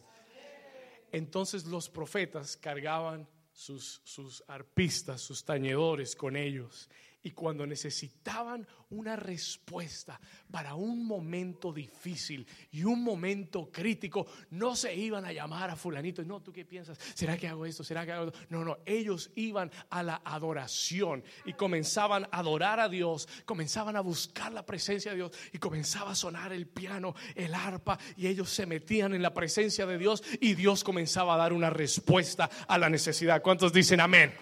Entonces 1.11 1.65
los 1.67 1.89
profetas 1.89 2.57
cargaban 2.57 3.29
sus, 3.53 4.01
sus 4.05 4.43
arpistas, 4.49 5.21
sus 5.21 5.45
tañedores 5.45 6.17
con 6.17 6.37
ellos 6.37 6.89
Y 7.25 7.31
cuando 7.31 7.67
necesitaban 7.67 8.67
una 8.91 9.17
respuesta 9.17 10.21
para 10.51 10.75
un 10.75 11.07
momento 11.07 11.73
difícil 11.73 12.47
y 12.71 12.85
un 12.85 13.03
momento 13.03 13.71
crítico, 13.73 14.27
no 14.51 14.77
se 14.77 14.95
iban 14.95 15.25
a 15.25 15.33
llamar 15.33 15.71
a 15.71 15.77
fulanito. 15.77 16.23
No, 16.23 16.43
¿tú 16.43 16.53
qué 16.53 16.67
piensas? 16.67 16.99
¿Será 17.15 17.39
que 17.39 17.49
hago 17.49 17.65
esto? 17.65 17.83
¿Será 17.83 18.05
que 18.05 18.13
hago 18.13 18.27
esto? 18.27 18.39
No, 18.51 18.63
no, 18.63 18.77
ellos 18.85 19.31
iban 19.37 19.73
a 19.89 20.03
la 20.03 20.21
adoración 20.23 21.25
y 21.47 21.55
comenzaban 21.55 22.25
a 22.25 22.41
adorar 22.41 22.79
a 22.79 22.91
Dios, 22.91 23.27
comenzaban 23.47 23.97
a 23.97 24.01
buscar 24.01 24.53
la 24.53 24.67
presencia 24.67 25.13
de 25.13 25.17
Dios 25.17 25.33
y 25.51 25.57
comenzaba 25.57 26.11
a 26.11 26.15
sonar 26.15 26.53
el 26.53 26.67
piano, 26.67 27.15
el 27.35 27.55
arpa 27.55 27.99
y 28.19 28.27
ellos 28.27 28.51
se 28.51 28.67
metían 28.67 29.15
en 29.15 29.23
la 29.23 29.33
presencia 29.33 29.87
de 29.87 29.97
Dios 29.97 30.23
y 30.43 30.55
Dios 30.55 30.85
comenzaba 30.85 31.37
a 31.37 31.39
dar 31.39 31.55
una 31.55 31.71
respuesta 31.71 32.51
a 32.69 32.77
la 32.77 32.91
necesidad. 32.91 33.41
¿Cuántos 33.41 33.73
dicen 33.73 34.01
amén? 34.01 34.35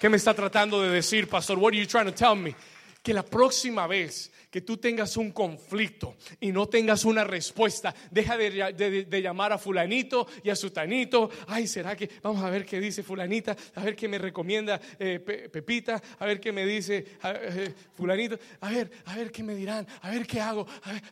¿Qué 0.00 0.08
me 0.08 0.16
está 0.16 0.32
tratando 0.32 0.80
de 0.80 0.90
decir, 0.90 1.28
pastor? 1.28 1.58
What 1.58 1.72
are 1.72 1.76
you 1.76 1.86
trying 1.86 2.06
to 2.06 2.12
tell 2.12 2.36
me? 2.36 2.54
Que 3.02 3.12
la 3.12 3.24
próxima 3.24 3.88
vez 3.88 4.30
que 4.48 4.60
tú 4.60 4.76
tengas 4.76 5.16
un 5.16 5.32
conflicto 5.32 6.16
y 6.40 6.52
no 6.52 6.68
tengas 6.68 7.04
una 7.04 7.24
respuesta, 7.24 7.92
deja 8.08 8.36
de, 8.36 9.20
llamar 9.20 9.52
a 9.52 9.58
fulanito 9.58 10.28
y 10.44 10.50
a 10.50 10.56
sutanito. 10.56 11.30
Ay, 11.48 11.66
¿será 11.66 11.96
que 11.96 12.08
vamos 12.22 12.44
a 12.44 12.50
ver 12.50 12.64
qué 12.64 12.78
dice 12.78 13.02
fulanita? 13.02 13.56
A 13.74 13.82
ver 13.82 13.96
qué 13.96 14.06
me 14.06 14.18
recomienda 14.18 14.80
eh, 15.00 15.18
Pepita, 15.18 16.00
a 16.20 16.26
ver 16.26 16.38
qué 16.38 16.52
me 16.52 16.64
dice 16.64 17.04
eh, 17.24 17.74
fulanito, 17.96 18.38
a 18.60 18.70
ver, 18.70 18.90
a 19.04 19.16
ver 19.16 19.32
qué 19.32 19.42
me 19.42 19.56
dirán, 19.56 19.84
a 20.00 20.10
ver 20.10 20.26
qué 20.28 20.40
hago. 20.40 20.64
A 20.84 20.92
ver, 20.92 21.02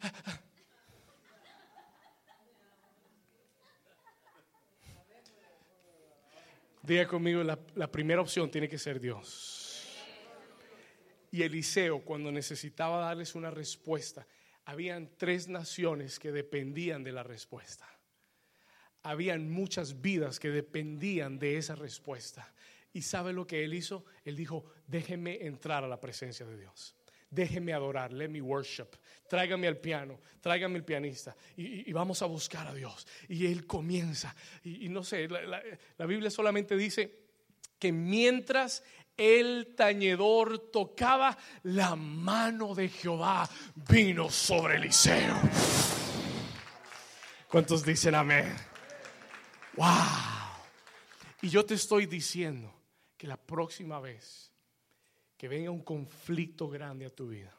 Diga 6.86 7.08
conmigo, 7.08 7.42
la, 7.42 7.90
primera 7.90 8.20
opción 8.20 8.48
tiene 8.48 8.68
que 8.68 8.78
ser 8.78 9.00
Dios. 9.00 9.88
Y 11.32 11.42
Eliseo, 11.42 12.04
cuando 12.04 12.30
necesitaba 12.30 13.00
darles 13.00 13.34
una 13.34 13.50
respuesta, 13.50 14.24
habían 14.64 15.10
tres 15.16 15.48
naciones 15.48 16.20
que 16.20 16.30
dependían 16.30 17.02
de 17.02 17.10
la 17.10 17.24
respuesta. 17.24 17.88
Habían 19.02 19.50
muchas 19.50 20.00
vidas 20.00 20.38
que 20.38 20.50
dependían 20.50 21.40
de 21.40 21.56
esa 21.56 21.74
respuesta. 21.74 22.54
¿Y 22.92 23.02
sabe 23.02 23.32
lo 23.32 23.48
que 23.48 23.64
él 23.64 23.74
hizo? 23.74 24.04
Él 24.24 24.36
dijo, 24.36 24.64
déjeme 24.86 25.44
entrar 25.44 25.82
a 25.82 25.88
la 25.88 26.00
presencia 26.00 26.46
de 26.46 26.56
Dios 26.56 26.94
déjeme 27.30 27.72
adorar, 27.72 28.12
let 28.12 28.28
me 28.28 28.40
worship, 28.40 28.88
tráigame 29.28 29.66
al 29.66 29.76
piano, 29.78 30.20
tráigame 30.40 30.78
el 30.78 30.84
pianista 30.84 31.36
y, 31.56 31.92
vamos 31.92 32.22
a 32.22 32.26
buscar 32.26 32.66
a 32.66 32.74
Dios. 32.74 33.06
Y 33.28 33.46
él 33.46 33.66
comienza, 33.66 34.34
y, 34.62 34.88
no 34.88 35.02
sé, 35.02 35.28
la, 35.28 36.06
Biblia 36.06 36.30
solamente 36.30 36.76
dice 36.76 37.26
que 37.78 37.92
mientras 37.92 38.82
el 39.16 39.74
tañedor 39.74 40.70
tocaba, 40.70 41.36
la 41.64 41.96
mano 41.96 42.74
de 42.74 42.88
Jehová 42.88 43.48
vino 43.88 44.30
sobre 44.30 44.76
Eliseo. 44.76 45.40
¿Cuántos 47.48 47.84
dicen 47.84 48.14
amén? 48.14 48.54
¡Wow! 49.76 49.86
Y 51.42 51.48
yo 51.48 51.64
te 51.64 51.74
estoy 51.74 52.06
diciendo 52.06 52.74
que 53.16 53.26
la 53.26 53.36
próxima 53.36 54.00
vez 54.00 54.52
que 55.36 55.48
venga 55.48 55.70
un 55.70 55.82
conflicto 55.82 56.68
grande 56.68 57.06
a 57.06 57.14
tu 57.14 57.28
vida, 57.28 57.54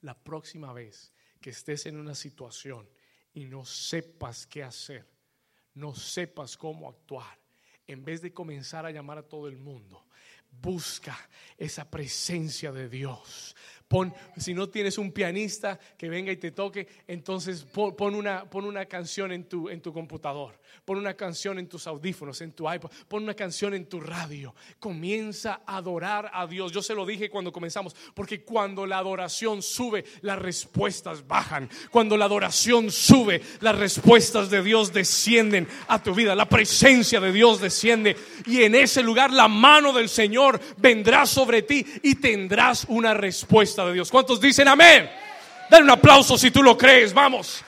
la 0.00 0.14
próxima 0.14 0.72
vez 0.72 1.12
que 1.40 1.50
estés 1.50 1.86
en 1.86 1.96
una 1.96 2.14
situación 2.14 2.88
y 3.32 3.44
no 3.44 3.64
sepas 3.64 4.46
qué 4.46 4.62
hacer, 4.62 5.06
no 5.74 5.94
sepas 5.94 6.56
cómo 6.56 6.88
actuar, 6.88 7.38
en 7.86 8.04
vez 8.04 8.22
de 8.22 8.32
comenzar 8.32 8.86
a 8.86 8.90
llamar 8.90 9.18
a 9.18 9.28
todo 9.28 9.48
el 9.48 9.56
mundo, 9.56 10.06
busca 10.50 11.16
esa 11.56 11.90
presencia 11.90 12.72
de 12.72 12.88
Dios. 12.88 13.56
Pon, 13.90 14.14
si 14.36 14.54
no 14.54 14.68
tienes 14.68 14.98
un 14.98 15.10
pianista 15.10 15.76
que 15.98 16.08
venga 16.08 16.30
y 16.30 16.36
te 16.36 16.52
toque, 16.52 16.86
entonces 17.08 17.64
pon, 17.64 18.14
una, 18.14 18.48
pon 18.48 18.64
una 18.64 18.86
canción 18.86 19.32
en 19.32 19.48
tu, 19.48 19.68
en 19.68 19.80
tu 19.80 19.92
computador, 19.92 20.60
pon 20.84 20.96
una 20.96 21.14
canción 21.14 21.58
en 21.58 21.66
tus 21.66 21.88
audífonos, 21.88 22.40
en 22.40 22.52
tu 22.52 22.72
iPod, 22.72 22.88
pon 23.08 23.24
una 23.24 23.34
canción 23.34 23.74
en 23.74 23.86
tu 23.86 23.98
radio. 23.98 24.54
Comienza 24.78 25.62
a 25.66 25.78
adorar 25.78 26.30
a 26.32 26.46
Dios. 26.46 26.70
Yo 26.70 26.82
se 26.82 26.94
lo 26.94 27.04
dije 27.04 27.28
cuando 27.28 27.50
comenzamos, 27.50 27.96
porque 28.14 28.44
cuando 28.44 28.86
la 28.86 28.98
adoración 28.98 29.60
sube, 29.60 30.04
las 30.20 30.38
respuestas 30.38 31.26
bajan. 31.26 31.68
Cuando 31.90 32.16
la 32.16 32.26
adoración 32.26 32.92
sube, 32.92 33.42
las 33.58 33.76
respuestas 33.76 34.50
de 34.50 34.62
Dios 34.62 34.92
descienden 34.92 35.66
a 35.88 36.00
tu 36.00 36.14
vida. 36.14 36.36
La 36.36 36.48
presencia 36.48 37.18
de 37.18 37.32
Dios 37.32 37.60
desciende 37.60 38.16
y 38.46 38.62
en 38.62 38.76
ese 38.76 39.02
lugar 39.02 39.32
la 39.32 39.48
mano 39.48 39.92
del 39.92 40.08
Señor 40.08 40.60
vendrá 40.76 41.26
sobre 41.26 41.62
ti 41.62 41.84
y 42.04 42.14
tendrás 42.14 42.84
una 42.88 43.14
respuesta 43.14 43.79
de 43.86 43.94
Dios. 43.94 44.10
¿Cuántos 44.10 44.40
dicen 44.40 44.68
amén? 44.68 45.10
Dale 45.70 45.84
un 45.84 45.90
aplauso 45.90 46.36
si 46.36 46.50
tú 46.50 46.62
lo 46.62 46.76
crees, 46.76 47.14
vamos. 47.14 47.64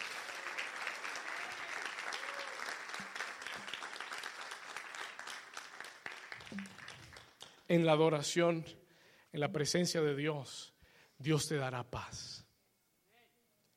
En 7.68 7.86
la 7.86 7.92
adoración, 7.92 8.64
en 9.32 9.40
la 9.40 9.52
presencia 9.52 10.02
de 10.02 10.16
Dios, 10.16 10.74
Dios 11.16 11.46
te 11.46 11.56
dará 11.56 11.84
paz. 11.84 12.44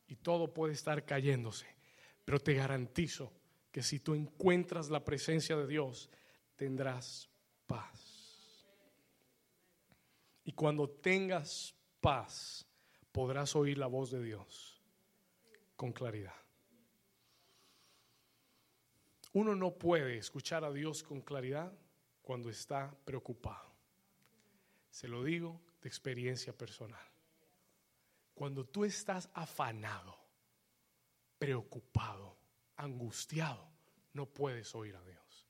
Y 0.07 0.15
todo 0.15 0.53
puede 0.53 0.73
estar 0.73 1.05
cayéndose, 1.05 1.67
pero 2.25 2.39
te 2.39 2.55
garantizo 2.55 3.31
que 3.71 3.83
si 3.83 3.99
tú 3.99 4.15
encuentras 4.15 4.89
la 4.89 5.05
presencia 5.05 5.55
de 5.55 5.67
Dios, 5.67 6.09
tendrás 6.55 7.29
paz. 7.67 8.65
Y 10.43 10.53
cuando 10.53 10.89
tengas 10.89 11.74
paz, 12.05 12.63
podrás 13.11 13.55
oír 13.55 13.79
la 13.79 13.87
voz 13.87 14.11
de 14.11 14.21
Dios 14.21 14.79
con 15.75 15.91
claridad. 15.91 16.35
Uno 19.33 19.55
no 19.55 19.71
puede 19.71 20.15
escuchar 20.19 20.63
a 20.63 20.71
Dios 20.71 21.01
con 21.01 21.21
claridad 21.21 21.73
cuando 22.21 22.51
está 22.51 22.95
preocupado. 23.05 23.73
Se 24.91 25.07
lo 25.07 25.23
digo 25.23 25.59
de 25.81 25.89
experiencia 25.89 26.55
personal. 26.55 27.07
Cuando 28.35 28.65
tú 28.65 28.85
estás 28.85 29.27
afanado, 29.33 30.15
preocupado, 31.39 32.37
angustiado, 32.75 33.67
no 34.13 34.27
puedes 34.27 34.75
oír 34.75 34.95
a 34.95 35.01
Dios. 35.01 35.47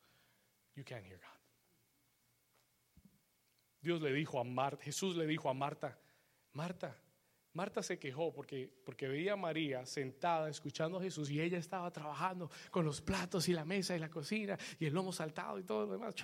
You 0.73 0.85
can't 0.85 1.05
hear 1.05 1.17
God. 1.17 1.35
Dios 3.81 4.01
le 4.01 4.13
dijo 4.13 4.39
a 4.39 4.45
Marta, 4.45 4.81
Jesús 4.81 5.17
le 5.17 5.27
dijo 5.27 5.49
a 5.49 5.53
Marta, 5.53 5.99
Marta, 6.55 6.97
Marta 7.53 7.83
se 7.83 7.99
quejó 7.99 8.33
porque, 8.33 8.69
porque 8.83 9.07
veía 9.07 9.33
a 9.33 9.37
María 9.37 9.85
sentada 9.85 10.49
escuchando 10.49 10.97
a 10.97 11.01
Jesús 11.01 11.29
y 11.29 11.39
ella 11.39 11.57
estaba 11.57 11.91
trabajando 11.91 12.49
con 12.71 12.83
los 12.83 13.01
platos 13.01 13.47
y 13.47 13.53
la 13.53 13.63
mesa 13.63 13.95
y 13.95 13.99
la 13.99 14.09
cocina 14.09 14.57
y 14.79 14.85
el 14.85 14.93
lomo 14.93 15.13
saltado 15.13 15.59
y 15.59 15.63
todo 15.63 15.85
lo 15.85 15.93
demás. 15.93 16.15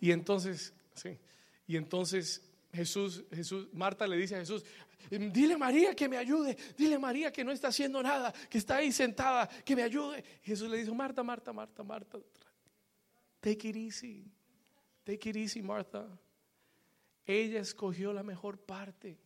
Y 0.00 0.10
entonces, 0.10 0.74
sí, 0.94 1.16
y 1.66 1.76
entonces 1.76 2.42
Jesús, 2.72 3.24
Jesús, 3.32 3.68
Marta 3.72 4.06
le 4.06 4.16
dice 4.16 4.36
a 4.36 4.38
Jesús, 4.38 4.64
dile 5.10 5.54
a 5.54 5.58
María 5.58 5.94
que 5.94 6.08
me 6.08 6.16
ayude, 6.16 6.56
dile 6.76 6.96
a 6.96 7.00
María 7.00 7.32
que 7.32 7.44
no 7.44 7.52
está 7.52 7.68
haciendo 7.68 8.02
nada, 8.02 8.32
que 8.48 8.58
está 8.58 8.76
ahí 8.76 8.90
sentada, 8.92 9.48
que 9.64 9.76
me 9.76 9.82
ayude. 9.82 10.24
Jesús 10.42 10.68
le 10.70 10.78
dice, 10.78 10.92
Marta, 10.92 11.22
Marta, 11.22 11.52
Marta, 11.52 11.82
Marta, 11.82 12.18
take 13.40 13.68
it 13.68 13.76
easy, 13.76 14.24
take 15.04 15.30
it 15.30 15.36
easy, 15.36 15.62
Marta. 15.62 16.08
Ella 17.30 17.60
escogió 17.60 18.12
la 18.12 18.24
mejor 18.24 18.58
parte. 18.58 19.16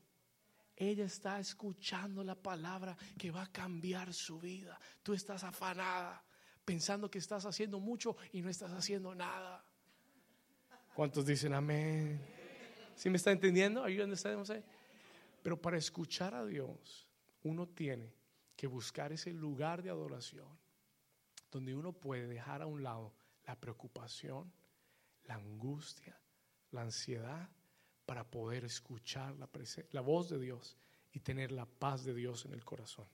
Ella 0.77 1.07
está 1.07 1.41
escuchando 1.41 2.23
la 2.23 2.35
palabra 2.35 2.95
que 3.17 3.31
va 3.31 3.45
a 3.45 3.51
cambiar 3.51 4.13
su 4.13 4.39
vida. 4.39 4.79
Tú 5.03 5.15
estás 5.15 5.43
afanada, 5.43 6.23
pensando 6.67 7.11
que 7.11 7.17
estás 7.17 7.47
haciendo 7.47 7.81
mucho 7.81 8.15
y 8.31 8.43
no 8.43 8.51
estás 8.51 8.73
haciendo 8.73 9.15
nada. 9.15 9.65
¿Cuántos 10.95 11.25
dicen 11.25 11.55
amén? 11.55 12.21
¿Sí 12.95 13.09
me 13.09 13.17
está 13.17 13.33
entendiendo? 13.33 13.87
Pero 15.43 15.63
para 15.63 15.79
escuchar 15.79 16.35
a 16.35 16.45
Dios, 16.45 17.09
uno 17.43 17.67
tiene 17.67 18.13
que 18.55 18.67
buscar 18.67 19.15
ese 19.15 19.33
lugar 19.33 19.83
de 19.83 19.89
adoración 19.89 20.59
donde 21.51 21.75
uno 21.75 21.95
puede 21.95 22.27
dejar 22.27 22.61
a 22.61 22.67
un 22.67 22.83
lado 22.83 23.15
la 23.47 23.59
preocupación, 23.59 24.53
la 25.25 25.37
angustia, 25.37 26.21
la 26.71 26.83
ansiedad 26.83 27.49
para 28.07 28.25
poder 28.25 28.65
escuchar 28.65 29.35
la, 29.37 29.49
la 29.91 30.01
voz 30.01 30.29
de 30.29 30.39
Dios 30.39 30.77
y 31.13 31.21
tener 31.21 31.53
la 31.53 31.67
paz 31.67 32.05
de 32.05 32.15
Dios 32.15 32.45
en 32.45 32.53
el 32.53 32.65
corazón. 32.65 33.07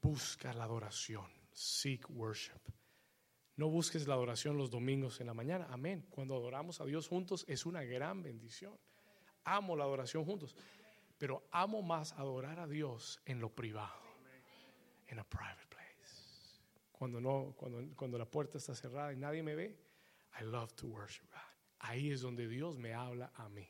Busca 0.00 0.52
la 0.52 0.64
adoración. 0.64 1.26
Seek 1.52 2.08
worship. 2.10 2.60
No 3.56 3.68
busques 3.68 4.06
la 4.06 4.14
adoración 4.14 4.56
los 4.56 4.70
domingos 4.70 5.20
en 5.20 5.26
la 5.26 5.34
mañana. 5.34 5.66
Amén. 5.70 6.06
Cuando 6.10 6.36
adoramos 6.36 6.80
a 6.80 6.84
Dios 6.84 7.08
juntos 7.08 7.44
es 7.48 7.66
una 7.66 7.82
gran 7.82 8.22
bendición. 8.22 8.78
Amo 9.44 9.76
la 9.76 9.84
adoración 9.84 10.24
juntos. 10.24 10.54
Pero 11.18 11.48
amo 11.50 11.82
más 11.82 12.12
adorar 12.12 12.60
a 12.60 12.68
Dios 12.68 13.20
en 13.26 13.40
lo 13.40 13.50
privado. 13.50 14.00
En 15.08 15.18
a 15.18 15.24
private 15.24 15.66
place. 15.68 16.62
Cuando, 16.92 17.20
no, 17.20 17.54
cuando, 17.56 17.82
cuando 17.96 18.16
la 18.18 18.26
puerta 18.26 18.58
está 18.58 18.74
cerrada 18.74 19.12
y 19.12 19.16
nadie 19.16 19.42
me 19.42 19.56
ve. 19.56 19.76
I 20.40 20.44
love 20.44 20.72
to 20.74 20.86
worship 20.86 21.26
God. 21.32 21.47
Ahí 21.80 22.10
es 22.10 22.20
donde 22.20 22.48
Dios 22.48 22.78
me 22.78 22.94
habla 22.94 23.32
a 23.34 23.48
mí. 23.48 23.68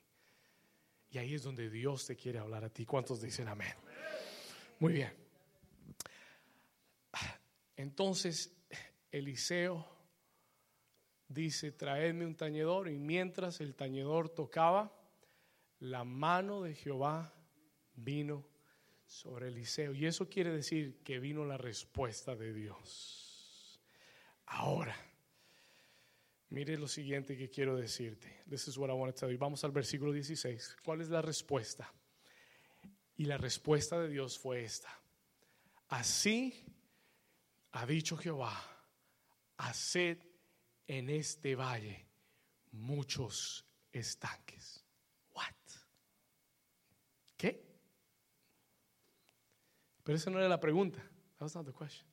Y 1.10 1.18
ahí 1.18 1.34
es 1.34 1.42
donde 1.42 1.70
Dios 1.70 2.06
te 2.06 2.16
quiere 2.16 2.38
hablar 2.38 2.64
a 2.64 2.68
ti. 2.68 2.84
¿Cuántos 2.84 3.20
dicen 3.20 3.48
amén? 3.48 3.74
Muy 4.78 4.92
bien. 4.92 5.12
Entonces 7.76 8.52
Eliseo 9.10 9.86
dice, 11.28 11.72
traedme 11.72 12.26
un 12.26 12.34
tañedor 12.34 12.88
y 12.88 12.98
mientras 12.98 13.60
el 13.60 13.74
tañedor 13.74 14.28
tocaba, 14.28 14.92
la 15.80 16.04
mano 16.04 16.62
de 16.62 16.74
Jehová 16.74 17.32
vino 17.94 18.44
sobre 19.06 19.48
Eliseo. 19.48 19.94
Y 19.94 20.06
eso 20.06 20.28
quiere 20.28 20.50
decir 20.50 20.98
que 21.02 21.18
vino 21.18 21.44
la 21.44 21.56
respuesta 21.56 22.34
de 22.34 22.52
Dios. 22.52 23.80
Ahora, 24.46 24.96
mire 26.50 26.76
lo 26.78 26.88
siguiente 26.88 27.36
que 27.36 27.48
quiero 27.48 27.76
decirte. 27.76 28.42
This 28.48 28.68
is 28.68 28.76
what 28.76 28.88
I 28.88 28.92
want 28.92 29.14
to. 29.16 29.28
Vamos 29.38 29.64
al 29.64 29.72
versículo 29.72 30.12
16. 30.12 30.78
¿Cuál 30.84 31.00
es 31.00 31.08
la 31.08 31.22
respuesta? 31.22 31.92
Y 33.16 33.24
la 33.24 33.36
respuesta 33.36 33.98
de 33.98 34.08
Dios 34.08 34.38
fue 34.38 34.64
esta. 34.64 34.88
Así 35.88 36.64
ha 37.72 37.86
dicho 37.86 38.16
Jehová, 38.16 38.54
haced 39.56 40.18
en 40.86 41.10
este 41.10 41.54
valle 41.54 42.06
muchos 42.72 43.66
estanques. 43.92 44.84
What? 45.34 45.54
¿Qué? 47.36 47.64
Pero 50.04 50.16
esa 50.16 50.30
no 50.30 50.38
era 50.38 50.48
la 50.48 50.60
pregunta. 50.60 50.98
That 51.38 51.42
was 51.42 51.54
not 51.54 51.66
the 51.66 51.72
question. 51.72 52.06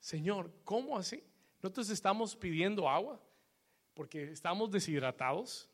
Señor, 0.00 0.52
¿cómo 0.64 0.98
así? 0.98 1.22
Nosotros 1.62 1.90
estamos 1.90 2.34
pidiendo 2.34 2.88
agua 2.88 3.20
porque 3.94 4.32
estamos 4.32 4.70
deshidratados, 4.70 5.70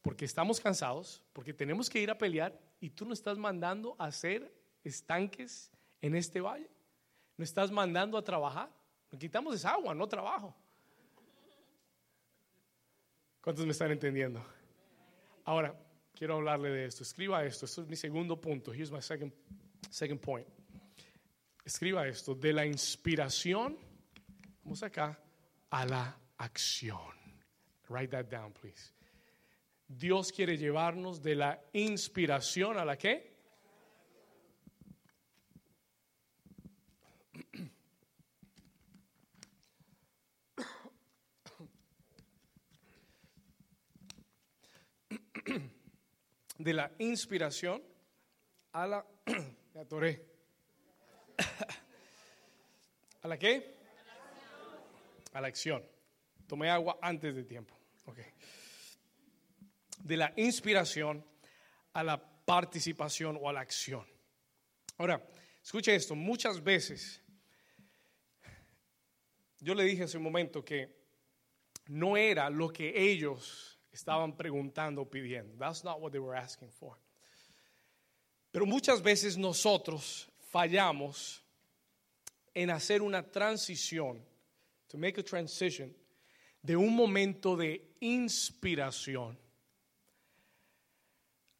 porque 0.00 0.24
estamos 0.24 0.60
cansados, 0.60 1.20
porque 1.32 1.52
tenemos 1.52 1.90
que 1.90 2.00
ir 2.00 2.10
a 2.10 2.18
pelear 2.18 2.56
y 2.80 2.90
tú 2.90 3.04
nos 3.04 3.18
estás 3.18 3.38
mandando 3.38 3.96
a 3.98 4.06
hacer 4.06 4.54
estanques 4.84 5.72
en 6.00 6.14
este 6.14 6.40
valle. 6.40 6.70
Nos 7.36 7.48
estás 7.48 7.72
mandando 7.72 8.16
a 8.16 8.22
trabajar. 8.22 8.70
Lo 9.10 9.18
quitamos 9.18 9.56
esa 9.56 9.70
agua, 9.70 9.94
no 9.94 10.06
trabajo. 10.06 10.54
¿Cuántos 13.40 13.66
me 13.66 13.72
están 13.72 13.90
entendiendo? 13.90 14.44
Ahora, 15.44 15.74
quiero 16.14 16.36
hablarle 16.36 16.70
de 16.70 16.84
esto. 16.84 17.02
Escriba 17.02 17.44
esto. 17.44 17.66
Esto 17.66 17.82
es 17.82 17.88
mi 17.88 17.96
segundo 17.96 18.40
punto. 18.40 18.72
Here's 18.72 18.92
my 18.92 19.02
second, 19.02 19.32
second 19.90 20.20
point. 20.20 20.46
Escriba 21.64 22.06
esto. 22.06 22.36
De 22.36 22.52
la 22.52 22.64
inspiración, 22.64 23.76
vamos 24.62 24.82
acá, 24.84 25.18
a 25.72 25.84
la 25.86 26.16
acción. 26.38 27.00
Write 27.88 28.10
that 28.10 28.30
down, 28.30 28.52
please. 28.52 28.92
Dios 29.88 30.30
quiere 30.30 30.56
llevarnos 30.56 31.20
de 31.22 31.34
la 31.34 31.60
inspiración 31.72 32.78
a 32.78 32.84
la 32.84 32.96
qué? 32.96 33.32
de 46.58 46.72
la 46.72 46.92
inspiración 46.98 47.82
a 48.72 48.86
la. 48.86 49.04
Me. 49.74 50.20
¿A 53.22 53.28
la 53.28 53.38
qué? 53.38 53.81
A 55.32 55.40
la 55.40 55.48
acción. 55.48 55.82
Tomé 56.46 56.68
agua 56.68 56.98
antes 57.00 57.34
de 57.34 57.44
tiempo. 57.44 57.74
Okay. 58.04 58.26
De 59.98 60.16
la 60.16 60.32
inspiración 60.36 61.24
a 61.92 62.02
la 62.02 62.18
participación 62.44 63.38
o 63.40 63.48
a 63.48 63.52
la 63.52 63.60
acción. 63.60 64.06
Ahora, 64.98 65.26
escuche 65.62 65.94
esto. 65.94 66.14
Muchas 66.14 66.62
veces, 66.62 67.22
yo 69.60 69.74
le 69.74 69.84
dije 69.84 70.04
hace 70.04 70.16
un 70.16 70.24
momento 70.24 70.64
que 70.64 71.02
no 71.86 72.16
era 72.16 72.50
lo 72.50 72.72
que 72.72 72.92
ellos 73.10 73.78
estaban 73.90 74.36
preguntando, 74.36 75.08
pidiendo. 75.08 75.56
That's 75.56 75.84
not 75.84 76.00
what 76.00 76.12
they 76.12 76.20
were 76.20 76.38
asking 76.38 76.70
for. 76.70 76.96
Pero 78.50 78.66
muchas 78.66 79.02
veces 79.02 79.36
nosotros 79.36 80.30
fallamos 80.50 81.42
en 82.54 82.70
hacer 82.70 83.00
una 83.00 83.22
transición, 83.22 84.22
to 84.92 84.98
make 84.98 85.18
a 85.18 85.22
transition, 85.22 85.90
de 86.62 86.76
un 86.76 86.94
momento 86.94 87.56
de 87.56 87.80
inspiración 88.00 89.38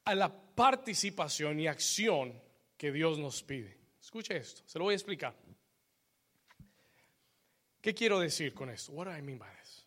a 0.05 0.15
la 0.15 0.29
participación 0.29 1.59
y 1.59 1.67
acción 1.67 2.35
que 2.77 2.93
Dios 2.93 3.19
nos 3.19 3.43
pide. 3.43 3.79
Escuche 4.01 4.37
esto, 4.37 4.63
se 4.67 4.79
lo 4.79 4.85
voy 4.85 4.93
a 4.93 4.97
explicar. 4.97 5.35
¿Qué 7.81 7.95
quiero 7.95 8.21
decir 8.21 8.53
con 8.53 8.69
esto? 8.69 8.93
What 8.93 9.07
do 9.07 9.17
I 9.17 9.23
mean 9.23 9.39
by 9.39 9.49
this? 9.63 9.87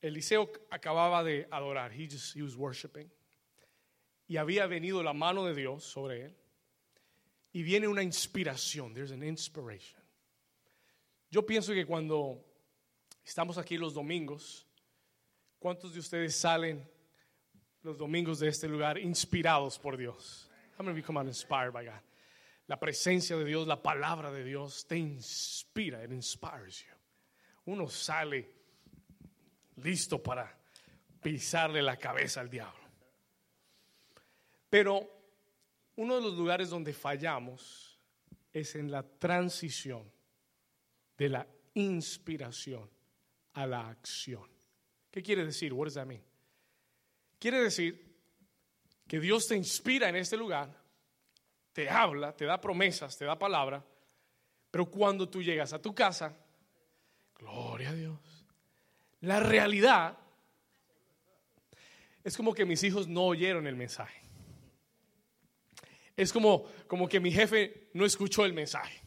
Eliseo 0.00 0.48
acababa 0.70 1.24
de 1.24 1.48
adorar. 1.50 1.90
He, 1.92 2.06
just, 2.06 2.36
he 2.36 2.42
was 2.42 2.56
worshiping. 2.56 3.10
Y 4.28 4.36
había 4.36 4.68
venido 4.68 5.02
la 5.02 5.12
mano 5.12 5.44
de 5.44 5.54
Dios 5.54 5.82
sobre 5.82 6.26
él. 6.26 6.36
Y 7.52 7.64
viene 7.64 7.88
una 7.88 8.04
inspiración. 8.04 8.94
There's 8.94 9.10
an 9.10 9.24
inspiration. 9.24 9.97
Yo 11.30 11.44
pienso 11.44 11.74
que 11.74 11.84
cuando 11.84 12.42
estamos 13.22 13.58
aquí 13.58 13.76
los 13.76 13.92
domingos, 13.92 14.66
¿cuántos 15.58 15.92
de 15.92 16.00
ustedes 16.00 16.34
salen 16.34 16.88
los 17.82 17.98
domingos 17.98 18.38
de 18.38 18.48
este 18.48 18.66
lugar 18.66 18.98
inspirados 18.98 19.78
por 19.78 19.96
Dios? 19.96 20.50
How 20.78 20.84
many 20.84 20.92
of 20.92 20.96
you 20.98 21.04
come 21.04 21.18
out 21.18 21.26
inspired 21.26 21.72
by 21.72 21.84
God? 21.84 22.00
La 22.66 22.78
presencia 22.78 23.36
de 23.36 23.44
Dios, 23.44 23.66
la 23.66 23.82
palabra 23.82 24.30
de 24.30 24.42
Dios 24.42 24.86
te 24.86 24.96
inspira, 24.96 26.02
it 26.02 26.12
inspires 26.12 26.82
you. 26.84 26.94
Uno 27.66 27.88
sale 27.88 28.48
listo 29.76 30.22
para 30.22 30.58
pisarle 31.20 31.82
la 31.82 31.96
cabeza 31.96 32.40
al 32.40 32.48
diablo. 32.48 32.88
Pero 34.70 35.06
uno 35.96 36.14
de 36.14 36.22
los 36.22 36.38
lugares 36.38 36.70
donde 36.70 36.94
fallamos 36.94 37.98
es 38.52 38.74
en 38.76 38.90
la 38.90 39.02
transición 39.02 40.10
de 41.18 41.28
la 41.28 41.46
inspiración 41.74 42.88
a 43.52 43.66
la 43.66 43.88
acción. 43.88 44.48
¿Qué 45.10 45.22
quiere 45.22 45.44
decir? 45.44 45.74
What 45.74 45.86
does 45.86 45.94
that 45.94 46.06
mean? 46.06 46.22
Quiere 47.38 47.60
decir 47.60 48.16
que 49.06 49.20
Dios 49.20 49.46
te 49.46 49.56
inspira 49.56 50.08
en 50.08 50.16
este 50.16 50.36
lugar, 50.36 50.74
te 51.72 51.90
habla, 51.90 52.34
te 52.34 52.46
da 52.46 52.58
promesas, 52.58 53.18
te 53.18 53.26
da 53.26 53.38
palabra, 53.38 53.84
pero 54.70 54.86
cuando 54.86 55.28
tú 55.28 55.42
llegas 55.42 55.72
a 55.74 55.82
tu 55.82 55.94
casa, 55.94 56.34
gloria 57.36 57.90
a 57.90 57.94
Dios 57.94 58.38
la 59.20 59.40
realidad 59.40 60.16
es 62.22 62.36
como 62.36 62.54
que 62.54 62.64
mis 62.64 62.82
hijos 62.84 63.08
no 63.08 63.24
oyeron 63.24 63.66
el 63.66 63.76
mensaje. 63.76 64.20
Es 66.16 66.32
como, 66.32 66.64
como 66.86 67.08
que 67.08 67.20
mi 67.20 67.30
jefe 67.30 67.90
no 67.94 68.04
escuchó 68.04 68.44
el 68.44 68.52
mensaje. 68.52 69.02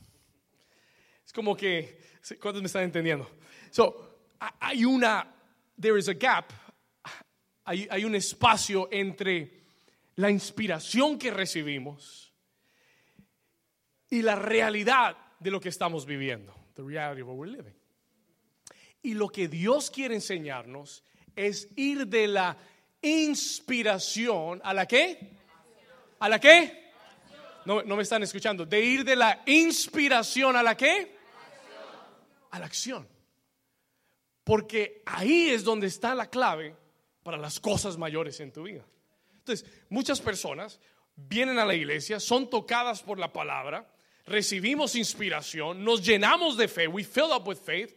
Es 1.31 1.33
como 1.33 1.55
que, 1.55 1.97
¿cuántos 2.41 2.61
me 2.61 2.65
están 2.65 2.83
entendiendo? 2.83 3.25
So, 3.69 4.17
hay 4.59 4.83
una, 4.83 5.33
there 5.79 5.97
is 5.97 6.09
a 6.09 6.13
gap, 6.13 6.51
hay, 7.63 7.87
hay 7.89 8.03
un 8.03 8.15
espacio 8.15 8.89
entre 8.91 9.61
la 10.17 10.29
inspiración 10.29 11.17
que 11.17 11.31
recibimos 11.31 12.33
y 14.09 14.21
la 14.21 14.35
realidad 14.35 15.15
de 15.39 15.51
lo 15.51 15.61
que 15.61 15.69
estamos 15.69 16.05
viviendo. 16.05 16.53
The 16.73 16.83
reality 16.83 17.21
of 17.21 17.29
what 17.29 17.37
we're 17.37 17.49
living. 17.49 17.75
Y 19.01 19.13
lo 19.13 19.29
que 19.29 19.47
Dios 19.47 19.89
quiere 19.89 20.15
enseñarnos 20.15 21.01
es 21.33 21.69
ir 21.77 22.07
de 22.07 22.27
la 22.27 22.57
inspiración 23.01 24.59
a 24.65 24.73
la 24.73 24.85
qué? 24.85 25.37
¿A 26.19 26.27
la 26.27 26.41
qué? 26.41 26.91
No, 27.63 27.83
no 27.83 27.95
me 27.95 28.03
están 28.03 28.21
escuchando. 28.21 28.65
De 28.65 28.81
ir 28.81 29.05
de 29.05 29.15
la 29.15 29.43
inspiración 29.45 30.57
a 30.57 30.63
la 30.63 30.75
qué? 30.75 31.20
A 32.51 32.59
la 32.59 32.65
acción. 32.65 33.07
Porque 34.43 35.03
ahí 35.05 35.49
es 35.49 35.63
donde 35.63 35.87
está 35.87 36.15
la 36.15 36.29
clave 36.29 36.75
para 37.23 37.37
las 37.37 37.59
cosas 37.59 37.97
mayores 37.97 38.39
en 38.39 38.51
tu 38.51 38.63
vida. 38.63 38.85
Entonces, 39.39 39.69
muchas 39.89 40.19
personas 40.21 40.79
vienen 41.15 41.59
a 41.59 41.65
la 41.65 41.75
iglesia, 41.75 42.19
son 42.19 42.49
tocadas 42.49 43.01
por 43.01 43.19
la 43.19 43.31
palabra, 43.31 43.87
recibimos 44.25 44.95
inspiración, 44.95 45.83
nos 45.83 46.01
llenamos 46.01 46.57
de 46.57 46.67
fe, 46.67 46.87
we 46.87 47.03
fill 47.03 47.31
up 47.31 47.47
with 47.47 47.57
faith, 47.57 47.95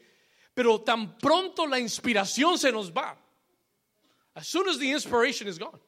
pero 0.54 0.80
tan 0.80 1.18
pronto 1.18 1.66
la 1.66 1.78
inspiración 1.78 2.58
se 2.58 2.72
nos 2.72 2.92
va, 2.92 3.16
as 4.34 4.46
soon 4.46 4.68
as 4.68 4.78
the 4.78 4.90
inspiration 4.90 5.48
is 5.48 5.58
gone, 5.58 5.80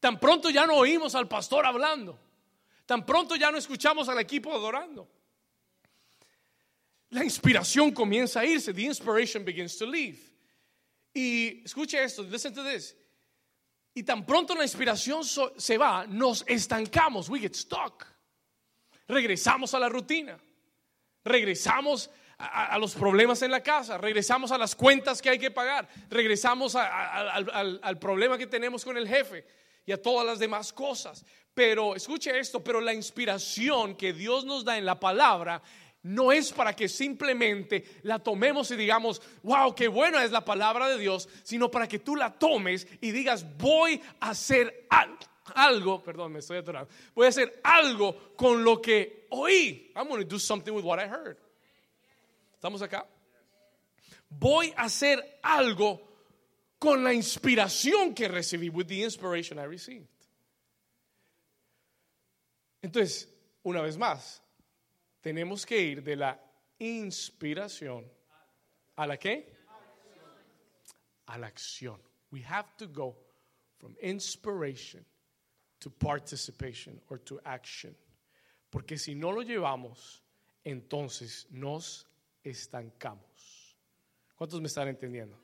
tan 0.00 0.18
pronto 0.18 0.50
ya 0.50 0.66
no 0.66 0.76
oímos 0.76 1.14
al 1.14 1.28
pastor 1.28 1.64
hablando, 1.66 2.18
tan 2.86 3.04
pronto 3.04 3.36
ya 3.36 3.50
no 3.50 3.58
escuchamos 3.58 4.08
al 4.08 4.18
equipo 4.18 4.52
adorando. 4.52 5.08
La 7.12 7.22
inspiración 7.22 7.92
comienza 7.92 8.40
a 8.40 8.44
irse, 8.46 8.72
the 8.72 8.84
inspiration 8.86 9.44
begins 9.44 9.76
to 9.76 9.86
leave. 9.86 10.18
Y 11.14 11.62
escuche 11.64 12.02
esto, 12.02 12.22
listen 12.22 12.54
to 12.54 12.62
this. 12.64 12.94
Y 13.94 14.02
tan 14.02 14.24
pronto 14.24 14.54
la 14.54 14.62
inspiración 14.62 15.22
se 15.22 15.76
va, 15.76 16.06
nos 16.06 16.42
estancamos, 16.46 17.28
we 17.28 17.38
get 17.38 17.54
stuck. 17.54 18.06
Regresamos 19.06 19.74
a 19.74 19.78
la 19.78 19.90
rutina, 19.90 20.38
regresamos 21.22 22.08
a, 22.38 22.78
los 22.78 22.94
problemas 22.94 23.42
en 23.42 23.50
la 23.50 23.62
casa, 23.62 23.98
regresamos 23.98 24.50
a 24.50 24.56
las 24.56 24.74
cuentas 24.74 25.20
que 25.20 25.28
hay 25.28 25.38
que 25.38 25.50
pagar, 25.50 25.86
regresamos 26.08 26.74
al- 26.74 27.80
al 27.82 27.98
problema 27.98 28.38
que 28.38 28.46
tenemos 28.46 28.84
con 28.84 28.96
el 28.96 29.06
jefe 29.06 29.44
y 29.84 29.92
a 29.92 30.00
todas 30.00 30.26
las 30.26 30.38
demás 30.38 30.72
cosas. 30.72 31.26
Pero 31.52 31.94
escuche 31.94 32.38
esto, 32.38 32.64
pero 32.64 32.80
la 32.80 32.94
inspiración 32.94 33.94
que 33.96 34.14
Dios 34.14 34.46
nos 34.46 34.64
da 34.64 34.78
en 34.78 34.86
la 34.86 34.98
palabra 34.98 35.62
no 36.02 36.32
es 36.32 36.52
para 36.52 36.74
que 36.74 36.88
simplemente 36.88 37.84
la 38.02 38.18
tomemos 38.18 38.70
y 38.70 38.76
digamos, 38.76 39.22
wow, 39.42 39.74
qué 39.74 39.88
buena 39.88 40.24
es 40.24 40.32
la 40.32 40.44
palabra 40.44 40.88
de 40.88 40.98
Dios, 40.98 41.28
sino 41.42 41.70
para 41.70 41.86
que 41.86 41.98
tú 41.98 42.16
la 42.16 42.32
tomes 42.32 42.86
y 43.00 43.12
digas, 43.12 43.46
voy 43.56 44.00
a 44.20 44.30
hacer 44.30 44.86
al- 44.90 45.16
algo, 45.54 46.02
perdón, 46.02 46.32
me 46.32 46.40
estoy 46.40 46.58
atorando, 46.58 46.90
voy 47.14 47.26
a 47.26 47.28
hacer 47.28 47.60
algo 47.62 48.34
con 48.36 48.64
lo 48.64 48.80
que 48.80 49.26
oí. 49.30 49.92
I'm 49.94 50.08
going 50.08 50.20
to 50.22 50.28
do 50.28 50.38
something 50.38 50.72
with 50.72 50.84
what 50.84 50.98
I 50.98 51.08
heard. 51.08 51.36
¿Estamos 52.54 52.82
acá? 52.82 53.06
Voy 54.28 54.72
a 54.76 54.84
hacer 54.84 55.38
algo 55.42 56.00
con 56.78 57.04
la 57.04 57.12
inspiración 57.12 58.14
que 58.14 58.26
recibí, 58.28 58.70
with 58.70 58.86
the 58.86 59.02
inspiration 59.04 59.58
I 59.58 59.66
received. 59.66 60.08
Entonces, 62.82 63.28
una 63.62 63.80
vez 63.82 63.96
más, 63.96 64.41
tenemos 65.22 65.64
que 65.64 65.80
ir 65.80 66.02
de 66.02 66.16
la 66.16 66.38
inspiración 66.78 68.04
a 68.96 69.06
la 69.06 69.16
qué? 69.16 69.56
A 71.26 71.38
la 71.38 71.46
acción. 71.46 71.98
We 72.30 72.42
have 72.42 72.76
to 72.76 72.88
go 72.88 73.16
from 73.78 73.96
inspiration 74.02 75.04
to 75.80 75.90
participation 75.90 77.00
or 77.08 77.18
to 77.20 77.40
action. 77.44 77.94
Porque 78.70 78.98
si 78.98 79.14
no 79.14 79.30
lo 79.30 79.42
llevamos, 79.42 80.22
entonces 80.64 81.46
nos 81.50 82.06
estancamos. 82.42 83.76
¿Cuántos 84.34 84.60
me 84.60 84.66
están 84.66 84.88
entendiendo? 84.88 85.38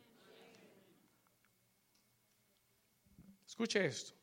Escuche 3.47 3.87
esto. 3.87 4.15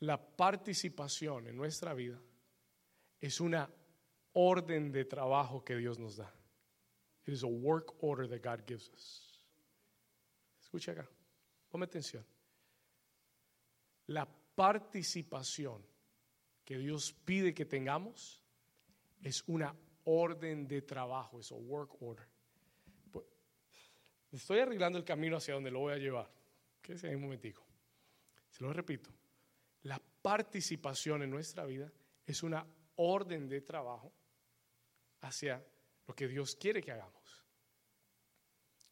La 0.00 0.16
participación 0.16 1.48
en 1.48 1.56
nuestra 1.56 1.92
vida 1.94 2.18
es 3.22 3.40
una 3.40 3.70
orden 4.32 4.90
de 4.90 5.04
trabajo 5.04 5.64
que 5.64 5.76
Dios 5.76 5.98
nos 5.98 6.16
da. 6.16 6.30
It 7.24 7.32
is 7.32 7.44
a 7.44 7.46
work 7.46 8.02
order 8.02 8.28
that 8.28 8.42
God 8.42 8.66
gives 8.66 8.90
us. 8.90 9.40
Escucha 10.60 10.90
acá, 10.90 11.08
ponme 11.70 11.84
atención. 11.84 12.26
La 14.08 14.26
participación 14.56 15.86
que 16.64 16.78
Dios 16.78 17.12
pide 17.24 17.54
que 17.54 17.64
tengamos 17.64 18.42
es 19.22 19.44
una 19.46 19.72
orden 20.04 20.66
de 20.66 20.82
trabajo, 20.82 21.38
es 21.38 21.52
a 21.52 21.54
work 21.54 22.02
order. 22.02 22.26
Pues, 23.12 23.24
Estoy 24.32 24.58
arreglando 24.58 24.98
el 24.98 25.04
camino 25.04 25.36
hacia 25.36 25.54
donde 25.54 25.70
lo 25.70 25.78
voy 25.78 25.92
a 25.92 25.98
llevar. 25.98 26.28
Quédese 26.80 27.06
ahí 27.06 27.14
un 27.14 27.22
momentico. 27.22 27.64
Se 28.50 28.64
lo 28.64 28.72
repito. 28.72 29.10
La 29.82 30.02
participación 30.22 31.22
en 31.22 31.30
nuestra 31.30 31.64
vida 31.64 31.92
es 32.26 32.42
una 32.42 32.66
orden 32.96 33.48
de 33.48 33.60
trabajo 33.60 34.12
hacia 35.20 35.64
lo 36.06 36.14
que 36.14 36.28
Dios 36.28 36.56
quiere 36.56 36.82
que 36.82 36.92
hagamos. 36.92 37.44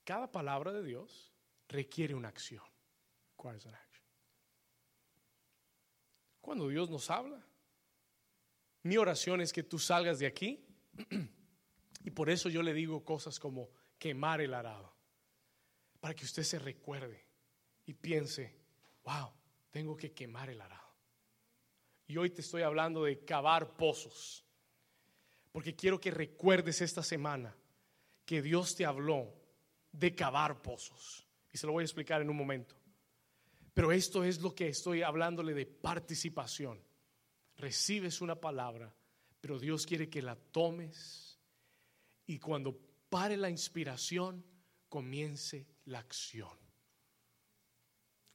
Cada 0.05 0.31
palabra 0.31 0.73
de 0.73 0.83
Dios 0.83 1.33
requiere 1.69 2.15
una 2.15 2.29
acción. 2.29 2.65
Cuando 6.41 6.69
Dios 6.69 6.91
nos 6.91 7.11
habla, 7.11 7.47
mi 8.83 8.97
oración 8.97 9.41
es 9.41 9.53
que 9.53 9.63
tú 9.63 9.79
salgas 9.79 10.19
de 10.19 10.27
aquí 10.27 10.67
y 12.05 12.11
por 12.11 12.31
eso 12.31 12.49
yo 12.49 12.63
le 12.63 12.73
digo 12.73 13.05
cosas 13.05 13.39
como 13.39 13.71
quemar 13.99 14.41
el 14.41 14.55
arado, 14.55 14.95
para 16.01 16.15
que 16.15 16.25
usted 16.25 16.43
se 16.43 16.59
recuerde 16.59 17.27
y 17.87 17.95
piense, 17.95 18.57
wow, 19.05 19.33
tengo 19.71 19.97
que 19.97 20.13
quemar 20.13 20.49
el 20.51 20.61
arado. 20.61 20.80
Y 22.11 22.17
hoy 22.17 22.31
te 22.31 22.41
estoy 22.41 22.63
hablando 22.63 23.05
de 23.05 23.25
cavar 23.25 23.77
pozos, 23.77 24.45
porque 25.53 25.77
quiero 25.77 26.01
que 26.01 26.11
recuerdes 26.11 26.81
esta 26.81 27.05
semana 27.05 27.57
que 28.25 28.43
Dios 28.43 28.75
te 28.75 28.85
habló 28.85 29.33
de 29.93 30.13
cavar 30.13 30.61
pozos. 30.61 31.25
Y 31.53 31.57
se 31.57 31.69
lo 31.69 31.73
voy 31.73 31.83
a 31.83 31.85
explicar 31.85 32.21
en 32.21 32.29
un 32.29 32.37
momento. 32.37 32.75
Pero 33.73 33.93
esto 33.93 34.25
es 34.25 34.41
lo 34.41 34.53
que 34.53 34.67
estoy 34.67 35.03
hablándole 35.03 35.55
de 35.55 35.67
participación. 35.67 36.83
Recibes 37.57 38.21
una 38.21 38.35
palabra, 38.35 38.93
pero 39.41 39.61
Dios 39.61 39.87
quiere 39.87 40.11
que 40.11 40.21
la 40.21 40.35
tomes 40.35 41.39
y 42.27 42.41
cuando 42.41 42.77
pare 43.09 43.37
la 43.37 43.51
inspiración, 43.51 44.45
comience 44.89 45.65
la 45.85 46.01
acción. 46.01 46.59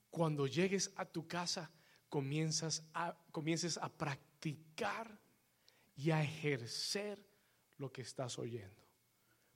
Cuando 0.09 0.47
llegues 0.47 0.93
a 0.95 1.03
tu 1.03 1.28
casa, 1.28 1.69
comienzas 2.16 2.82
a, 2.93 3.13
comiences 3.30 3.78
a 3.78 3.89
practicar 3.89 5.20
y 5.97 6.11
a 6.11 6.24
ejercer 6.24 7.22
lo 7.78 7.91
que 7.91 8.03
estás 8.03 8.39
oyendo. 8.39 8.88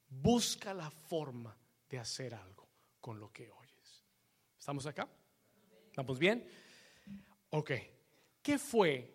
Busca 0.10 0.74
la 0.74 0.92
forma 0.92 1.58
de 1.88 2.00
hacer 2.00 2.34
algo 2.34 2.68
con 3.00 3.18
lo 3.18 3.32
que 3.32 3.50
oyes. 3.50 4.04
¿Estamos 4.58 4.86
acá? 4.86 5.08
¿Estamos 5.88 6.20
bien? 6.20 6.46
Ok. 7.52 7.72
¿Qué 8.44 8.60
fue? 8.60 9.10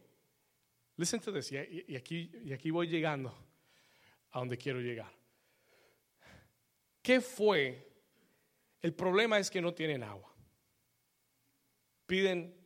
Listen 0.97 1.21
to 1.21 1.31
this. 1.31 1.53
Y, 1.53 1.97
aquí, 1.97 2.31
y 2.47 2.55
aquí 2.55 2.71
voy 2.71 2.89
llegando 2.89 3.29
a 4.31 4.39
donde 4.39 4.57
quiero 4.57 4.81
llegar. 4.81 5.13
¿Qué 7.03 7.21
fue? 7.21 7.93
El 8.81 8.95
problema 8.95 9.39
es 9.39 9.51
que 9.51 9.61
no 9.61 9.75
tienen 9.75 10.03
agua. 10.03 10.35
Piden, 12.07 12.64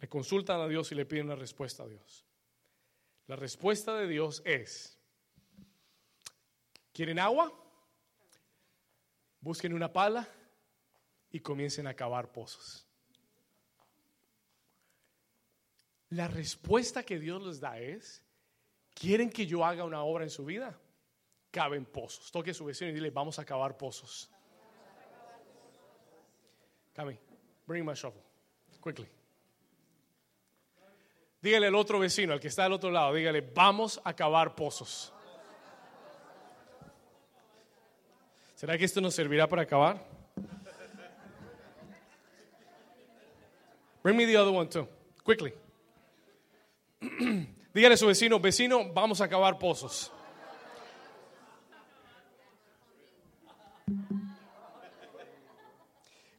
le 0.00 0.08
consultan 0.08 0.60
a 0.60 0.68
Dios 0.68 0.92
y 0.92 0.94
le 0.94 1.06
piden 1.06 1.26
una 1.26 1.36
respuesta 1.36 1.82
a 1.82 1.88
Dios. 1.88 2.24
La 3.26 3.36
respuesta 3.36 3.94
de 3.94 4.06
Dios 4.06 4.42
es, 4.44 4.98
¿quieren 6.92 7.18
agua? 7.18 7.52
Busquen 9.40 9.74
una 9.74 9.92
pala 9.92 10.28
y 11.30 11.40
comiencen 11.40 11.86
a 11.86 11.94
cavar 11.94 12.32
pozos. 12.32 12.86
La 16.10 16.26
respuesta 16.26 17.02
que 17.02 17.18
Dios 17.18 17.42
les 17.44 17.60
da 17.60 17.78
es, 17.78 18.24
¿quieren 18.94 19.30
que 19.30 19.46
yo 19.46 19.64
haga 19.64 19.84
una 19.84 20.02
obra 20.02 20.24
en 20.24 20.30
su 20.30 20.44
vida? 20.44 20.78
Caben 21.50 21.84
pozos. 21.84 22.30
Toque 22.30 22.54
su 22.54 22.64
vecino 22.64 22.90
y 22.90 22.94
dile, 22.94 23.10
vamos 23.10 23.38
a 23.38 23.44
cavar 23.44 23.76
pozos. 23.76 24.30
Cami, 26.94 27.18
bring 27.66 27.84
my 27.84 27.94
shovel, 27.94 28.22
quickly. 28.82 29.17
Dígale 31.40 31.68
al 31.68 31.74
otro 31.76 32.00
vecino, 32.00 32.32
al 32.32 32.40
que 32.40 32.48
está 32.48 32.64
al 32.64 32.72
otro 32.72 32.90
lado, 32.90 33.14
dígale, 33.14 33.40
vamos 33.40 34.00
a 34.02 34.12
cavar 34.14 34.54
pozos. 34.54 35.12
¿Será 38.56 38.76
que 38.76 38.84
esto 38.84 39.00
nos 39.00 39.14
servirá 39.14 39.46
para 39.46 39.62
acabar? 39.62 40.04
Bring 44.02 44.16
me 44.16 44.26
the 44.26 44.36
other 44.36 44.52
one 44.52 44.68
too, 44.68 44.88
quickly. 45.24 45.54
Dígale 47.72 47.94
a 47.94 47.96
su 47.96 48.06
vecino, 48.08 48.40
vecino, 48.40 48.92
vamos 48.92 49.20
a 49.20 49.28
cavar 49.28 49.58
pozos. 49.58 50.10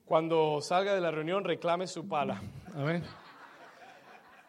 Cuando 0.04 0.60
salga 0.60 0.94
de 0.94 1.00
la 1.00 1.12
reunión, 1.12 1.44
reclame 1.44 1.88
su 1.88 2.08
pala. 2.08 2.42
A 2.76 2.84
ver. 2.84 3.29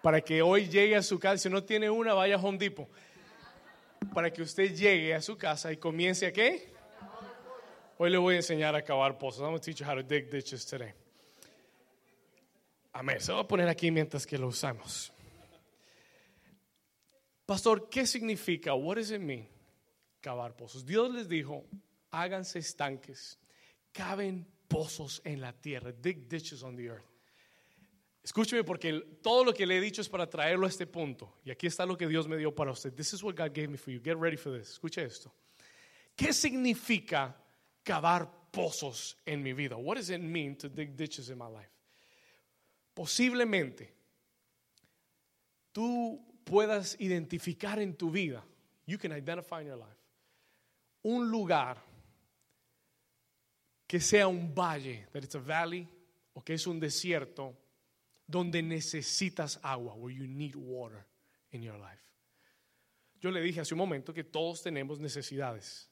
Para 0.02 0.20
que 0.20 0.42
hoy 0.42 0.68
llegue 0.68 0.96
a 0.96 1.02
su 1.02 1.18
casa. 1.18 1.38
Si 1.38 1.48
no 1.50 1.62
tiene 1.62 1.90
una, 1.90 2.14
vaya 2.14 2.36
a 2.36 2.38
Home 2.38 2.58
Depot. 2.58 2.88
Para 4.14 4.32
que 4.32 4.42
usted 4.42 4.74
llegue 4.74 5.14
a 5.14 5.20
su 5.20 5.36
casa 5.36 5.72
y 5.72 5.76
comience 5.76 6.26
a 6.26 6.32
qué? 6.32 6.72
Hoy 7.98 8.10
le 8.10 8.18
voy 8.18 8.34
a 8.34 8.36
enseñar 8.38 8.74
a 8.74 8.82
cavar 8.82 9.18
pozos. 9.18 9.42
I'm 9.42 9.50
going 9.50 9.60
teach 9.60 9.80
you 9.80 9.86
how 9.86 9.94
to 9.94 10.02
dig 10.02 10.30
ditches 10.30 10.64
today. 10.64 10.94
Amén. 12.92 13.20
Se 13.20 13.32
va 13.32 13.40
a 13.40 13.46
poner 13.46 13.68
aquí 13.68 13.90
mientras 13.90 14.26
que 14.26 14.38
lo 14.38 14.48
usamos. 14.48 15.12
Pastor, 17.44 17.88
¿qué 17.90 18.06
significa? 18.06 18.74
What 18.74 18.96
does 18.96 19.10
it 19.10 19.20
mean? 19.20 19.48
Cavar 20.20 20.54
pozos. 20.56 20.86
Dios 20.86 21.12
les 21.12 21.28
dijo, 21.28 21.64
háganse 22.10 22.60
estanques, 22.60 23.38
caben 23.92 24.46
pozos 24.68 25.20
en 25.24 25.40
la 25.40 25.52
tierra, 25.52 25.92
dig 25.92 26.28
ditches 26.28 26.62
on 26.62 26.76
the 26.76 26.86
earth. 26.86 27.09
Escúcheme 28.22 28.64
porque 28.64 29.18
todo 29.22 29.44
lo 29.44 29.54
que 29.54 29.66
le 29.66 29.78
he 29.78 29.80
dicho 29.80 30.02
es 30.02 30.08
para 30.08 30.28
traerlo 30.28 30.66
a 30.66 30.68
este 30.68 30.86
punto. 30.86 31.38
Y 31.44 31.50
aquí 31.50 31.66
está 31.66 31.86
lo 31.86 31.96
que 31.96 32.06
Dios 32.06 32.28
me 32.28 32.36
dio 32.36 32.54
para 32.54 32.70
usted. 32.70 32.92
This 32.92 33.14
is 33.14 33.22
what 33.22 33.34
God 33.34 33.52
gave 33.54 33.68
me 33.68 33.78
for 33.78 33.92
you. 33.92 34.00
Get 34.02 34.16
ready 34.16 34.36
for 34.36 34.52
this. 34.52 34.72
Escuche 34.72 35.02
esto. 35.02 35.32
¿Qué 36.14 36.32
significa 36.32 37.34
cavar 37.82 38.30
pozos 38.50 39.16
en 39.26 39.42
mi 39.42 39.52
vida. 39.52 39.76
What 39.76 39.96
does 39.96 40.10
it 40.10 40.20
mean 40.20 40.56
to 40.56 40.68
dig 40.68 40.96
ditches 40.96 41.30
in 41.30 41.38
my 41.38 41.48
life? 41.48 41.70
Posiblemente 42.94 43.92
tú 45.72 46.20
puedas 46.44 46.96
identificar 46.98 47.78
en 47.78 47.94
tu 47.94 48.10
vida, 48.10 48.42
you 48.86 48.98
can 48.98 49.12
identify 49.12 49.60
in 49.60 49.68
your 49.68 49.76
life, 49.76 49.98
un 51.04 51.30
lugar 51.30 51.76
que 53.86 54.00
sea 54.00 54.26
un 54.26 54.54
valle, 54.54 55.06
that 55.12 55.22
it's 55.24 55.34
a 55.34 55.40
valley, 55.40 55.88
o 56.34 56.42
que 56.42 56.54
es 56.54 56.66
un 56.66 56.78
desierto, 56.80 57.54
donde 58.30 58.62
necesitas 58.62 59.58
agua, 59.62 59.94
where 59.94 60.14
you 60.14 60.26
need 60.26 60.54
water 60.54 61.04
in 61.50 61.62
your 61.62 61.78
life. 61.78 62.02
Yo 63.20 63.30
le 63.30 63.40
dije 63.40 63.60
hace 63.60 63.74
un 63.74 63.78
momento 63.78 64.14
que 64.14 64.24
todos 64.24 64.62
tenemos 64.62 64.98
necesidades. 64.98 65.88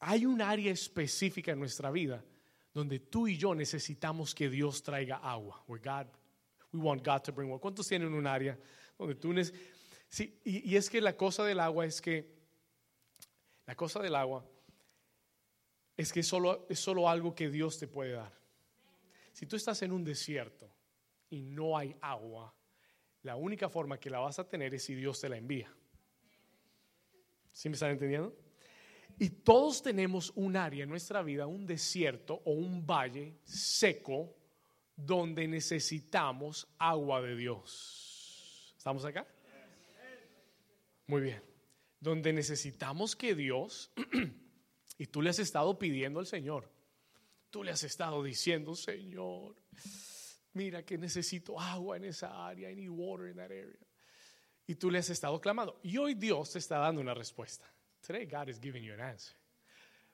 Hay 0.00 0.26
un 0.26 0.40
área 0.40 0.72
específica 0.72 1.52
en 1.52 1.60
nuestra 1.60 1.90
vida 1.90 2.24
donde 2.74 2.98
tú 2.98 3.28
y 3.28 3.36
yo 3.36 3.54
necesitamos 3.54 4.34
que 4.34 4.48
Dios 4.48 4.82
traiga 4.82 5.16
agua. 5.16 5.62
Where 5.68 5.80
God, 5.80 6.06
we 6.72 6.80
want 6.80 7.04
God 7.04 7.22
to 7.22 7.32
bring 7.32 7.50
water. 7.50 7.60
¿Cuántos 7.60 7.86
tienen 7.86 8.12
un 8.12 8.26
área 8.26 8.58
donde 8.98 9.14
tú 9.14 9.32
necesitas? 9.32 9.60
Sí, 10.08 10.40
y, 10.44 10.70
y 10.70 10.76
es 10.76 10.90
que 10.90 11.00
la 11.00 11.16
cosa 11.16 11.44
del 11.44 11.60
agua 11.60 11.86
es 11.86 12.00
que 12.00 12.42
la 13.66 13.76
cosa 13.76 14.00
del 14.00 14.14
agua 14.14 14.44
es 15.96 16.12
que 16.12 16.22
solo, 16.22 16.66
es 16.68 16.80
solo 16.80 17.08
algo 17.08 17.34
que 17.34 17.48
Dios 17.48 17.78
te 17.78 17.86
puede 17.86 18.12
dar. 18.12 18.32
Si 19.32 19.46
tú 19.46 19.56
estás 19.56 19.82
en 19.82 19.92
un 19.92 20.02
desierto 20.02 20.68
y 21.32 21.40
no 21.40 21.78
hay 21.78 21.96
agua, 22.02 22.54
la 23.22 23.36
única 23.36 23.70
forma 23.70 23.98
que 23.98 24.10
la 24.10 24.18
vas 24.18 24.38
a 24.38 24.46
tener 24.46 24.74
es 24.74 24.84
si 24.84 24.94
Dios 24.94 25.18
te 25.18 25.30
la 25.30 25.38
envía. 25.38 25.74
¿Sí 27.50 27.70
me 27.70 27.74
están 27.74 27.92
entendiendo? 27.92 28.36
Y 29.18 29.30
todos 29.30 29.82
tenemos 29.82 30.30
un 30.34 30.56
área 30.56 30.82
en 30.82 30.90
nuestra 30.90 31.22
vida, 31.22 31.46
un 31.46 31.64
desierto 31.64 32.42
o 32.44 32.52
un 32.52 32.86
valle 32.86 33.38
seco 33.44 34.36
donde 34.94 35.48
necesitamos 35.48 36.68
agua 36.78 37.22
de 37.22 37.34
Dios. 37.34 38.74
¿Estamos 38.76 39.04
acá? 39.06 39.26
Muy 41.06 41.22
bien. 41.22 41.42
Donde 41.98 42.34
necesitamos 42.34 43.16
que 43.16 43.34
Dios, 43.34 43.90
y 44.98 45.06
tú 45.06 45.22
le 45.22 45.30
has 45.30 45.38
estado 45.38 45.78
pidiendo 45.78 46.20
al 46.20 46.26
Señor, 46.26 46.70
tú 47.48 47.64
le 47.64 47.70
has 47.70 47.84
estado 47.84 48.22
diciendo, 48.22 48.74
Señor, 48.74 49.56
mira 50.54 50.82
que 50.84 50.98
necesito 50.98 51.58
agua 51.58 51.96
en 51.96 52.04
esa 52.04 52.46
área, 52.46 52.70
I 52.70 52.74
need 52.74 52.90
water 52.90 53.28
in 53.28 53.36
that 53.36 53.50
area 53.50 53.86
y 54.66 54.74
tú 54.76 54.90
le 54.90 54.98
has 54.98 55.10
estado 55.10 55.40
clamando. 55.40 55.78
Y 55.82 55.98
hoy 55.98 56.14
Dios 56.14 56.52
te 56.52 56.58
está 56.58 56.78
dando 56.78 57.00
una 57.00 57.14
respuesta. 57.14 57.66
Today 58.00 58.26
God 58.26 58.48
is 58.48 58.60
giving 58.60 58.82
you 58.82 58.94
an 58.94 59.00
answer. 59.00 59.36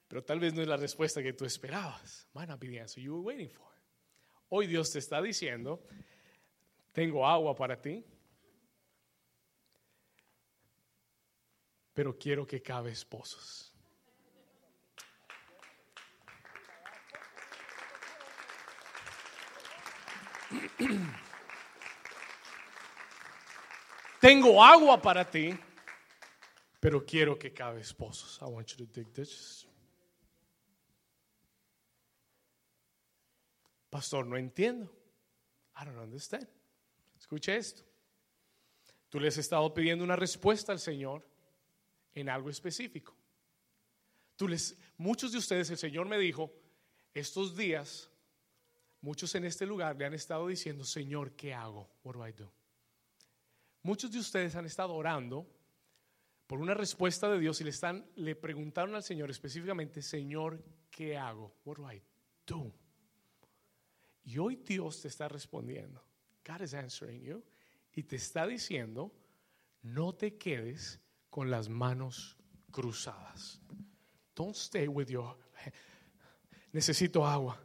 Pero 0.09 0.25
tal 0.25 0.41
vez 0.41 0.55
no 0.55 0.63
es 0.63 0.69
la 0.69 0.77
respuesta 0.77 1.23
que 1.23 1.33
tú 1.33 1.45
esperabas. 1.45 2.27
Might 2.35 2.49
not 2.49 2.59
be 2.59 2.69
the 2.69 2.81
answer 2.81 3.03
you 3.03 3.15
were 3.15 3.23
waiting 3.23 3.51
for. 3.51 3.67
Hoy 4.49 4.67
Dios 4.67 4.91
te 4.91 4.99
está 4.99 5.21
diciendo, 5.21 5.83
tengo 6.93 7.27
agua 7.27 7.55
para 7.55 7.81
ti, 7.81 8.03
pero 11.93 12.17
quiero 12.19 12.47
que 12.47 12.63
cabes 12.63 13.05
pozos. 13.05 13.68
Tengo 24.21 24.63
agua 24.63 25.01
para 25.01 25.25
ti, 25.25 25.57
pero 26.81 27.05
quiero 27.05 27.39
que 27.39 27.53
cabes 27.53 27.93
pozos. 27.93 28.39
I 28.41 28.47
want 28.47 28.69
you 28.69 28.85
to 28.85 28.93
dig 28.93 29.13
ditches. 29.13 29.67
Pastor, 33.91 34.27
no 34.27 34.37
entiendo. 34.37 34.91
I 35.81 35.85
don't 35.85 35.99
understand. 35.99 36.47
Escuche 37.19 37.57
esto. 37.57 37.83
Tú 39.09 39.19
le 39.19 39.29
has 39.29 39.39
estado 39.39 39.73
pidiendo 39.73 40.05
una 40.05 40.17
respuesta 40.17 40.73
al 40.73 40.79
Señor 40.79 41.25
en 42.15 42.29
algo 42.29 42.51
específico. 42.51 43.17
Tú 44.37 44.49
les, 44.49 44.77
muchos 44.99 45.33
de 45.33 45.39
ustedes, 45.39 45.71
el 45.71 45.79
Señor 45.79 46.07
me 46.07 46.19
dijo, 46.19 46.53
estos 47.15 47.57
días, 47.57 48.11
muchos 49.01 49.35
en 49.35 49.45
este 49.45 49.67
lugar 49.67 49.97
le 49.97 50.05
han 50.07 50.15
estado 50.15 50.49
diciendo, 50.49 50.85
Señor, 50.85 51.33
¿qué 51.33 51.55
hago? 51.55 51.89
What 52.05 52.15
do 52.15 52.27
I 52.27 52.33
do? 52.33 52.53
Muchos 53.83 54.11
de 54.11 54.19
ustedes 54.19 54.55
han 54.57 54.67
estado 54.67 54.95
orando 54.95 55.47
por 56.47 56.61
una 56.61 56.75
respuesta 56.75 57.29
de 57.31 57.39
Dios 57.39 57.61
y 57.61 57.65
le, 57.65 57.71
están, 57.71 58.05
le 58.17 58.35
preguntaron 58.35 58.95
al 58.95 59.03
Señor 59.03 59.31
específicamente, 59.31 60.03
Señor, 60.03 60.63
¿qué 60.91 61.17
hago? 61.17 61.55
What 61.65 61.77
do 61.77 61.93
I 61.93 62.03
do? 62.47 62.73
Y 64.25 64.39
hoy 64.39 64.57
Dios 64.57 65.01
te 65.01 65.09
está 65.09 65.29
respondiendo. 65.29 66.03
God 66.47 66.63
is 66.63 66.75
answering 66.75 67.23
you. 67.23 67.45
Y 67.93 68.03
te 68.03 68.17
está 68.17 68.47
diciendo, 68.47 69.13
no 69.83 70.15
te 70.15 70.37
quedes 70.37 71.01
con 71.31 71.51
las 71.51 71.69
manos 71.69 72.37
cruzadas. 72.71 73.61
Don't 74.35 74.55
stay 74.55 74.89
with 74.89 75.09
your... 75.09 75.37
Necesito 76.73 77.27
agua. 77.27 77.61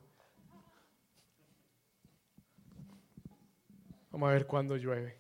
Vamos 4.14 4.30
a 4.30 4.34
ver 4.34 4.46
cuándo 4.46 4.78
llueve. 4.78 5.18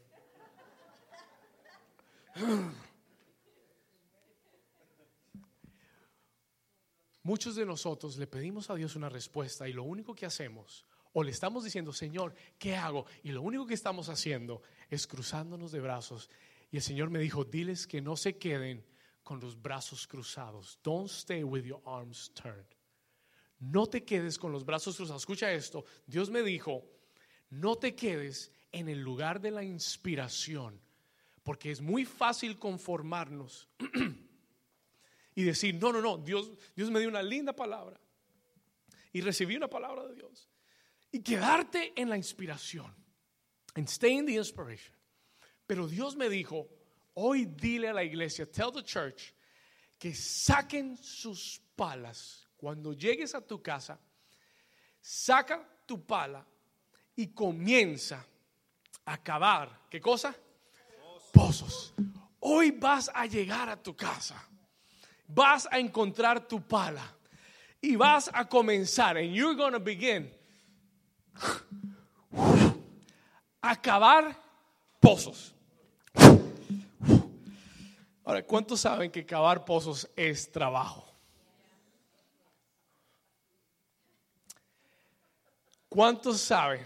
Muchos 7.23 7.55
de 7.55 7.65
nosotros 7.65 8.17
le 8.17 8.27
pedimos 8.27 8.69
a 8.69 8.75
Dios 8.75 8.95
una 8.95 9.09
respuesta 9.09 9.67
y 9.67 9.73
lo 9.73 9.81
único 9.81 10.13
que 10.13 10.27
hacemos, 10.27 10.85
o 11.11 11.23
le 11.23 11.31
estamos 11.31 11.63
diciendo, 11.63 11.91
Señor, 11.91 12.35
¿qué 12.59 12.75
hago? 12.75 13.07
Y 13.23 13.31
lo 13.31 13.41
único 13.41 13.65
que 13.65 13.73
estamos 13.73 14.09
haciendo 14.09 14.61
es 14.91 15.07
cruzándonos 15.07 15.71
de 15.71 15.79
brazos. 15.79 16.29
Y 16.69 16.75
el 16.75 16.83
Señor 16.83 17.09
me 17.09 17.17
dijo, 17.17 17.43
diles 17.45 17.87
que 17.87 17.99
no 17.99 18.15
se 18.15 18.37
queden 18.37 18.85
con 19.23 19.39
los 19.39 19.59
brazos 19.59 20.05
cruzados. 20.05 20.77
Don't 20.83 21.09
stay 21.09 21.43
with 21.43 21.63
your 21.63 21.81
arms 21.85 22.31
turned. 22.35 22.67
No 23.57 23.87
te 23.87 24.03
quedes 24.03 24.37
con 24.37 24.51
los 24.51 24.63
brazos 24.63 24.95
cruzados. 24.97 25.23
Escucha 25.23 25.51
esto. 25.51 25.83
Dios 26.05 26.29
me 26.29 26.43
dijo, 26.43 26.85
no 27.49 27.75
te 27.75 27.95
quedes 27.95 28.51
en 28.73 28.89
el 28.89 28.99
lugar 28.99 29.39
de 29.39 29.51
la 29.51 29.63
inspiración 29.63 30.83
porque 31.43 31.71
es 31.71 31.81
muy 31.81 32.05
fácil 32.05 32.57
conformarnos 32.57 33.67
y 35.35 35.43
decir, 35.43 35.75
no, 35.75 35.91
no, 35.91 36.01
no, 36.01 36.17
Dios, 36.17 36.51
Dios 36.75 36.89
me 36.89 36.99
dio 36.99 37.09
una 37.09 37.21
linda 37.21 37.53
palabra 37.53 37.99
y 39.11 39.21
recibí 39.21 39.55
una 39.55 39.69
palabra 39.69 40.05
de 40.05 40.15
Dios. 40.15 40.49
Y 41.11 41.21
quedarte 41.21 41.93
en 41.95 42.09
la 42.09 42.17
inspiración. 42.17 42.91
And 43.75 43.87
stay 43.87 44.13
in 44.13 44.25
the 44.25 44.33
inspiration. 44.33 44.95
Pero 45.67 45.87
Dios 45.87 46.15
me 46.15 46.29
dijo, 46.29 46.67
hoy 47.13 47.45
dile 47.45 47.89
a 47.89 47.93
la 47.93 48.03
iglesia, 48.03 48.49
tell 48.49 48.71
the 48.73 48.83
church, 48.83 49.33
que 49.99 50.15
saquen 50.15 50.97
sus 50.97 51.61
palas. 51.75 52.47
Cuando 52.57 52.93
llegues 52.93 53.35
a 53.35 53.41
tu 53.41 53.61
casa, 53.61 53.99
saca 55.01 55.67
tu 55.85 56.03
pala 56.05 56.47
y 57.15 57.27
comienza 57.27 58.25
a 59.05 59.17
cavar. 59.17 59.69
¿Qué 59.89 59.99
cosa? 60.01 60.35
pozos. 61.33 61.93
Hoy 62.39 62.71
vas 62.71 63.11
a 63.13 63.25
llegar 63.25 63.67
a 63.67 63.75
tu 63.75 63.95
casa. 63.95 64.41
Vas 65.27 65.67
a 65.69 65.79
encontrar 65.79 66.47
tu 66.47 66.61
pala. 66.61 67.03
Y 67.81 67.95
vas 67.97 68.29
a 68.31 68.47
comenzar. 68.47 69.17
And 69.17 69.33
you're 69.33 69.57
to 69.71 69.79
begin. 69.79 70.31
A 73.61 73.75
cavar 73.75 74.37
pozos. 75.01 75.53
Ahora, 78.25 78.41
¿cuántos 78.43 78.79
saben 78.79 79.11
que 79.11 79.25
cavar 79.25 79.65
pozos 79.65 80.09
es 80.15 80.49
trabajo? 80.49 81.05
¿Cuántos 85.89 86.39
saben 86.39 86.85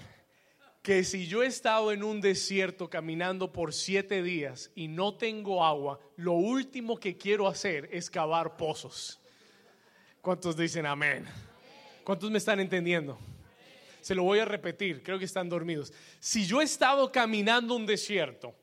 que 0.88 1.04
si 1.04 1.28
yo 1.28 1.44
he 1.44 1.48
estado 1.48 1.92
en 1.92 2.02
un 2.02 2.22
desierto 2.22 2.90
caminando 2.90 3.52
por 3.52 3.74
siete 3.74 4.24
días 4.24 4.72
y 4.74 4.88
no 4.88 5.16
tengo 5.16 5.66
agua, 5.66 6.00
lo 6.16 6.32
último 6.32 6.98
que 6.98 7.18
quiero 7.18 7.50
hacer 7.50 7.90
es 7.92 8.10
cavar 8.10 8.56
pozos. 8.56 9.20
¿Cuántos 10.22 10.56
dicen 10.56 10.86
amén? 10.86 11.26
¿Cuántos 12.06 12.32
me 12.32 12.38
están 12.38 12.62
entendiendo? 12.62 13.20
Se 14.00 14.16
lo 14.16 14.24
voy 14.24 14.40
a 14.40 14.46
repetir, 14.46 15.04
creo 15.04 15.20
que 15.20 15.26
están 15.26 15.50
dormidos. 15.50 15.92
Si 16.22 16.46
yo 16.46 16.62
he 16.62 16.64
estado 16.64 17.12
caminando 17.12 17.76
un 17.76 17.86
desierto 17.86 18.56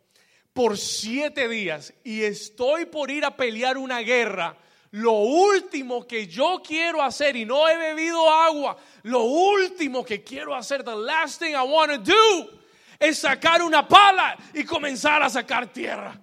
por 0.55 0.79
siete 0.79 1.47
días 1.47 1.93
y 2.05 2.23
estoy 2.23 2.87
por 2.87 3.11
ir 3.11 3.27
a 3.27 3.37
pelear 3.37 3.77
una 3.77 4.01
guerra, 4.01 4.57
lo 4.95 5.13
último 5.13 6.07
que 6.07 6.29
yo 6.29 6.63
quiero 6.65 7.03
hacer 7.03 7.35
y 7.35 7.45
no 7.45 7.69
he 7.69 7.77
bebido 7.77 8.31
agua, 8.31 8.77
lo 9.03 9.25
último 9.25 10.05
que 10.05 10.23
quiero 10.23 10.55
hacer, 10.55 10.85
the 10.85 10.95
last 10.95 11.41
thing 11.41 11.55
I 11.55 11.65
want 11.67 11.91
to 11.91 11.99
do, 11.99 12.61
es 13.01 13.19
sacar 13.19 13.61
una 13.63 13.89
pala 13.89 14.37
y 14.55 14.63
comenzar 14.63 15.21
a 15.21 15.29
sacar 15.29 15.73
tierra. 15.73 16.21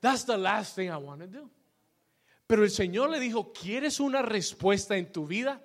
That's 0.00 0.24
the 0.24 0.36
last 0.36 0.74
thing 0.74 0.88
I 0.88 0.96
want 0.96 1.20
to 1.20 1.28
do. 1.28 1.48
Pero 2.48 2.64
el 2.64 2.70
Señor 2.70 3.10
le 3.10 3.20
dijo, 3.20 3.52
¿quieres 3.52 4.00
una 4.00 4.22
respuesta 4.22 4.96
en 4.96 5.12
tu 5.12 5.26
vida? 5.26 5.62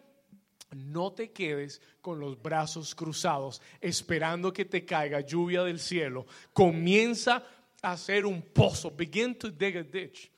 no 0.75 1.13
te 1.13 1.31
quedes 1.31 1.81
con 2.01 2.19
los 2.19 2.41
brazos 2.41 2.95
cruzados 2.95 3.61
esperando 3.79 4.51
que 4.51 4.65
te 4.65 4.83
caiga 4.85 5.21
lluvia 5.21 5.63
del 5.63 5.79
cielo. 5.79 6.25
Comienza 6.51 7.43
a 7.81 7.91
hacer 7.91 8.25
un 8.25 8.41
pozo. 8.41 8.89
Begin 8.89 9.35
to 9.35 9.51
dig 9.51 9.77
a 9.77 9.83
ditch. 9.83 10.32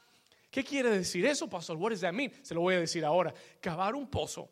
¿Qué 0.55 0.63
quiere 0.63 0.89
decir 0.89 1.25
eso, 1.25 1.49
pastor? 1.49 1.75
What 1.75 1.89
does 1.89 1.99
that 1.99 2.13
mean? 2.13 2.31
Se 2.41 2.53
lo 2.53 2.61
voy 2.61 2.75
a 2.75 2.79
decir 2.79 3.03
ahora. 3.03 3.33
Cavar 3.59 3.93
un 3.93 4.07
pozo 4.07 4.49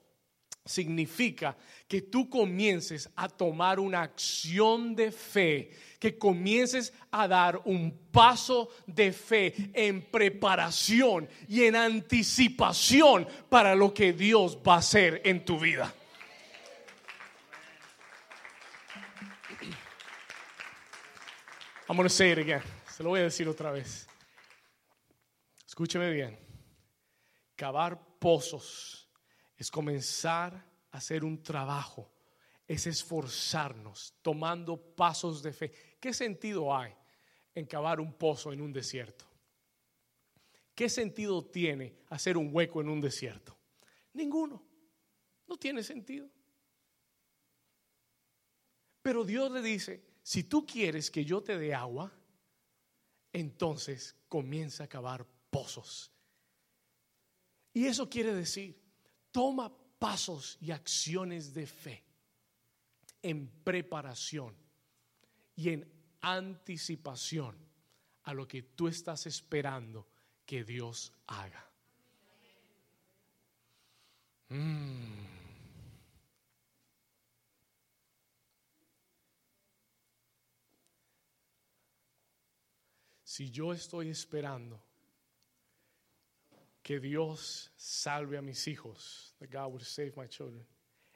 significa 0.66 1.56
que 1.88 2.01
tú 2.01 2.30
comiences 2.30 3.10
a 3.16 3.30
tomar 3.30 3.80
una 3.80 4.01
acción 4.01 4.97
de 4.97 5.14
fe, 5.14 5.72
que 6.01 6.18
comiences 6.18 6.91
a 7.10 7.26
dar 7.26 7.62
un 7.64 8.10
paso 8.12 8.68
de 8.86 9.14
fe 9.14 9.54
en 9.74 10.01
preparación 10.01 11.30
y 11.47 11.64
en 11.64 11.78
anticipación 11.78 13.26
para 13.47 13.74
lo 13.74 13.93
que 13.93 14.12
Dios 14.12 14.58
va 14.58 14.74
a 14.74 14.80
hacer 14.80 15.22
en 15.24 15.45
tu 15.45 15.58
vida. 15.58 15.93
I'm 21.88 21.95
going 21.95 22.10
to 22.10 22.14
say 22.14 22.32
it 22.34 22.39
again. 22.39 22.62
Se 22.91 23.04
lo 23.04 23.08
voy 23.08 23.22
a 23.22 23.24
decir 23.24 23.47
otra 23.47 23.72
vez. 23.72 24.06
Escúcheme 25.74 26.11
bien. 26.11 26.38
Cavar 27.55 28.19
pozos 28.19 29.09
es 29.57 29.71
comenzar 29.71 30.53
a 30.53 30.97
hacer 30.97 31.24
un 31.24 31.41
trabajo, 31.41 32.13
es 32.67 32.86
esforzarnos, 32.86 34.13
tomando 34.21 34.78
pasos 34.78 35.41
de 35.41 35.51
fe. 35.51 35.74
¿Qué 35.99 36.13
sentido 36.13 36.78
hay 36.78 36.93
en 37.55 37.65
cavar 37.65 37.99
un 37.99 38.13
pozo 38.13 38.53
en 38.53 38.61
un 38.61 38.71
desierto? 38.71 39.26
¿Qué 40.76 40.89
sentido 40.89 41.43
tiene 41.43 41.97
hacer 42.09 42.38
un 42.38 42.51
hueco 42.53 42.80
en 42.80 42.89
un 42.89 43.01
desierto? 43.01 43.57
Ninguno. 44.13 44.63
No 45.47 45.57
tiene 45.57 45.82
sentido. 45.82 46.30
Pero 49.01 49.24
Dios 49.24 49.49
le 49.49 49.63
dice, 49.63 50.05
si 50.21 50.43
tú 50.43 50.67
quieres 50.67 51.09
que 51.09 51.26
yo 51.26 51.41
te 51.41 51.57
dé 51.57 51.74
agua, 51.74 52.13
entonces 53.32 54.15
comienza 54.30 54.84
a 54.84 54.88
cavar 54.88 55.26
pozos. 55.54 56.12
Y 57.74 57.86
eso 57.86 58.10
quiere 58.10 58.34
decir 58.34 58.84
toma 59.32 59.72
pasos 59.97 60.58
y 60.60 60.72
acciones 60.72 61.54
de 61.54 61.66
fe 61.66 62.04
en 63.22 63.47
preparación 63.64 64.56
y 65.56 65.70
en 65.70 65.89
anticipación 66.22 67.56
a 68.24 68.34
lo 68.34 68.47
que 68.47 68.64
tú 68.64 68.88
estás 68.88 69.26
esperando 69.26 70.08
que 70.45 70.64
Dios 70.64 71.14
haga. 71.28 71.70
Mm. 74.49 75.34
Si 83.24 83.49
yo 83.49 83.74
estoy 83.74 84.10
esperando 84.10 84.92
que 86.84 86.99
Dios 86.99 87.71
salve 87.77 88.38
a 88.38 88.41
mis 88.41 88.67
hijos, 88.67 89.34
that 89.39 89.49
God 89.49 89.71
would 89.71 89.84
save 89.84 90.11
my 90.17 90.27
children, 90.27 90.65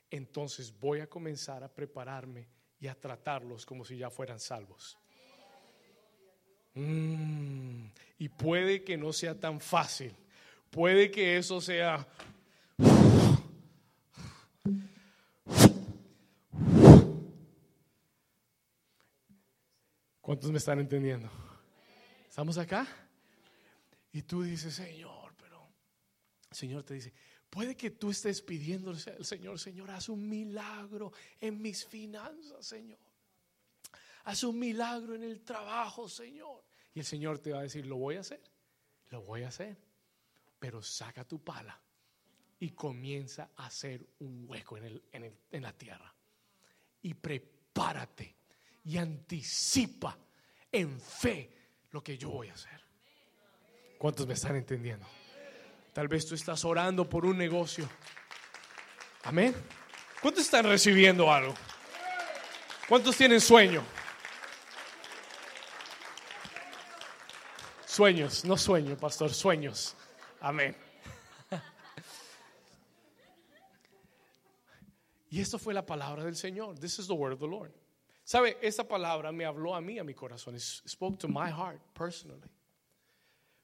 entonces 0.10 0.72
voy 0.72 1.02
a 1.02 1.08
comenzar 1.08 1.62
a 1.62 1.68
prepararme 1.68 2.48
y 2.80 2.88
a 2.88 2.96
tratarlos 2.96 3.66
como 3.66 3.84
si 3.84 3.98
ya 3.98 4.10
fueran 4.10 4.40
salvos. 4.40 4.98
Mm, 6.74 7.88
y 8.20 8.30
puede 8.30 8.84
que 8.84 8.96
no 8.98 9.12
sea 9.12 9.38
tan 9.38 9.60
fácil, 9.60 10.16
puede 10.72 11.12
que 11.12 11.38
eso 11.38 11.60
sea... 11.60 12.08
¿Cuántos 20.22 20.52
me 20.52 20.58
están 20.58 20.80
entendiendo? 20.80 21.30
¿Estamos 22.28 22.58
acá? 22.58 22.86
Y 24.12 24.22
tú 24.24 24.44
dices, 24.44 24.76
Señor, 24.76 25.17
Señor 26.58 26.84
te 26.84 26.96
dice, 26.96 27.14
puede 27.52 27.78
que 27.78 27.92
tú 27.92 28.10
estés 28.10 28.42
pidiéndole 28.42 29.00
al 29.16 29.24
Señor, 29.24 29.60
Señor, 29.60 29.92
haz 29.92 30.10
un 30.10 30.28
milagro 30.28 31.14
en 31.40 31.62
mis 31.62 31.86
finanzas, 31.86 32.66
Señor. 32.66 32.98
Haz 34.24 34.44
un 34.44 34.58
milagro 34.58 35.14
en 35.14 35.24
el 35.24 35.42
trabajo, 35.42 36.10
Señor. 36.10 36.64
Y 36.96 37.00
el 37.00 37.06
Señor 37.06 37.38
te 37.38 37.52
va 37.52 37.60
a 37.60 37.62
decir, 37.62 37.86
lo 37.86 37.98
voy 37.98 38.16
a 38.16 38.22
hacer, 38.22 38.42
lo 39.12 39.22
voy 39.22 39.44
a 39.44 39.50
hacer. 39.50 39.78
Pero 40.60 40.82
saca 40.82 41.24
tu 41.24 41.44
pala 41.44 41.80
y 42.60 42.72
comienza 42.72 43.52
a 43.56 43.68
hacer 43.68 44.04
un 44.20 44.46
hueco 44.50 44.78
en, 44.78 44.86
el, 44.86 45.04
en, 45.12 45.40
en 45.52 45.62
la 45.62 45.78
tierra. 45.78 46.12
Y 47.04 47.14
prepárate 47.14 48.36
y 48.86 48.98
anticipa 48.98 50.18
en 50.72 51.00
fe 51.00 51.52
lo 51.92 52.04
que 52.04 52.18
yo 52.18 52.32
voy 52.32 52.48
a 52.48 52.56
hacer. 52.56 52.82
¿Cuántos 54.00 54.26
me 54.26 54.34
están 54.34 54.56
entendiendo? 54.56 55.06
Tal 55.98 56.08
vez 56.08 56.28
tú 56.28 56.36
estás 56.36 56.64
orando 56.64 57.10
por 57.10 57.26
un 57.26 57.36
negocio. 57.36 57.90
Amén. 59.24 59.56
¿Cuántos 60.22 60.44
están 60.44 60.66
recibiendo 60.66 61.34
algo? 61.34 61.56
¿Cuántos 62.88 63.18
tienen 63.18 63.42
sueño? 63.42 63.84
Sueños, 67.88 68.46
no 68.46 68.56
sueño, 68.58 68.96
pastor, 68.96 69.34
sueños. 69.34 69.96
Amén. 70.40 70.78
Y 75.32 75.42
esto 75.42 75.58
fue 75.58 75.74
la 75.74 75.84
palabra 75.84 76.24
del 76.24 76.36
Señor. 76.36 76.78
This 76.78 77.00
is 77.00 77.08
the 77.08 77.14
word 77.16 77.34
of 77.34 77.40
the 77.40 77.48
Lord. 77.48 77.72
¿Sabe? 78.24 78.60
Esta 78.62 78.88
palabra 78.88 79.32
me 79.32 79.46
habló 79.46 79.74
a 79.74 79.82
mí, 79.82 79.98
a 79.98 80.04
mi 80.04 80.14
corazón. 80.14 80.54
It 80.54 80.62
spoke 80.62 81.18
to 81.18 81.28
my 81.28 81.50
heart 81.50 81.82
personally. 81.96 82.48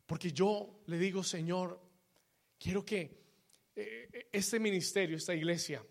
Porque 0.08 0.32
yo 0.32 0.82
le 0.88 0.98
digo, 0.98 1.22
Señor, 1.22 1.80
Quiero 2.64 2.86
que 2.86 3.22
eh, 3.76 4.30
este 4.32 4.57
ministerio, 4.57 5.18
esta 5.18 5.36
iglesia, 5.36 5.86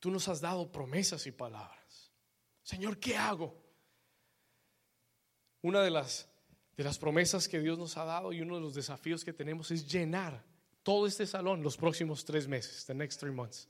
tú 0.00 0.10
nos 0.10 0.26
has 0.26 0.40
dado 0.40 0.72
promesas 0.72 1.28
y 1.28 1.30
palabras. 1.30 2.10
Señor, 2.60 2.98
¿qué 2.98 3.16
hago? 3.16 3.54
Una 5.62 5.80
de 5.80 5.90
las, 5.90 6.28
de 6.76 6.82
las 6.82 6.98
promesas 6.98 7.46
que 7.46 7.60
Dios 7.60 7.78
nos 7.78 7.96
ha 7.96 8.04
dado 8.04 8.32
y 8.32 8.40
uno 8.40 8.56
de 8.56 8.62
los 8.62 8.74
desafíos 8.74 9.24
que 9.24 9.32
tenemos 9.32 9.70
es 9.70 9.86
llenar 9.86 10.44
todo 10.82 11.06
este 11.06 11.24
salón 11.24 11.62
los 11.62 11.76
próximos 11.76 12.24
tres 12.24 12.48
meses, 12.48 12.84
the 12.86 12.94
next 12.94 13.20
three 13.20 13.30
months. 13.30 13.68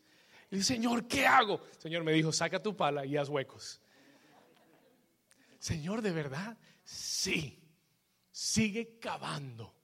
Y 0.50 0.62
Señor, 0.62 1.06
¿qué 1.06 1.26
hago? 1.26 1.60
Señor 1.76 2.02
me 2.02 2.12
dijo, 2.12 2.32
saca 2.32 2.62
tu 2.62 2.74
pala 2.74 3.04
y 3.04 3.18
haz 3.18 3.28
huecos. 3.28 3.78
Señor, 5.58 6.00
¿de 6.00 6.12
verdad? 6.12 6.56
Sí. 6.82 7.62
Sigue 8.30 8.98
cavando. 8.98 9.74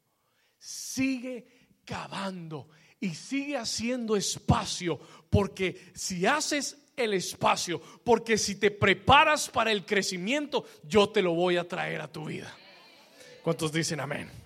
Sigue 0.59 1.64
cavando 1.85 2.69
y 3.01 3.15
sigue 3.15 3.57
haciendo 3.57 4.17
espacio, 4.17 4.99
porque 5.31 5.93
si 5.95 6.27
haces 6.27 6.79
el 6.97 7.15
espacio, 7.15 7.81
porque 8.03 8.39
si 8.39 8.57
te 8.57 8.71
preparas 8.71 9.49
para 9.49 9.73
el 9.73 9.85
crecimiento, 9.85 10.65
yo 10.85 11.09
te 11.09 11.23
lo 11.23 11.35
voy 11.35 11.57
a 11.57 11.69
traer 11.69 12.01
a 12.01 12.09
tu 12.09 12.27
vida. 12.27 12.55
¿Cuántos 13.43 13.73
dicen 13.73 14.01
amén? 14.01 14.44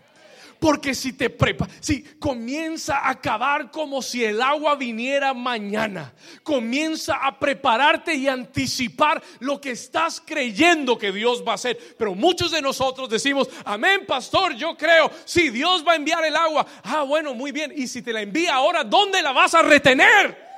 Porque 0.60 0.94
si 0.94 1.12
te 1.12 1.30
prepa, 1.30 1.68
si 1.78 2.02
comienza 2.02 2.98
a 2.98 3.10
acabar 3.10 3.70
como 3.70 4.02
si 4.02 4.24
el 4.24 4.42
agua 4.42 4.74
viniera 4.74 5.32
mañana, 5.32 6.12
comienza 6.42 7.14
a 7.14 7.38
prepararte 7.38 8.14
y 8.14 8.26
anticipar 8.26 9.22
lo 9.38 9.60
que 9.60 9.70
estás 9.70 10.20
creyendo 10.24 10.98
que 10.98 11.12
Dios 11.12 11.44
va 11.46 11.52
a 11.52 11.54
hacer. 11.54 11.78
Pero 11.96 12.14
muchos 12.14 12.50
de 12.50 12.60
nosotros 12.60 13.08
decimos, 13.08 13.48
amén, 13.64 14.04
pastor, 14.06 14.54
yo 14.56 14.76
creo, 14.76 15.10
si 15.24 15.50
Dios 15.50 15.84
va 15.86 15.92
a 15.92 15.96
enviar 15.96 16.24
el 16.24 16.34
agua, 16.34 16.66
ah, 16.82 17.02
bueno, 17.02 17.34
muy 17.34 17.52
bien. 17.52 17.72
Y 17.74 17.86
si 17.86 18.02
te 18.02 18.12
la 18.12 18.20
envía 18.20 18.54
ahora, 18.54 18.82
¿dónde 18.82 19.22
la 19.22 19.30
vas 19.30 19.54
a 19.54 19.62
retener? 19.62 20.48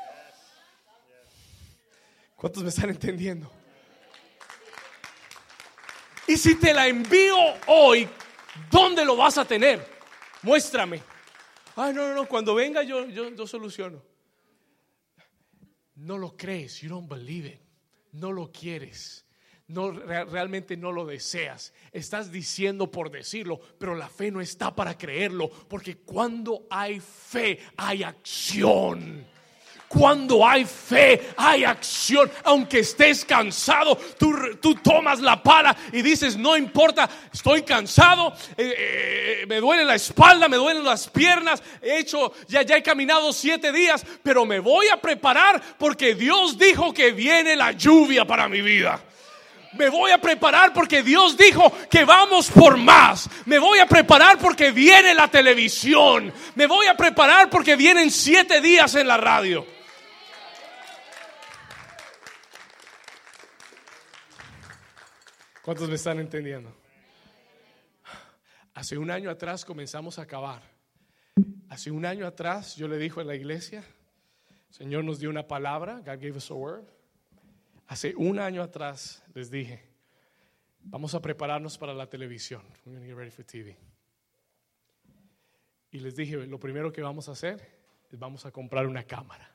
¿Cuántos 2.36 2.62
me 2.62 2.70
están 2.70 2.88
entendiendo? 2.88 3.52
Y 6.26 6.38
si 6.38 6.54
te 6.54 6.72
la 6.72 6.86
envío 6.86 7.36
hoy, 7.66 8.08
¿Dónde 8.70 9.04
lo 9.04 9.16
vas 9.16 9.38
a 9.38 9.44
tener? 9.44 9.86
Muéstrame. 10.42 11.02
Ay, 11.76 11.92
no, 11.94 12.08
no, 12.08 12.14
no, 12.14 12.26
cuando 12.26 12.54
venga 12.54 12.82
yo, 12.82 13.06
yo, 13.06 13.46
soluciono. 13.46 14.02
No 15.96 16.18
lo 16.18 16.36
crees, 16.36 16.80
you 16.80 16.88
don't 16.88 17.08
believe 17.08 17.46
it. 17.46 17.60
No 18.12 18.32
lo 18.32 18.50
quieres. 18.50 19.24
No, 19.68 19.92
realmente 19.92 20.76
no 20.76 20.90
lo 20.90 21.06
deseas. 21.06 21.72
Estás 21.92 22.32
diciendo 22.32 22.90
por 22.90 23.10
decirlo, 23.10 23.60
pero 23.78 23.94
la 23.94 24.08
fe 24.08 24.30
no 24.30 24.40
está 24.40 24.74
para 24.74 24.98
creerlo, 24.98 25.48
porque 25.48 25.98
cuando 25.98 26.66
hay 26.70 26.98
fe 26.98 27.60
hay 27.76 28.02
acción. 28.02 29.24
Cuando 29.92 30.46
hay 30.46 30.64
fe, 30.64 31.32
hay 31.36 31.64
acción. 31.64 32.30
Aunque 32.44 32.78
estés 32.78 33.24
cansado, 33.24 33.98
tú, 34.16 34.76
tomas 34.76 35.18
la 35.18 35.42
pala 35.42 35.76
y 35.90 36.00
dices, 36.00 36.36
no 36.36 36.56
importa, 36.56 37.10
estoy 37.32 37.62
cansado, 37.62 38.32
eh, 38.56 38.72
eh, 39.42 39.46
me 39.48 39.56
duele 39.56 39.84
la 39.84 39.96
espalda, 39.96 40.48
me 40.48 40.58
duelen 40.58 40.84
las 40.84 41.08
piernas, 41.08 41.60
he 41.82 41.98
hecho, 41.98 42.32
ya, 42.46 42.62
ya 42.62 42.76
he 42.76 42.84
caminado 42.84 43.32
siete 43.32 43.72
días, 43.72 44.06
pero 44.22 44.46
me 44.46 44.60
voy 44.60 44.86
a 44.86 45.00
preparar 45.00 45.60
porque 45.76 46.14
Dios 46.14 46.56
dijo 46.56 46.94
que 46.94 47.10
viene 47.10 47.56
la 47.56 47.72
lluvia 47.72 48.24
para 48.24 48.48
mi 48.48 48.62
vida. 48.62 49.02
Me 49.72 49.88
voy 49.88 50.12
a 50.12 50.18
preparar 50.18 50.72
porque 50.72 51.02
Dios 51.02 51.36
dijo 51.36 51.72
que 51.90 52.04
vamos 52.04 52.48
por 52.48 52.76
más. 52.76 53.28
Me 53.44 53.58
voy 53.58 53.80
a 53.80 53.86
preparar 53.86 54.38
porque 54.38 54.70
viene 54.70 55.14
la 55.14 55.26
televisión. 55.26 56.32
Me 56.54 56.68
voy 56.68 56.86
a 56.86 56.96
preparar 56.96 57.50
porque 57.50 57.74
vienen 57.74 58.12
siete 58.12 58.60
días 58.60 58.94
en 58.94 59.08
la 59.08 59.16
radio. 59.16 59.79
¿Cuántos 65.62 65.90
me 65.90 65.96
están 65.96 66.18
entendiendo? 66.18 66.74
Hace 68.72 68.96
un 68.96 69.10
año 69.10 69.28
atrás 69.28 69.62
comenzamos 69.62 70.18
a 70.18 70.22
acabar. 70.22 70.62
Hace 71.68 71.90
un 71.90 72.06
año 72.06 72.26
atrás 72.26 72.76
yo 72.76 72.88
le 72.88 72.96
dije 72.96 73.20
en 73.20 73.26
la 73.26 73.34
iglesia, 73.34 73.84
Señor 74.70 75.04
nos 75.04 75.18
dio 75.18 75.28
una 75.28 75.46
palabra, 75.46 75.98
God 75.98 76.18
gave 76.18 76.32
us 76.32 76.50
a 76.50 76.54
word. 76.54 76.84
Hace 77.88 78.14
un 78.16 78.38
año 78.38 78.62
atrás 78.62 79.22
les 79.34 79.50
dije, 79.50 79.84
vamos 80.80 81.14
a 81.14 81.20
prepararnos 81.20 81.76
para 81.76 81.92
la 81.92 82.08
televisión. 82.08 82.62
Y 85.90 85.98
les 85.98 86.16
dije, 86.16 86.36
lo 86.46 86.58
primero 86.58 86.90
que 86.90 87.02
vamos 87.02 87.28
a 87.28 87.32
hacer 87.32 87.60
es 88.10 88.18
vamos 88.18 88.46
a 88.46 88.50
comprar 88.50 88.86
una 88.86 89.04
cámara. 89.04 89.54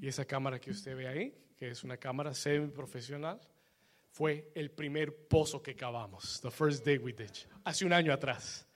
Y 0.00 0.08
esa 0.08 0.24
cámara 0.24 0.58
que 0.58 0.72
usted 0.72 0.96
ve 0.96 1.06
ahí, 1.06 1.46
que 1.56 1.70
es 1.70 1.84
una 1.84 1.96
cámara 1.96 2.34
semi 2.34 2.66
profesional, 2.68 3.40
fue 4.16 4.50
el 4.54 4.70
primer 4.70 5.14
pozo 5.28 5.62
que 5.62 5.76
cavamos. 5.76 6.40
The 6.40 6.50
first 6.50 6.86
day 6.86 6.96
we 6.96 7.12
did. 7.12 7.28
Hace 7.64 7.84
un 7.84 7.92
año 7.92 8.14
atrás. 8.14 8.66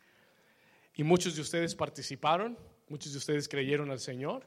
Y 0.95 1.03
muchos 1.03 1.35
de 1.35 1.41
ustedes 1.41 1.75
participaron, 1.75 2.59
muchos 2.91 3.13
de 3.13 3.17
ustedes 3.17 3.49
creyeron 3.49 3.91
al 3.91 4.01
Señor, 4.01 4.47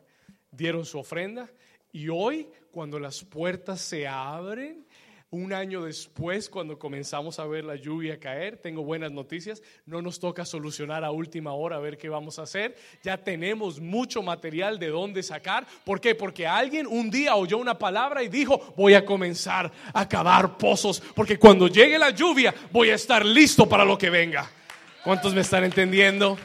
dieron 0.52 0.86
su 0.86 1.00
ofrenda 1.00 1.50
y 1.92 2.10
hoy, 2.10 2.48
cuando 2.72 3.00
las 3.00 3.24
puertas 3.24 3.82
se 3.82 4.08
abren, 4.08 4.86
un 5.34 5.52
año 5.52 5.84
después, 5.84 6.48
cuando 6.48 6.78
comenzamos 6.78 7.40
a 7.40 7.48
ver 7.48 7.66
la 7.66 7.76
lluvia 7.76 8.20
caer, 8.20 8.58
tengo 8.58 8.84
buenas 8.84 9.12
noticias, 9.12 9.64
no 9.88 10.00
nos 10.00 10.20
toca 10.20 10.46
solucionar 10.46 11.04
a 11.04 11.10
última 11.10 11.54
hora 11.54 11.78
a 11.78 11.80
ver 11.80 11.98
qué 11.98 12.08
vamos 12.08 12.38
a 12.38 12.44
hacer. 12.44 12.76
Ya 13.02 13.18
tenemos 13.18 13.80
mucho 13.80 14.22
material 14.22 14.78
de 14.78 14.90
dónde 14.90 15.24
sacar. 15.24 15.66
¿Por 15.84 16.00
qué? 16.00 16.14
Porque 16.14 16.46
alguien 16.46 16.86
un 16.86 17.10
día 17.10 17.36
oyó 17.36 17.58
una 17.58 17.80
palabra 17.80 18.22
y 18.22 18.28
dijo, 18.30 18.76
voy 18.78 18.94
a 18.94 19.04
comenzar 19.04 19.72
a 19.92 20.08
cavar 20.08 20.56
pozos, 20.56 21.02
porque 21.16 21.40
cuando 21.40 21.68
llegue 21.68 21.98
la 21.98 22.12
lluvia 22.12 22.54
voy 22.72 22.92
a 22.92 22.96
estar 22.96 23.26
listo 23.26 23.68
para 23.68 23.84
lo 23.84 23.98
que 23.98 24.12
venga. 24.12 24.48
¿Cuántos 25.04 25.34
me 25.34 25.42
están 25.42 25.64
entendiendo? 25.64 26.38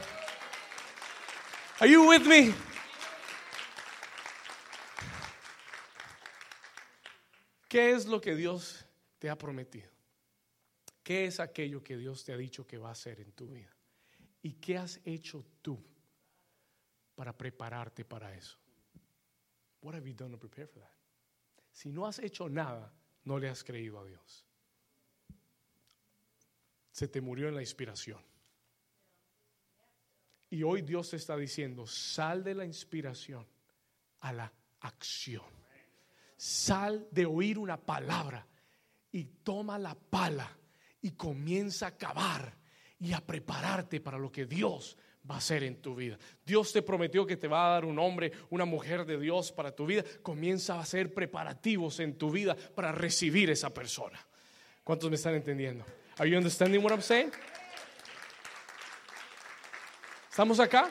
Are 1.78 1.90
you 1.90 2.08
with 2.08 2.22
me? 2.22 2.67
¿Qué 7.68 7.92
es 7.92 8.06
lo 8.06 8.20
que 8.20 8.34
Dios 8.34 8.86
te 9.18 9.28
ha 9.28 9.36
prometido? 9.36 9.90
¿Qué 11.02 11.26
es 11.26 11.38
aquello 11.38 11.84
que 11.84 11.96
Dios 11.96 12.24
te 12.24 12.32
ha 12.32 12.36
dicho 12.36 12.66
que 12.66 12.78
va 12.78 12.88
a 12.88 12.92
hacer 12.92 13.20
en 13.20 13.32
tu 13.32 13.48
vida? 13.48 13.74
¿Y 14.42 14.54
qué 14.54 14.78
has 14.78 15.00
hecho 15.04 15.44
tú 15.60 15.78
para 17.14 17.36
prepararte 17.36 18.04
para 18.04 18.34
eso? 18.34 18.58
What 19.82 19.94
have 19.94 20.08
you 20.08 20.14
done 20.14 20.32
to 20.32 20.38
prepare 20.38 20.66
for 20.66 20.82
that? 20.82 20.90
Si 21.70 21.92
no 21.92 22.06
has 22.06 22.18
hecho 22.18 22.48
nada, 22.48 22.92
no 23.24 23.38
le 23.38 23.48
has 23.48 23.62
creído 23.62 24.00
a 24.00 24.06
Dios. 24.06 24.44
Se 26.90 27.06
te 27.06 27.20
murió 27.20 27.48
en 27.48 27.54
la 27.54 27.60
inspiración. 27.60 28.20
Y 30.50 30.62
hoy 30.62 30.82
Dios 30.82 31.10
te 31.10 31.16
está 31.16 31.36
diciendo, 31.36 31.86
sal 31.86 32.42
de 32.42 32.54
la 32.54 32.64
inspiración 32.64 33.46
a 34.20 34.32
la 34.32 34.52
acción. 34.80 35.57
Sal 36.38 37.08
de 37.10 37.26
oír 37.26 37.58
una 37.58 37.76
palabra 37.76 38.46
y 39.10 39.24
toma 39.24 39.76
la 39.76 39.96
pala 39.96 40.48
y 41.02 41.10
comienza 41.10 41.88
a 41.88 41.96
cavar 41.96 42.56
y 43.00 43.12
a 43.12 43.20
prepararte 43.20 44.00
para 44.00 44.18
lo 44.18 44.30
que 44.30 44.46
Dios 44.46 44.96
va 45.28 45.34
a 45.34 45.38
hacer 45.38 45.64
en 45.64 45.82
tu 45.82 45.96
vida. 45.96 46.16
Dios 46.46 46.72
te 46.72 46.82
prometió 46.82 47.26
que 47.26 47.36
te 47.36 47.48
va 47.48 47.66
a 47.66 47.72
dar 47.72 47.84
un 47.84 47.98
hombre, 47.98 48.30
una 48.50 48.64
mujer 48.64 49.04
de 49.04 49.18
Dios 49.18 49.50
para 49.50 49.72
tu 49.72 49.84
vida. 49.84 50.04
Comienza 50.22 50.76
a 50.76 50.80
hacer 50.80 51.12
preparativos 51.12 51.98
en 51.98 52.16
tu 52.16 52.30
vida 52.30 52.54
para 52.54 52.92
recibir 52.92 53.50
esa 53.50 53.74
persona. 53.74 54.24
¿Cuántos 54.84 55.10
me 55.10 55.16
están 55.16 55.34
entendiendo? 55.34 55.84
Are 56.18 56.30
you 56.30 56.36
understanding 56.36 56.82
what 56.84 56.92
I'm 56.92 57.02
saying? 57.02 57.32
¿Estamos 60.30 60.60
acá? 60.60 60.88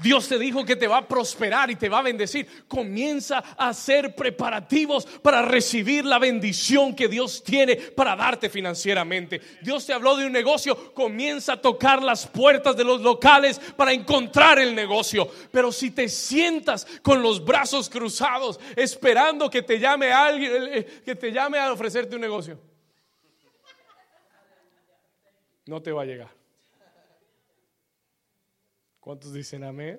Dios 0.00 0.28
te 0.28 0.38
dijo 0.38 0.64
que 0.64 0.76
te 0.76 0.88
va 0.88 0.98
a 0.98 1.08
prosperar 1.08 1.70
y 1.70 1.76
te 1.76 1.88
va 1.88 1.98
a 1.98 2.02
bendecir. 2.02 2.46
Comienza 2.66 3.42
a 3.56 3.68
hacer 3.68 4.14
preparativos 4.14 5.06
para 5.06 5.42
recibir 5.42 6.04
la 6.04 6.18
bendición 6.18 6.94
que 6.94 7.08
Dios 7.08 7.42
tiene 7.44 7.76
para 7.76 8.16
darte 8.16 8.48
financieramente. 8.48 9.40
Dios 9.62 9.84
te 9.86 9.92
habló 9.92 10.16
de 10.16 10.26
un 10.26 10.32
negocio, 10.32 10.94
comienza 10.94 11.54
a 11.54 11.60
tocar 11.60 12.02
las 12.02 12.26
puertas 12.26 12.76
de 12.76 12.84
los 12.84 13.00
locales 13.00 13.60
para 13.76 13.92
encontrar 13.92 14.58
el 14.58 14.74
negocio. 14.74 15.28
Pero 15.50 15.70
si 15.70 15.90
te 15.90 16.08
sientas 16.08 16.86
con 17.02 17.22
los 17.22 17.44
brazos 17.44 17.88
cruzados 17.88 18.58
esperando 18.76 19.50
que 19.50 19.62
te 19.62 19.78
llame 19.78 20.12
alguien, 20.12 20.52
eh, 20.52 20.78
eh, 20.78 21.02
que 21.04 21.14
te 21.14 21.30
llame 21.30 21.58
a 21.58 21.72
ofrecerte 21.72 22.14
un 22.14 22.22
negocio, 22.22 22.58
no 25.66 25.80
te 25.82 25.92
va 25.92 26.02
a 26.02 26.06
llegar. 26.06 26.39
¿Cuántos 29.00 29.32
dicen 29.32 29.64
amén? 29.64 29.98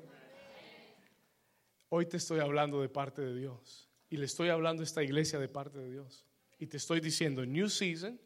Hoy 1.90 2.06
te 2.06 2.18
estoy 2.18 2.40
hablando 2.40 2.82
de 2.82 2.88
parte 2.88 3.24
de 3.24 3.36
Dios. 3.36 3.90
Y 4.12 4.18
le 4.18 4.26
estoy 4.26 4.50
hablando 4.50 4.84
a 4.84 4.86
esta 4.86 5.02
iglesia 5.02 5.40
de 5.40 5.50
parte 5.50 5.80
de 5.80 5.90
Dios. 5.90 6.28
Y 6.60 6.68
te 6.68 6.78
estoy 6.78 7.00
diciendo, 7.00 7.44
New 7.44 7.68
Season, 7.68 8.22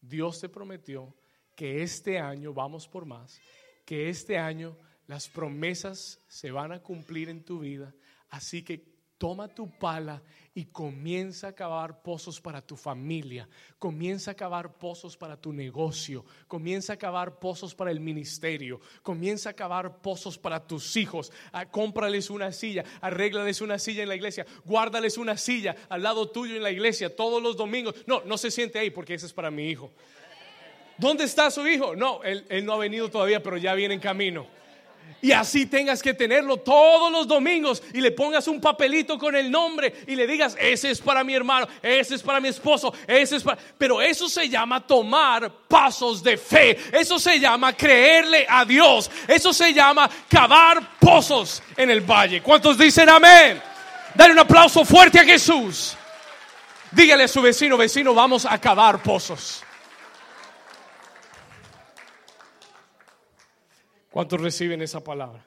Dios 0.00 0.40
te 0.40 0.48
prometió 0.48 1.14
que 1.54 1.82
este 1.82 2.18
año 2.18 2.52
vamos 2.52 2.88
por 2.88 3.06
más, 3.06 3.40
que 3.84 4.08
este 4.08 4.36
año 4.36 4.76
las 5.06 5.28
promesas 5.28 6.20
se 6.26 6.50
van 6.50 6.72
a 6.72 6.82
cumplir 6.82 7.28
en 7.28 7.44
tu 7.44 7.60
vida. 7.60 7.94
Así 8.28 8.64
que 8.64 8.95
toma 9.18 9.48
tu 9.48 9.70
pala 9.70 10.22
y 10.54 10.64
comienza 10.66 11.48
a 11.48 11.52
cavar 11.52 12.02
pozos 12.02 12.40
para 12.40 12.62
tu 12.62 12.76
familia, 12.76 13.48
comienza 13.78 14.30
a 14.30 14.34
cavar 14.34 14.78
pozos 14.78 15.16
para 15.16 15.36
tu 15.36 15.52
negocio, 15.52 16.24
comienza 16.48 16.94
a 16.94 16.96
cavar 16.96 17.38
pozos 17.38 17.74
para 17.74 17.90
el 17.90 18.00
ministerio, 18.00 18.80
comienza 19.02 19.50
a 19.50 19.52
cavar 19.52 20.00
pozos 20.00 20.38
para 20.38 20.66
tus 20.66 20.96
hijos, 20.96 21.30
ah, 21.52 21.66
cómprales 21.66 22.30
una 22.30 22.52
silla, 22.52 22.84
arréglales 23.00 23.60
una 23.60 23.78
silla 23.78 24.02
en 24.02 24.08
la 24.08 24.16
iglesia, 24.16 24.46
guárdales 24.64 25.18
una 25.18 25.36
silla 25.36 25.76
al 25.88 26.02
lado 26.02 26.30
tuyo 26.30 26.56
en 26.56 26.62
la 26.62 26.70
iglesia 26.70 27.14
todos 27.14 27.42
los 27.42 27.56
domingos. 27.56 27.94
No, 28.06 28.22
no 28.24 28.38
se 28.38 28.50
siente 28.50 28.78
ahí 28.78 28.90
porque 28.90 29.14
ese 29.14 29.26
es 29.26 29.32
para 29.32 29.50
mi 29.50 29.68
hijo. 29.68 29.92
¿Dónde 30.98 31.24
está 31.24 31.50
su 31.50 31.66
hijo? 31.66 31.94
No, 31.94 32.22
él, 32.22 32.46
él 32.48 32.64
no 32.64 32.72
ha 32.72 32.78
venido 32.78 33.10
todavía, 33.10 33.42
pero 33.42 33.58
ya 33.58 33.74
viene 33.74 33.92
en 33.92 34.00
camino 34.00 34.46
y 35.26 35.32
así 35.32 35.66
tengas 35.66 36.02
que 36.02 36.14
tenerlo 36.14 36.58
todos 36.58 37.10
los 37.10 37.26
domingos 37.26 37.82
y 37.92 38.00
le 38.00 38.12
pongas 38.12 38.46
un 38.46 38.60
papelito 38.60 39.18
con 39.18 39.34
el 39.34 39.50
nombre 39.50 39.92
y 40.06 40.14
le 40.14 40.26
digas, 40.26 40.56
ese 40.56 40.90
es 40.90 41.00
para 41.00 41.24
mi 41.24 41.34
hermano, 41.34 41.66
ese 41.82 42.14
es 42.14 42.22
para 42.22 42.40
mi 42.40 42.48
esposo, 42.48 42.94
ese 43.08 43.36
es 43.36 43.42
para... 43.42 43.58
Pero 43.76 44.00
eso 44.00 44.28
se 44.28 44.48
llama 44.48 44.86
tomar 44.86 45.50
pasos 45.66 46.22
de 46.22 46.36
fe, 46.36 46.78
eso 46.92 47.18
se 47.18 47.40
llama 47.40 47.72
creerle 47.72 48.46
a 48.48 48.64
Dios, 48.64 49.10
eso 49.26 49.52
se 49.52 49.72
llama 49.72 50.08
cavar 50.28 50.98
pozos 51.00 51.60
en 51.76 51.90
el 51.90 52.02
valle. 52.02 52.40
¿Cuántos 52.40 52.78
dicen 52.78 53.08
amén? 53.08 53.60
Dale 54.14 54.32
un 54.32 54.38
aplauso 54.38 54.84
fuerte 54.84 55.18
a 55.18 55.24
Jesús. 55.24 55.96
Dígale 56.92 57.24
a 57.24 57.28
su 57.28 57.42
vecino, 57.42 57.76
vecino, 57.76 58.14
vamos 58.14 58.46
a 58.46 58.60
cavar 58.60 59.02
pozos. 59.02 59.65
¿Cuántos 64.16 64.40
reciben 64.40 64.80
esa 64.80 65.04
palabra? 65.04 65.44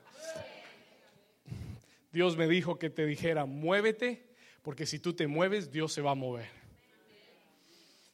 Dios 2.12 2.38
me 2.38 2.48
dijo 2.48 2.78
que 2.78 2.92
te 2.92 3.04
dijera, 3.08 3.46
muévete, 3.46 4.28
porque 4.62 4.86
si 4.86 5.00
tú 5.00 5.14
te 5.14 5.26
mueves, 5.26 5.72
Dios 5.72 5.92
se 5.92 6.04
va 6.04 6.12
a 6.12 6.14
mover. 6.14 6.52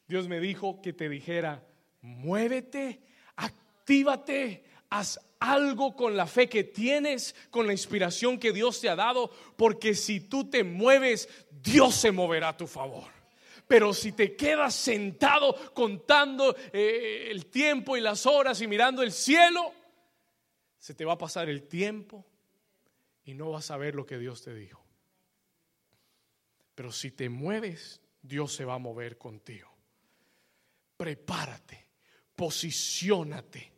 Dios 0.07 0.30
me 0.30 0.40
dijo 0.40 0.82
que 0.82 0.94
te 0.94 1.10
dijera, 1.10 1.61
muévete, 1.99 3.02
actívate, 3.36 4.64
haz 4.90 5.19
algo 5.41 5.94
con 5.94 6.15
la 6.15 6.26
fe 6.26 6.48
que 6.48 6.64
tienes, 6.64 7.36
con 7.49 7.68
la 7.68 7.73
inspiración 7.73 8.40
que 8.40 8.53
Dios 8.53 8.80
te 8.80 8.88
ha 8.88 8.95
dado, 8.95 9.30
porque 9.57 9.94
si 9.94 10.22
tú 10.22 10.49
te 10.49 10.64
mueves, 10.64 11.27
Dios 11.52 11.95
se 11.95 12.14
moverá 12.14 12.48
a 12.48 12.57
tu 12.57 12.65
favor. 12.65 13.10
Pero 13.68 13.94
si 13.94 14.14
te 14.14 14.38
quedas 14.38 14.73
sentado 14.73 15.73
contando 15.73 16.56
eh, 16.72 17.27
el 17.30 17.48
tiempo 17.48 17.98
y 17.98 17.99
las 17.99 18.26
horas 18.26 18.61
y 18.61 18.68
mirando 18.68 19.03
el 19.03 19.11
cielo, 19.11 19.73
se 20.85 20.93
te 20.93 21.03
va 21.03 21.13
a 21.13 21.17
pasar 21.17 21.49
el 21.49 21.63
tiempo 21.63 22.23
y 23.23 23.33
no 23.33 23.49
vas 23.49 23.71
a 23.71 23.77
ver 23.77 23.95
lo 23.95 24.05
que 24.05 24.19
Dios 24.19 24.43
te 24.43 24.53
dijo. 24.53 24.85
Pero 26.75 26.91
si 26.91 27.09
te 27.09 27.27
mueves, 27.27 28.01
Dios 28.21 28.53
se 28.53 28.65
va 28.65 28.75
a 28.75 28.77
mover 28.77 29.17
contigo. 29.17 29.75
Prepárate, 30.95 31.87
posiciónate. 32.35 33.73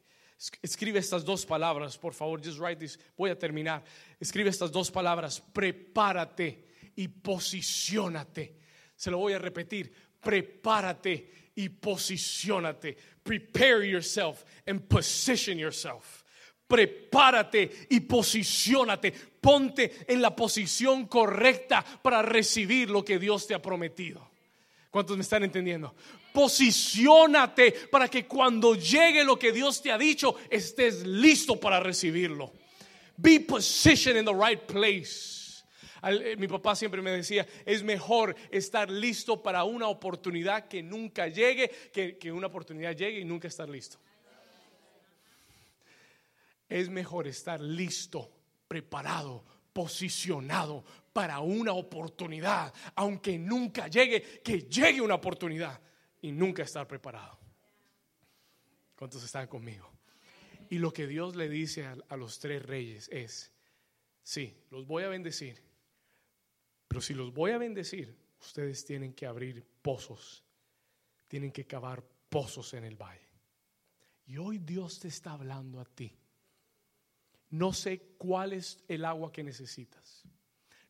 Escribe 0.61 0.99
estas 0.99 1.23
dos 1.23 1.45
palabras, 1.45 1.97
por 1.97 2.13
favor, 2.13 2.43
just 2.43 2.59
write 2.59 2.75
this. 2.75 2.99
Voy 3.15 3.29
a 3.29 3.39
terminar. 3.39 3.85
Escribe 4.19 4.49
estas 4.49 4.69
dos 4.69 4.91
palabras, 4.91 5.39
prepárate 5.39 6.91
y 6.97 7.07
posiciónate. 7.07 8.57
Se 8.97 9.09
lo 9.09 9.19
voy 9.19 9.31
a 9.31 9.39
repetir, 9.39 9.93
prepárate 10.19 11.51
y 11.55 11.69
posiciónate. 11.69 12.97
Prepare 13.23 13.89
yourself 13.89 14.43
and 14.65 14.81
position 14.89 15.57
yourself. 15.57 16.27
Prepárate 16.68 17.88
y 17.89 18.02
posiciónate. 18.02 19.11
Ponte 19.11 20.06
en 20.07 20.22
la 20.22 20.35
posición 20.35 21.07
correcta 21.07 21.84
para 22.02 22.22
recibir 22.22 22.89
lo 22.89 23.06
que 23.06 23.18
Dios 23.19 23.48
te 23.48 23.53
ha 23.53 23.61
prometido. 23.61 24.30
¿Cuántos 24.91 25.15
me 25.15 25.23
están 25.23 25.44
entendiendo? 25.44 25.95
Posiciónate 26.34 27.72
para 27.89 28.07
que 28.10 28.26
cuando 28.26 28.76
llegue 28.76 29.23
lo 29.23 29.39
que 29.39 29.52
Dios 29.52 29.81
te 29.81 29.91
ha 29.91 29.98
dicho, 29.98 30.35
estés 30.49 31.06
listo 31.06 31.60
para 31.60 31.80
recibirlo. 31.80 32.52
Be 33.15 33.39
positioned 33.39 34.19
in 34.19 34.26
the 34.26 34.34
right 34.34 34.61
place. 34.61 35.64
Eh, 36.03 36.35
mi 36.38 36.48
papá 36.48 36.76
siempre 36.76 37.02
me 37.02 37.11
decía, 37.11 37.48
es 37.65 37.84
mejor 37.84 38.35
estar 38.52 38.89
listo 38.91 39.41
para 39.41 39.64
una 39.64 39.88
oportunidad 39.88 40.68
que 40.68 40.84
nunca 40.84 41.27
llegue, 41.27 41.69
que, 41.91 42.18
que 42.18 42.31
una 42.31 42.48
oportunidad 42.48 42.95
llegue 42.95 43.19
y 43.19 43.26
nunca 43.26 43.48
estar 43.48 43.68
listo. 43.68 43.98
Es 46.68 46.89
mejor 46.89 47.27
estar 47.27 47.61
listo, 47.61 48.31
preparado, 48.68 49.45
posicionado 49.72 50.84
para 51.14 51.39
una 51.39 51.73
oportunidad, 51.73 52.73
aunque 52.95 53.38
nunca 53.38 53.88
llegue, 53.88 54.41
que 54.41 54.61
llegue 54.61 55.02
una 55.02 55.15
oportunidad 55.15 55.80
y 56.22 56.31
nunca 56.31 56.64
estar 56.64 56.88
preparado. 56.88 57.39
¿Cuántos 58.95 59.23
están 59.23 59.48
conmigo? 59.48 59.91
Y 60.69 60.80
lo 60.80 60.91
que 60.91 61.07
Dios 61.07 61.35
le 61.35 61.48
dice 61.48 61.85
a, 61.85 62.18
los 62.18 62.39
tres 62.39 62.64
reyes 62.64 63.07
es, 63.10 63.52
sí, 64.23 64.57
los 64.69 64.85
voy 64.85 65.03
a 65.03 65.10
bendecir, 65.10 65.64
pero 66.88 66.99
si 66.99 67.14
los 67.14 67.34
voy 67.34 67.52
a 67.52 67.57
bendecir, 67.57 68.18
ustedes 68.41 68.84
tienen 68.84 69.14
que 69.14 69.26
abrir 69.26 69.65
pozos, 69.81 70.44
tienen 71.27 71.52
que 71.52 71.65
cavar 71.65 72.03
pozos 72.30 72.73
en 72.73 72.84
el 72.84 72.95
valle. 72.95 73.27
Y 74.26 74.38
hoy 74.38 74.57
Dios 74.57 74.99
te 74.99 75.07
está 75.07 75.31
hablando 75.31 75.80
a 75.80 75.85
ti 75.85 76.18
no 77.49 77.74
sé 77.74 78.02
cuál 78.18 78.53
es 78.53 78.84
el 78.88 79.06
agua 79.06 79.32
que 79.32 79.44
necesitas. 79.44 80.24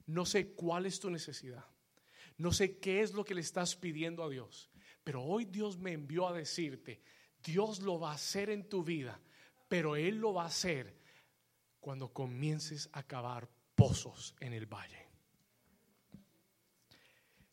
No 0.06 0.26
sé 0.26 0.54
cuál 0.54 0.86
es 0.86 1.00
tu 1.00 1.10
necesidad. 1.10 1.66
No 2.38 2.52
sé 2.52 2.78
qué 2.80 3.02
es 3.02 3.14
lo 3.14 3.24
que 3.24 3.36
le 3.36 3.42
estás 3.42 3.76
pidiendo 3.76 4.24
a 4.24 4.30
Dios. 4.30 4.72
Pero 5.04 5.24
hoy 5.24 5.46
Dios 5.46 5.78
me 5.78 5.94
envió 5.94 6.28
a 6.28 6.34
decirte, 6.34 7.02
Dios 7.44 7.82
lo 7.82 8.00
va 8.00 8.12
a 8.12 8.16
hacer 8.16 8.50
en 8.50 8.68
tu 8.68 8.84
vida, 8.84 9.20
pero 9.68 9.96
Él 9.96 10.18
lo 10.18 10.34
va 10.34 10.44
a 10.44 10.48
hacer 10.48 10.98
cuando 11.80 12.12
comiences 12.12 12.90
a 12.92 13.04
cavar 13.04 13.50
pozos 13.76 14.36
en 14.40 14.54
el 14.54 14.66
valle. 14.66 15.08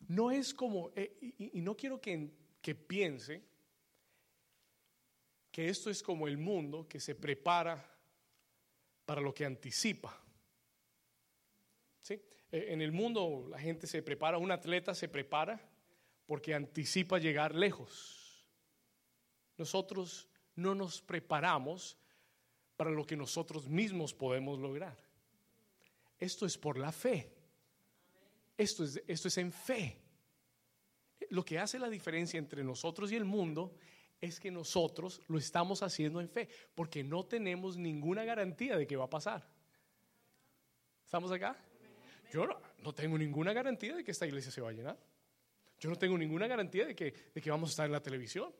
No 0.07 0.31
es 0.31 0.53
como, 0.53 0.91
eh, 0.95 1.17
y, 1.37 1.61
no 1.61 1.75
quiero 1.75 1.99
que, 1.99 2.31
que 2.61 2.75
piense 2.75 3.43
que 5.51 5.69
esto 5.69 5.89
es 5.89 6.03
como 6.03 6.27
el 6.27 6.37
mundo 6.37 6.87
que 6.87 6.99
se 6.99 7.15
prepara 7.15 7.94
para 9.05 9.21
lo 9.21 9.33
que 9.33 9.45
anticipa. 9.45 10.19
¿Sí? 12.01 12.21
E, 12.51 12.73
en 12.73 12.81
el 12.81 12.91
mundo 12.91 13.47
la 13.49 13.59
gente 13.59 13.87
se 13.87 14.01
prepara, 14.01 14.37
un 14.37 14.51
atleta 14.51 14.93
se 14.93 15.07
prepara 15.07 15.61
porque 16.25 16.53
anticipa 16.53 17.19
llegar 17.19 17.53
lejos. 17.55 18.45
Nosotros 19.57 20.27
no 20.55 20.75
nos 20.75 21.01
preparamos 21.01 21.97
para 22.75 22.89
lo 22.89 23.05
que 23.05 23.15
nosotros 23.15 23.69
mismos 23.69 24.13
podemos 24.13 24.59
lograr. 24.59 24.97
Esto 26.17 26.45
es 26.45 26.57
por 26.57 26.77
la 26.77 26.91
fe. 26.91 27.31
Esto 28.57 28.83
es, 28.83 29.01
esto 29.07 29.27
es 29.27 29.37
en 29.37 29.51
fe. 29.51 30.01
Lo 31.29 31.43
que 31.43 31.59
hace 31.59 31.79
la 31.79 31.89
diferencia 31.89 32.37
entre 32.37 32.63
nosotros 32.63 33.11
y 33.11 33.15
el 33.15 33.25
mundo 33.25 33.75
es 34.21 34.39
que 34.39 34.51
nosotros 34.51 35.21
lo 35.27 35.37
estamos 35.37 35.83
haciendo 35.83 36.21
en 36.21 36.29
fe, 36.29 36.49
porque 36.73 37.03
no 37.03 37.25
tenemos 37.25 37.77
ninguna 37.77 38.23
garantía 38.23 38.77
de 38.77 38.87
que 38.87 38.95
va 38.95 39.05
a 39.05 39.09
pasar. 39.09 39.47
¿Estamos 41.03 41.31
acá? 41.31 41.57
Yo 42.31 42.45
no, 42.45 42.93
tengo 42.93 43.17
ninguna 43.17 43.53
garantía 43.53 43.95
de 43.95 44.03
que 44.03 44.11
esta 44.11 44.25
iglesia 44.25 44.51
se 44.51 44.61
va 44.61 44.69
a 44.69 44.73
llenar. 44.73 44.97
Yo 45.79 45.89
no 45.89 45.95
tengo 45.95 46.17
ninguna 46.17 46.47
garantía 46.47 46.85
de 46.85 46.95
que, 46.95 47.13
de 47.33 47.41
que 47.41 47.51
vamos 47.51 47.69
a 47.69 47.71
estar 47.71 47.85
en 47.85 47.91
la 47.91 48.01
televisión. 48.01 48.53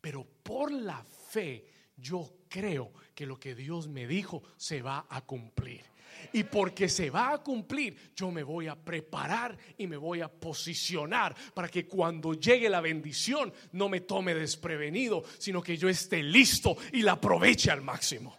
Pero 0.00 0.26
por 0.42 0.70
la 0.72 1.02
fe 1.04 1.66
yo 1.96 2.38
creo 2.48 2.92
que 3.14 3.26
lo 3.26 3.38
que 3.38 3.54
Dios 3.54 3.88
me 3.88 4.06
dijo 4.06 4.42
se 4.56 4.82
va 4.82 5.06
a 5.08 5.24
cumplir. 5.24 5.93
Y 6.32 6.44
porque 6.44 6.88
se 6.88 7.10
va 7.10 7.32
a 7.32 7.42
cumplir, 7.42 8.12
yo 8.14 8.30
me 8.30 8.42
voy 8.42 8.68
a 8.68 8.76
preparar 8.76 9.56
y 9.76 9.86
me 9.86 9.96
voy 9.96 10.20
a 10.20 10.28
posicionar 10.28 11.34
para 11.54 11.68
que 11.68 11.86
cuando 11.86 12.34
llegue 12.34 12.68
la 12.68 12.80
bendición 12.80 13.52
no 13.72 13.88
me 13.88 14.00
tome 14.00 14.34
desprevenido, 14.34 15.24
sino 15.38 15.62
que 15.62 15.76
yo 15.76 15.88
esté 15.88 16.22
listo 16.22 16.76
y 16.92 17.02
la 17.02 17.12
aproveche 17.12 17.70
al 17.70 17.82
máximo. 17.82 18.36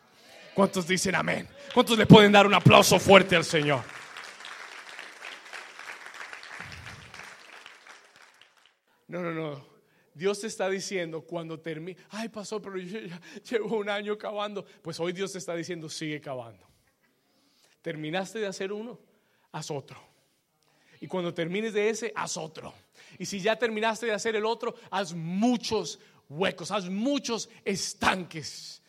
¿Cuántos 0.53 0.87
dicen 0.87 1.15
amén? 1.15 1.47
¿Cuántos 1.73 1.97
le 1.97 2.05
pueden 2.05 2.31
dar 2.31 2.47
un 2.47 2.53
aplauso 2.53 2.99
fuerte 2.99 3.35
al 3.35 3.43
Señor? 3.43 3.83
No, 9.07 9.21
no, 9.21 9.31
no. 9.31 9.75
Dios 10.13 10.39
te 10.39 10.47
está 10.47 10.69
diciendo 10.69 11.21
cuando 11.21 11.59
termine, 11.59 11.99
ay 12.09 12.29
pasó, 12.29 12.61
pero 12.61 12.77
yo 12.77 12.99
llevo 13.49 13.77
un 13.77 13.89
año 13.89 14.17
cavando. 14.17 14.65
Pues 14.81 14.99
hoy 14.99 15.11
Dios 15.11 15.33
te 15.33 15.39
está 15.39 15.53
diciendo, 15.55 15.89
sigue 15.89 16.21
cavando. 16.21 16.65
Terminaste 17.85 18.39
de 18.39 18.47
hacer 18.47 18.73
uno, 18.73 18.97
haz 19.51 19.69
otro. 19.69 20.01
Y 20.99 21.05
cuando 21.05 21.35
termines 21.35 21.71
de 21.71 21.87
ese, 21.87 22.11
haz 22.15 22.35
otro. 22.35 22.73
Y 23.19 23.27
si 23.27 23.39
ya 23.39 23.59
terminaste 23.59 24.07
de 24.07 24.11
hacer 24.11 24.35
el 24.35 24.43
otro, 24.43 24.73
haz 24.89 25.13
muchos 25.13 25.99
huecos, 26.27 26.71
haz 26.71 26.89
muchos 26.89 27.47
estanques. 27.63 28.81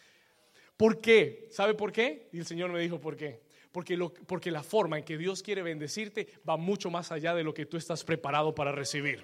¿Por 0.78 0.98
qué? 0.98 1.46
¿Sabe 1.52 1.74
por 1.74 1.92
qué? 1.92 2.30
Y 2.32 2.38
el 2.38 2.46
Señor 2.46 2.72
me 2.72 2.80
dijo, 2.80 2.98
¿por 2.98 3.18
qué? 3.18 3.42
Porque, 3.70 3.98
porque 4.26 4.50
la 4.50 4.62
forma 4.62 4.96
en 4.96 5.04
que 5.04 5.18
Dios 5.18 5.42
quiere 5.42 5.60
bendecirte 5.60 6.28
va 6.48 6.56
mucho 6.56 6.88
más 6.90 7.12
allá 7.12 7.34
de 7.34 7.44
lo 7.44 7.52
que 7.52 7.66
tú 7.66 7.76
estás 7.76 8.02
preparado 8.02 8.54
para 8.54 8.72
recibir. 8.72 9.22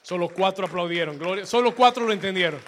Solo 0.00 0.30
cuatro 0.30 0.64
aplaudieron. 0.64 1.46
Solo 1.46 1.76
cuatro 1.76 2.06
lo 2.06 2.14
entendieron. 2.14 2.60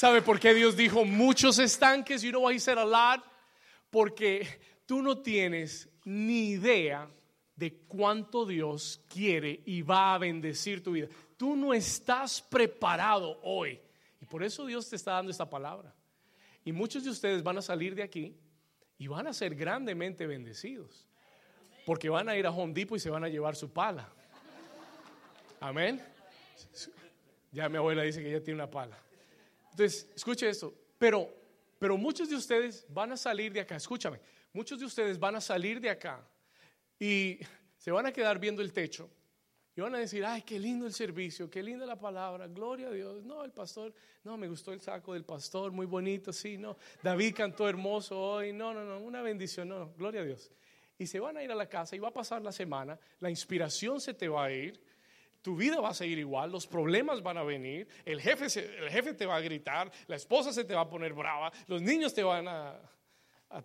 ¿Sabe 0.00 0.22
por 0.22 0.40
qué 0.40 0.54
Dios 0.54 0.78
dijo 0.78 1.04
muchos 1.04 1.58
estanques? 1.58 2.22
You 2.22 2.30
know 2.30 2.46
why 2.46 2.54
he 2.54 2.58
said 2.58 2.78
a 2.78 2.86
lot? 2.86 3.22
Porque 3.90 4.46
tú 4.86 5.02
no 5.02 5.18
tienes 5.18 5.90
ni 6.06 6.52
idea 6.52 7.06
de 7.54 7.74
cuánto 7.86 8.46
Dios 8.46 9.04
quiere 9.10 9.60
y 9.66 9.82
va 9.82 10.14
a 10.14 10.18
bendecir 10.18 10.82
tu 10.82 10.92
vida. 10.92 11.06
Tú 11.36 11.54
no 11.54 11.74
estás 11.74 12.40
preparado 12.40 13.40
hoy. 13.42 13.78
Y 14.22 14.24
por 14.24 14.42
eso 14.42 14.64
Dios 14.64 14.88
te 14.88 14.96
está 14.96 15.12
dando 15.12 15.32
esta 15.32 15.50
palabra. 15.50 15.94
Y 16.64 16.72
muchos 16.72 17.04
de 17.04 17.10
ustedes 17.10 17.42
van 17.42 17.58
a 17.58 17.62
salir 17.62 17.94
de 17.94 18.02
aquí 18.02 18.34
y 18.96 19.06
van 19.06 19.26
a 19.26 19.34
ser 19.34 19.54
grandemente 19.54 20.26
bendecidos. 20.26 21.06
Porque 21.84 22.08
van 22.08 22.26
a 22.30 22.38
ir 22.38 22.46
a 22.46 22.50
Home 22.50 22.72
Depot 22.72 22.96
y 22.96 23.00
se 23.00 23.10
van 23.10 23.24
a 23.24 23.28
llevar 23.28 23.54
su 23.54 23.70
pala. 23.70 24.08
Amén. 25.60 26.02
Ya 27.52 27.68
mi 27.68 27.76
abuela 27.76 28.00
dice 28.00 28.22
que 28.22 28.30
ella 28.30 28.42
tiene 28.42 28.62
una 28.62 28.70
pala. 28.70 28.96
Entonces, 29.80 30.10
escuche 30.14 30.46
esto, 30.46 30.74
pero, 30.98 31.26
pero 31.78 31.96
muchos 31.96 32.28
de 32.28 32.36
ustedes 32.36 32.84
van 32.90 33.12
a 33.12 33.16
salir 33.16 33.50
de 33.50 33.60
acá, 33.60 33.76
escúchame, 33.76 34.20
muchos 34.52 34.78
de 34.78 34.84
ustedes 34.84 35.18
van 35.18 35.36
a 35.36 35.40
salir 35.40 35.80
de 35.80 35.88
acá 35.88 36.22
y 36.98 37.38
se 37.78 37.90
van 37.90 38.04
a 38.04 38.12
quedar 38.12 38.38
viendo 38.38 38.60
el 38.60 38.74
techo 38.74 39.08
y 39.74 39.80
van 39.80 39.94
a 39.94 39.98
decir, 39.98 40.22
ay, 40.22 40.42
qué 40.42 40.58
lindo 40.58 40.84
el 40.84 40.92
servicio, 40.92 41.48
qué 41.48 41.62
linda 41.62 41.86
la 41.86 41.98
palabra, 41.98 42.46
gloria 42.46 42.88
a 42.88 42.90
Dios. 42.90 43.24
No, 43.24 43.42
el 43.42 43.52
pastor, 43.52 43.94
no, 44.22 44.36
me 44.36 44.48
gustó 44.48 44.74
el 44.74 44.82
saco 44.82 45.14
del 45.14 45.24
pastor, 45.24 45.72
muy 45.72 45.86
bonito, 45.86 46.30
sí, 46.30 46.58
no. 46.58 46.76
David 47.02 47.34
cantó 47.34 47.66
hermoso 47.66 48.20
hoy, 48.20 48.52
no, 48.52 48.74
no, 48.74 48.84
no, 48.84 49.00
una 49.00 49.22
bendición, 49.22 49.70
no, 49.70 49.94
gloria 49.96 50.20
a 50.20 50.24
Dios. 50.24 50.52
Y 50.98 51.06
se 51.06 51.20
van 51.20 51.38
a 51.38 51.42
ir 51.42 51.50
a 51.50 51.54
la 51.54 51.70
casa 51.70 51.96
y 51.96 52.00
va 52.00 52.08
a 52.08 52.12
pasar 52.12 52.42
la 52.42 52.52
semana, 52.52 53.00
la 53.18 53.30
inspiración 53.30 53.98
se 53.98 54.12
te 54.12 54.28
va 54.28 54.44
a 54.44 54.52
ir, 54.52 54.78
tu 55.42 55.56
vida 55.56 55.80
va 55.80 55.90
a 55.90 55.94
seguir 55.94 56.18
igual, 56.18 56.50
los 56.50 56.66
problemas 56.66 57.22
van 57.22 57.38
a 57.38 57.42
venir, 57.42 57.88
el 58.04 58.20
jefe, 58.20 58.46
el 58.60 58.90
jefe 58.90 59.14
te 59.14 59.26
va 59.26 59.36
a 59.36 59.40
gritar, 59.40 59.90
la 60.06 60.16
esposa 60.16 60.52
se 60.52 60.64
te 60.64 60.74
va 60.74 60.82
a 60.82 60.88
poner 60.88 61.12
brava, 61.12 61.52
los 61.66 61.80
niños 61.80 62.12
te 62.12 62.22
van 62.22 62.46
a, 62.48 62.78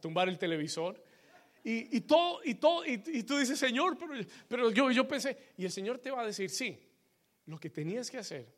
tumbar 0.02 0.30
el 0.30 0.38
televisor. 0.38 1.02
Y, 1.68 2.02
todo, 2.02 2.42
y, 2.44 2.56
todo, 2.56 2.86
y, 2.86 3.24
tú 3.24 3.40
dices, 3.40 3.58
Señor, 3.58 3.98
pero, 3.98 4.14
pero 4.48 4.70
yo, 4.70 4.92
yo 4.92 5.08
pensé, 5.08 5.36
y 5.58 5.66
el 5.66 5.72
Señor 5.72 5.98
te 5.98 6.12
va 6.12 6.22
a 6.22 6.26
decir, 6.26 6.52
sí, 6.52 6.80
lo 7.48 7.60
que 7.60 7.72
tenías 7.72 8.12
que 8.12 8.20
hacer 8.20 8.54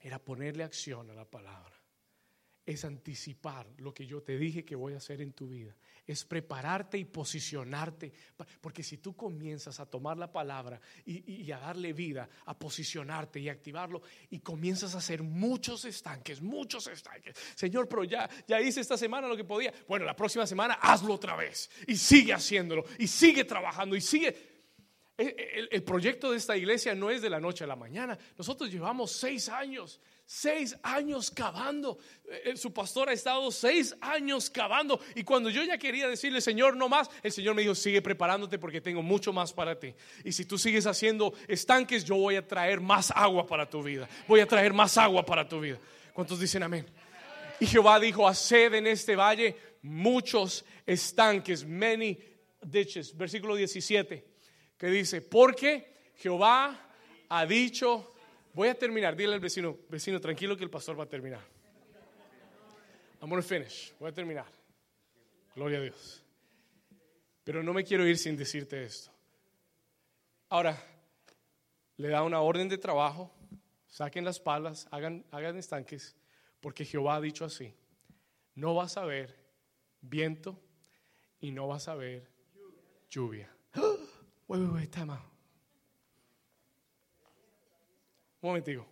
era 0.00 0.18
ponerle 0.18 0.64
acción 0.64 1.08
a 1.10 1.14
la 1.14 1.24
palabra, 1.24 1.75
es 2.66 2.84
anticipar 2.84 3.68
lo 3.78 3.94
que 3.94 4.06
yo 4.06 4.20
te 4.20 4.36
dije 4.36 4.64
que 4.64 4.74
voy 4.74 4.94
a 4.94 4.96
hacer 4.96 5.22
en 5.22 5.32
tu 5.32 5.48
vida. 5.48 5.74
Es 6.04 6.24
prepararte 6.24 6.98
y 6.98 7.04
posicionarte. 7.04 8.12
Porque 8.60 8.82
si 8.82 8.98
tú 8.98 9.14
comienzas 9.14 9.78
a 9.78 9.86
tomar 9.86 10.16
la 10.16 10.32
palabra 10.32 10.80
y, 11.04 11.50
a 11.52 11.58
darle 11.58 11.92
vida, 11.92 12.28
a 12.44 12.58
posicionarte 12.58 13.38
y 13.38 13.48
activarlo, 13.48 14.02
y 14.30 14.40
comienzas 14.40 14.96
a 14.96 14.98
hacer 14.98 15.22
muchos 15.22 15.84
estanques, 15.84 16.42
muchos 16.42 16.88
estanques. 16.88 17.36
Señor, 17.54 17.88
pero 17.88 18.02
ya, 18.02 18.28
ya 18.48 18.60
hice 18.60 18.80
esta 18.80 18.98
semana 18.98 19.28
lo 19.28 19.36
que 19.36 19.44
podía. 19.44 19.72
Bueno, 19.86 20.04
la 20.04 20.16
próxima 20.16 20.46
semana 20.46 20.74
hazlo 20.74 21.14
otra 21.14 21.36
vez. 21.36 21.70
Y 21.86 21.96
sigue 21.96 22.32
haciéndolo. 22.32 22.84
Y 22.98 23.06
sigue 23.06 23.44
trabajando. 23.44 23.94
Y 23.94 24.00
sigue. 24.00 24.55
El, 25.16 25.82
proyecto 25.82 26.30
de 26.30 26.36
esta 26.36 26.56
iglesia 26.56 26.94
no 26.94 27.10
es 27.10 27.22
de 27.22 27.30
la 27.30 27.40
noche 27.40 27.64
a 27.64 27.66
la 27.66 27.76
mañana. 27.76 28.18
Nosotros 28.36 28.70
llevamos 28.70 29.12
seis 29.12 29.48
años 29.48 30.00
seis 30.26 30.76
años 30.82 31.30
cavando. 31.30 31.98
Eh, 32.44 32.56
su 32.56 32.72
pastor 32.72 33.08
ha 33.08 33.12
estado 33.12 33.50
seis 33.50 33.96
años 34.00 34.50
cavando. 34.50 35.00
Y 35.14 35.22
cuando 35.22 35.48
yo 35.48 35.62
ya 35.62 35.78
quería 35.78 36.08
decirle, 36.08 36.40
Señor, 36.40 36.76
no 36.76 36.88
más, 36.88 37.08
el 37.22 37.32
Señor 37.32 37.54
me 37.54 37.62
dijo, 37.62 37.74
sigue 37.74 38.02
preparándote 38.02 38.58
porque 38.58 38.80
tengo 38.80 39.02
mucho 39.02 39.32
más 39.32 39.52
para 39.52 39.78
ti. 39.78 39.94
Y 40.24 40.32
si 40.32 40.44
tú 40.44 40.58
sigues 40.58 40.86
haciendo 40.86 41.32
estanques, 41.48 42.04
yo 42.04 42.16
voy 42.16 42.36
a 42.36 42.46
traer 42.46 42.80
más 42.80 43.12
agua 43.12 43.46
para 43.46 43.70
tu 43.70 43.82
vida. 43.82 44.08
Voy 44.26 44.40
a 44.40 44.46
traer 44.46 44.72
más 44.72 44.98
agua 44.98 45.24
para 45.24 45.48
tu 45.48 45.60
vida. 45.60 45.78
¿Cuántos 46.12 46.40
dicen 46.40 46.62
amén? 46.62 46.86
Y 47.60 47.66
Jehová 47.66 47.98
dijo, 48.00 48.28
haced 48.28 48.74
en 48.74 48.86
este 48.86 49.16
valle 49.16 49.56
muchos 49.80 50.64
estanques, 50.84 51.64
many 51.64 52.18
ditches. 52.60 53.16
Versículo 53.16 53.54
17, 53.54 54.35
que 54.78 54.88
dice, 54.88 55.22
porque 55.22 56.10
Jehová 56.16 56.78
ha 57.28 57.46
dicho 57.46 58.12
Voy 58.56 58.68
a 58.68 58.74
terminar. 58.74 59.14
Dile 59.14 59.34
al 59.34 59.40
vecino, 59.40 59.76
vecino, 59.90 60.18
tranquilo 60.18 60.56
que 60.56 60.64
el 60.64 60.70
pastor 60.70 60.98
va 60.98 61.04
a 61.04 61.08
terminar. 61.08 61.42
I'm 63.20 63.28
going 63.28 63.42
to 63.42 63.46
finish. 63.46 63.92
Voy 64.00 64.08
a 64.08 64.12
terminar. 64.12 64.46
Gloria 65.54 65.76
a 65.76 65.82
Dios. 65.82 66.22
Pero 67.44 67.62
no 67.62 67.74
me 67.74 67.84
quiero 67.84 68.06
ir 68.06 68.16
sin 68.16 68.34
decirte 68.34 68.82
esto. 68.82 69.10
Ahora, 70.48 70.74
le 71.98 72.08
da 72.08 72.22
una 72.22 72.40
orden 72.40 72.66
de 72.70 72.78
trabajo. 72.78 73.30
Saquen 73.88 74.24
las 74.24 74.40
palas, 74.40 74.88
hagan, 74.90 75.26
hagan 75.32 75.58
estanques, 75.58 76.16
porque 76.60 76.86
Jehová 76.86 77.16
ha 77.16 77.20
dicho 77.20 77.44
así. 77.44 77.74
No 78.54 78.74
vas 78.74 78.96
a 78.96 79.04
ver 79.04 79.36
viento 80.00 80.58
y 81.40 81.50
no 81.50 81.68
vas 81.68 81.88
a 81.88 81.94
ver 81.94 82.26
lluvia. 83.10 83.54
Wait, 84.48 84.60
wait, 84.60 84.72
wait, 84.72 84.90
time 84.90 85.12
Un 88.40 88.50
momentico. 88.50 88.86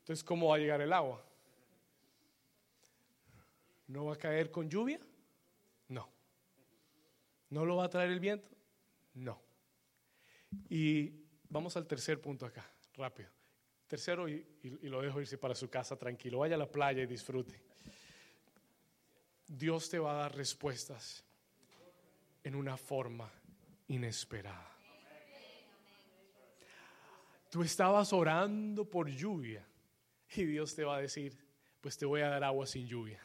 Entonces, 0.00 0.22
¿cómo 0.22 0.48
va 0.48 0.56
a 0.56 0.58
llegar 0.58 0.80
el 0.80 0.92
agua? 0.92 1.24
¿No 3.88 4.04
va 4.04 4.14
a 4.14 4.16
caer 4.16 4.50
con 4.50 4.68
lluvia? 4.70 5.00
No. 5.88 6.08
¿No 7.48 7.64
lo 7.64 7.76
va 7.76 7.86
a 7.86 7.90
traer 7.90 8.10
el 8.10 8.20
viento? 8.20 8.48
No. 9.14 9.40
Y 10.68 11.12
vamos 11.48 11.76
al 11.76 11.86
tercer 11.86 12.20
punto 12.20 12.46
acá, 12.46 12.64
rápido. 12.94 13.30
Tercero, 13.88 14.28
y, 14.28 14.46
lo 14.82 15.02
dejo 15.02 15.20
irse 15.20 15.36
para 15.38 15.56
su 15.56 15.68
casa 15.68 15.96
tranquilo. 15.96 16.38
Vaya 16.38 16.54
a 16.54 16.58
la 16.58 16.70
playa 16.70 17.02
y 17.02 17.06
disfrute. 17.06 17.60
Dios 19.48 19.90
te 19.90 19.98
va 19.98 20.12
a 20.12 20.22
dar 20.22 20.36
respuestas 20.36 21.24
en 22.44 22.54
una 22.54 22.76
forma 22.76 23.28
inesperada. 23.90 24.70
Tú 27.50 27.62
estabas 27.62 28.12
orando 28.12 28.88
por 28.88 29.08
lluvia 29.08 29.66
y 30.34 30.44
Dios 30.44 30.74
te 30.74 30.84
va 30.84 30.96
a 30.96 31.00
decir, 31.00 31.36
pues 31.80 31.98
te 31.98 32.06
voy 32.06 32.20
a 32.20 32.28
dar 32.28 32.44
agua 32.44 32.66
sin 32.66 32.86
lluvia. 32.86 33.20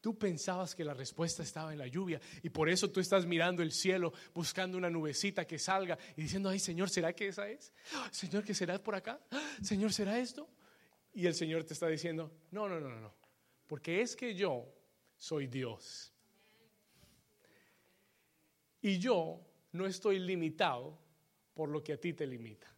Tú 0.00 0.18
pensabas 0.18 0.74
que 0.74 0.84
la 0.84 0.92
respuesta 0.92 1.42
estaba 1.42 1.72
en 1.72 1.78
la 1.78 1.86
lluvia 1.86 2.20
y 2.42 2.50
por 2.50 2.68
eso 2.68 2.90
tú 2.90 3.00
estás 3.00 3.24
mirando 3.24 3.62
el 3.62 3.72
cielo 3.72 4.12
buscando 4.34 4.76
una 4.76 4.90
nubecita 4.90 5.46
que 5.46 5.58
salga 5.58 5.96
y 6.16 6.22
diciendo, 6.22 6.48
ay 6.48 6.58
Señor, 6.58 6.90
¿será 6.90 7.12
que 7.14 7.28
esa 7.28 7.48
es? 7.48 7.72
Señor, 8.10 8.44
¿que 8.44 8.52
será 8.52 8.82
por 8.82 8.96
acá? 8.96 9.20
Señor, 9.62 9.92
¿será 9.92 10.18
esto? 10.18 10.48
Y 11.14 11.26
el 11.26 11.34
Señor 11.34 11.64
te 11.64 11.72
está 11.72 11.86
diciendo, 11.86 12.32
no, 12.50 12.68
no, 12.68 12.80
no, 12.80 12.90
no, 12.90 13.14
porque 13.68 14.02
es 14.02 14.16
que 14.16 14.34
yo 14.34 14.66
soy 15.16 15.46
Dios. 15.46 16.13
Y 18.84 18.98
yo 18.98 19.40
no 19.72 19.86
estoy 19.86 20.18
limitado 20.18 20.98
por 21.54 21.70
lo 21.70 21.82
que 21.82 21.94
a 21.94 21.96
ti 21.96 22.12
te 22.12 22.26
limita. 22.26 22.70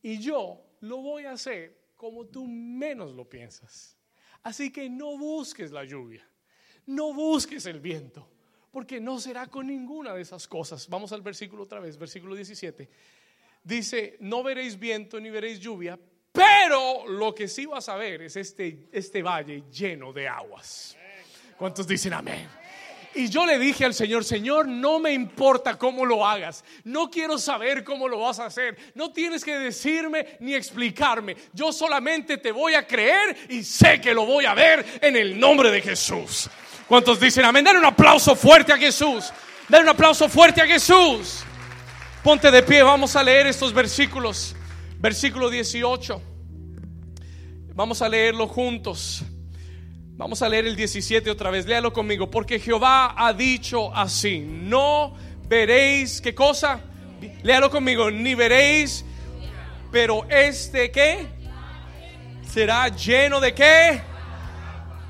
Y 0.00 0.20
yo 0.20 0.76
lo 0.82 0.98
voy 0.98 1.24
a 1.24 1.32
hacer 1.32 1.94
como 1.96 2.26
tú 2.26 2.46
menos 2.46 3.12
lo 3.12 3.28
piensas. 3.28 3.98
Así 4.44 4.70
que 4.70 4.88
no 4.88 5.18
busques 5.18 5.72
la 5.72 5.82
lluvia, 5.82 6.24
no 6.86 7.12
busques 7.12 7.66
el 7.66 7.80
viento, 7.80 8.28
porque 8.70 9.00
no 9.00 9.18
será 9.18 9.48
con 9.48 9.66
ninguna 9.66 10.14
de 10.14 10.22
esas 10.22 10.46
cosas. 10.46 10.88
Vamos 10.88 11.10
al 11.10 11.22
versículo 11.22 11.64
otra 11.64 11.80
vez, 11.80 11.98
versículo 11.98 12.36
17. 12.36 12.88
Dice, 13.64 14.16
no 14.20 14.44
veréis 14.44 14.78
viento 14.78 15.18
ni 15.18 15.28
veréis 15.28 15.58
lluvia, 15.58 15.98
pero 16.30 17.08
lo 17.08 17.34
que 17.34 17.48
sí 17.48 17.66
vas 17.66 17.88
a 17.88 17.96
ver 17.96 18.22
es 18.22 18.36
este, 18.36 18.90
este 18.92 19.24
valle 19.24 19.64
lleno 19.72 20.12
de 20.12 20.28
aguas. 20.28 20.96
¿Cuántos 21.58 21.84
dicen 21.84 22.12
amén? 22.12 22.48
Y 23.14 23.28
yo 23.28 23.46
le 23.46 23.58
dije 23.58 23.84
al 23.84 23.94
Señor, 23.94 24.24
Señor, 24.24 24.66
no 24.66 24.98
me 24.98 25.12
importa 25.12 25.78
cómo 25.78 26.04
lo 26.04 26.26
hagas. 26.26 26.64
No 26.82 27.10
quiero 27.10 27.38
saber 27.38 27.84
cómo 27.84 28.08
lo 28.08 28.20
vas 28.20 28.40
a 28.40 28.46
hacer. 28.46 28.76
No 28.94 29.12
tienes 29.12 29.44
que 29.44 29.56
decirme 29.56 30.36
ni 30.40 30.54
explicarme. 30.54 31.36
Yo 31.52 31.72
solamente 31.72 32.38
te 32.38 32.50
voy 32.50 32.74
a 32.74 32.86
creer 32.86 33.36
y 33.48 33.62
sé 33.62 34.00
que 34.00 34.12
lo 34.12 34.26
voy 34.26 34.46
a 34.46 34.54
ver 34.54 34.84
en 35.00 35.16
el 35.16 35.38
nombre 35.38 35.70
de 35.70 35.80
Jesús. 35.80 36.50
¿Cuántos 36.88 37.20
dicen 37.20 37.44
amén? 37.44 37.64
Dale 37.64 37.78
un 37.78 37.84
aplauso 37.84 38.34
fuerte 38.34 38.72
a 38.72 38.76
Jesús. 38.76 39.32
Dale 39.68 39.84
un 39.84 39.90
aplauso 39.90 40.28
fuerte 40.28 40.60
a 40.60 40.66
Jesús. 40.66 41.44
Ponte 42.22 42.50
de 42.50 42.62
pie, 42.62 42.82
vamos 42.82 43.14
a 43.14 43.22
leer 43.22 43.46
estos 43.46 43.72
versículos. 43.72 44.56
Versículo 44.98 45.50
18. 45.50 46.20
Vamos 47.74 48.02
a 48.02 48.08
leerlo 48.08 48.48
juntos. 48.48 49.24
Vamos 50.16 50.42
a 50.42 50.48
leer 50.48 50.68
el 50.68 50.76
17 50.76 51.28
otra 51.28 51.50
vez, 51.50 51.66
léalo 51.66 51.92
conmigo, 51.92 52.30
porque 52.30 52.60
Jehová 52.60 53.16
ha 53.16 53.32
dicho 53.32 53.92
así, 53.92 54.38
no 54.38 55.12
veréis, 55.48 56.20
¿qué 56.20 56.32
cosa? 56.32 56.80
Léalo 57.42 57.68
conmigo, 57.68 58.12
ni 58.12 58.36
veréis, 58.36 59.04
pero 59.90 60.24
este 60.30 60.92
qué? 60.92 61.26
Será 62.48 62.86
lleno 62.90 63.40
de 63.40 63.54
qué? 63.54 64.02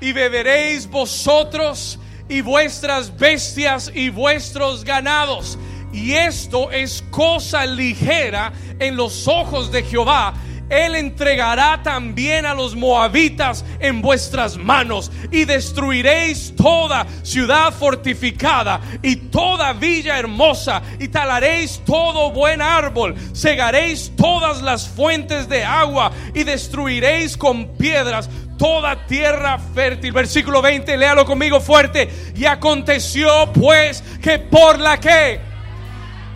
Y 0.01 0.11
beberéis 0.11 0.89
vosotros 0.89 1.99
y 2.27 2.41
vuestras 2.41 3.15
bestias 3.15 3.91
y 3.93 4.09
vuestros 4.09 4.83
ganados. 4.83 5.59
Y 5.93 6.13
esto 6.13 6.71
es 6.71 7.03
cosa 7.11 7.63
ligera 7.67 8.51
en 8.79 8.95
los 8.95 9.27
ojos 9.27 9.71
de 9.71 9.83
Jehová 9.83 10.33
él 10.69 10.95
entregará 10.95 11.81
también 11.83 12.45
a 12.45 12.53
los 12.53 12.75
moabitas 12.75 13.65
en 13.79 14.01
vuestras 14.01 14.57
manos 14.57 15.11
y 15.31 15.45
destruiréis 15.45 16.53
toda 16.55 17.05
ciudad 17.23 17.73
fortificada 17.73 18.81
y 19.01 19.15
toda 19.15 19.73
villa 19.73 20.17
hermosa 20.17 20.81
y 20.99 21.07
talaréis 21.07 21.81
todo 21.85 22.31
buen 22.31 22.61
árbol, 22.61 23.15
cegaréis 23.35 24.11
todas 24.15 24.61
las 24.61 24.87
fuentes 24.87 25.47
de 25.49 25.63
agua 25.63 26.11
y 26.33 26.43
destruiréis 26.43 27.37
con 27.37 27.75
piedras 27.77 28.29
toda 28.57 29.05
tierra 29.05 29.59
fértil. 29.73 30.11
Versículo 30.11 30.61
20, 30.61 30.97
léalo 30.97 31.25
conmigo 31.25 31.59
fuerte. 31.59 32.09
Y 32.35 32.45
aconteció 32.45 33.51
pues 33.53 34.03
que 34.21 34.39
por 34.39 34.79
la 34.79 34.99
que, 34.99 35.39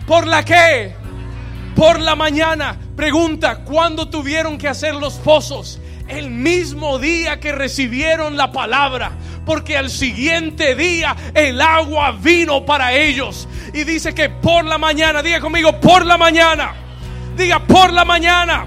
por 0.06 0.26
la 0.26 0.44
que, 0.44 0.94
por 1.74 2.00
la 2.00 2.14
mañana 2.14 2.78
Pregunta, 3.00 3.64
¿cuándo 3.64 4.10
tuvieron 4.10 4.58
que 4.58 4.68
hacer 4.68 4.94
los 4.94 5.14
pozos? 5.14 5.80
El 6.06 6.28
mismo 6.28 6.98
día 6.98 7.40
que 7.40 7.50
recibieron 7.50 8.36
la 8.36 8.52
palabra, 8.52 9.12
porque 9.46 9.78
al 9.78 9.88
siguiente 9.88 10.74
día 10.74 11.16
el 11.32 11.62
agua 11.62 12.12
vino 12.12 12.66
para 12.66 12.92
ellos. 12.92 13.48
Y 13.72 13.84
dice 13.84 14.14
que 14.14 14.28
por 14.28 14.66
la 14.66 14.76
mañana, 14.76 15.22
diga 15.22 15.40
conmigo, 15.40 15.80
por 15.80 16.04
la 16.04 16.18
mañana, 16.18 16.74
diga 17.38 17.60
por 17.60 17.90
la 17.90 18.04
mañana. 18.04 18.66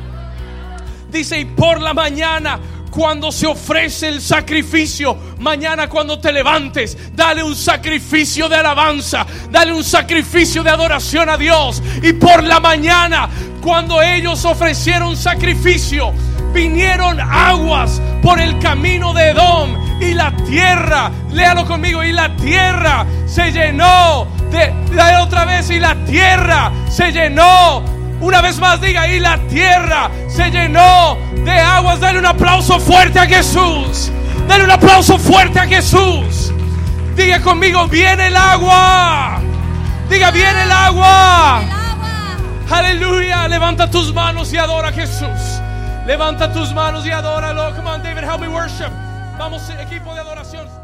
Dice, 1.11 1.41
y 1.41 1.45
por 1.45 1.79
la 1.79 1.93
mañana 1.93 2.59
cuando 2.93 3.31
se 3.31 3.47
ofrece 3.47 4.07
el 4.07 4.21
sacrificio. 4.21 5.17
Mañana 5.39 5.89
cuando 5.89 6.19
te 6.19 6.31
levantes, 6.31 6.95
dale 7.13 7.43
un 7.43 7.55
sacrificio 7.55 8.47
de 8.47 8.57
alabanza, 8.57 9.25
dale 9.49 9.73
un 9.73 9.83
sacrificio 9.83 10.61
de 10.63 10.69
adoración 10.69 11.27
a 11.27 11.37
Dios. 11.37 11.81
Y 12.03 12.13
por 12.13 12.43
la 12.43 12.59
mañana, 12.59 13.29
cuando 13.61 14.01
ellos 14.01 14.45
ofrecieron 14.45 15.17
sacrificio, 15.17 16.13
vinieron 16.53 17.19
aguas 17.19 17.99
por 18.21 18.39
el 18.39 18.59
camino 18.59 19.11
de 19.13 19.29
Edom 19.29 19.75
y 19.99 20.13
la 20.13 20.31
tierra, 20.45 21.11
léalo 21.31 21.65
conmigo, 21.65 22.03
y 22.03 22.11
la 22.11 22.35
tierra 22.35 23.05
se 23.25 23.51
llenó 23.51 24.27
de, 24.51 24.71
otra 25.19 25.45
vez 25.45 25.69
y 25.71 25.79
la 25.79 25.95
tierra 26.05 26.71
se 26.89 27.11
llenó 27.11 27.83
Una 28.23 28.39
vez 28.39 28.57
más 28.57 28.79
diga, 28.79 29.05
y 29.05 29.19
la 29.19 29.37
tierra 29.49 30.09
se 30.29 30.49
llenó 30.49 31.17
de 31.43 31.59
aguas. 31.59 31.99
Dale 31.99 32.19
un 32.19 32.25
aplauso 32.25 32.79
fuerte 32.79 33.19
a 33.19 33.25
Jesús. 33.25 34.09
Dale 34.47 34.63
un 34.63 34.71
aplauso 34.71 35.19
fuerte 35.19 35.59
a 35.59 35.67
Jesús. 35.67 36.53
Diga 37.17 37.41
conmigo, 37.41 37.85
viene 37.89 38.27
el 38.27 38.37
agua. 38.37 39.41
Diga, 40.09 40.31
viene 40.31 40.63
el 40.63 40.71
agua. 40.71 41.63
Aleluya. 42.71 43.49
Levanta 43.49 43.91
tus 43.91 44.13
manos 44.13 44.53
y 44.53 44.57
adora 44.57 44.87
a 44.87 44.93
Jesús. 44.93 45.59
Levanta 46.07 46.51
tus 46.53 46.73
manos 46.73 47.05
y 47.05 47.11
adóralo. 47.11 47.75
Come 47.75 47.89
on, 47.89 48.03
David, 48.03 48.23
help 48.23 48.39
me 48.39 48.47
worship. 48.47 48.91
Vamos, 49.37 49.69
equipo 49.81 50.13
de 50.13 50.21
adoración. 50.21 50.82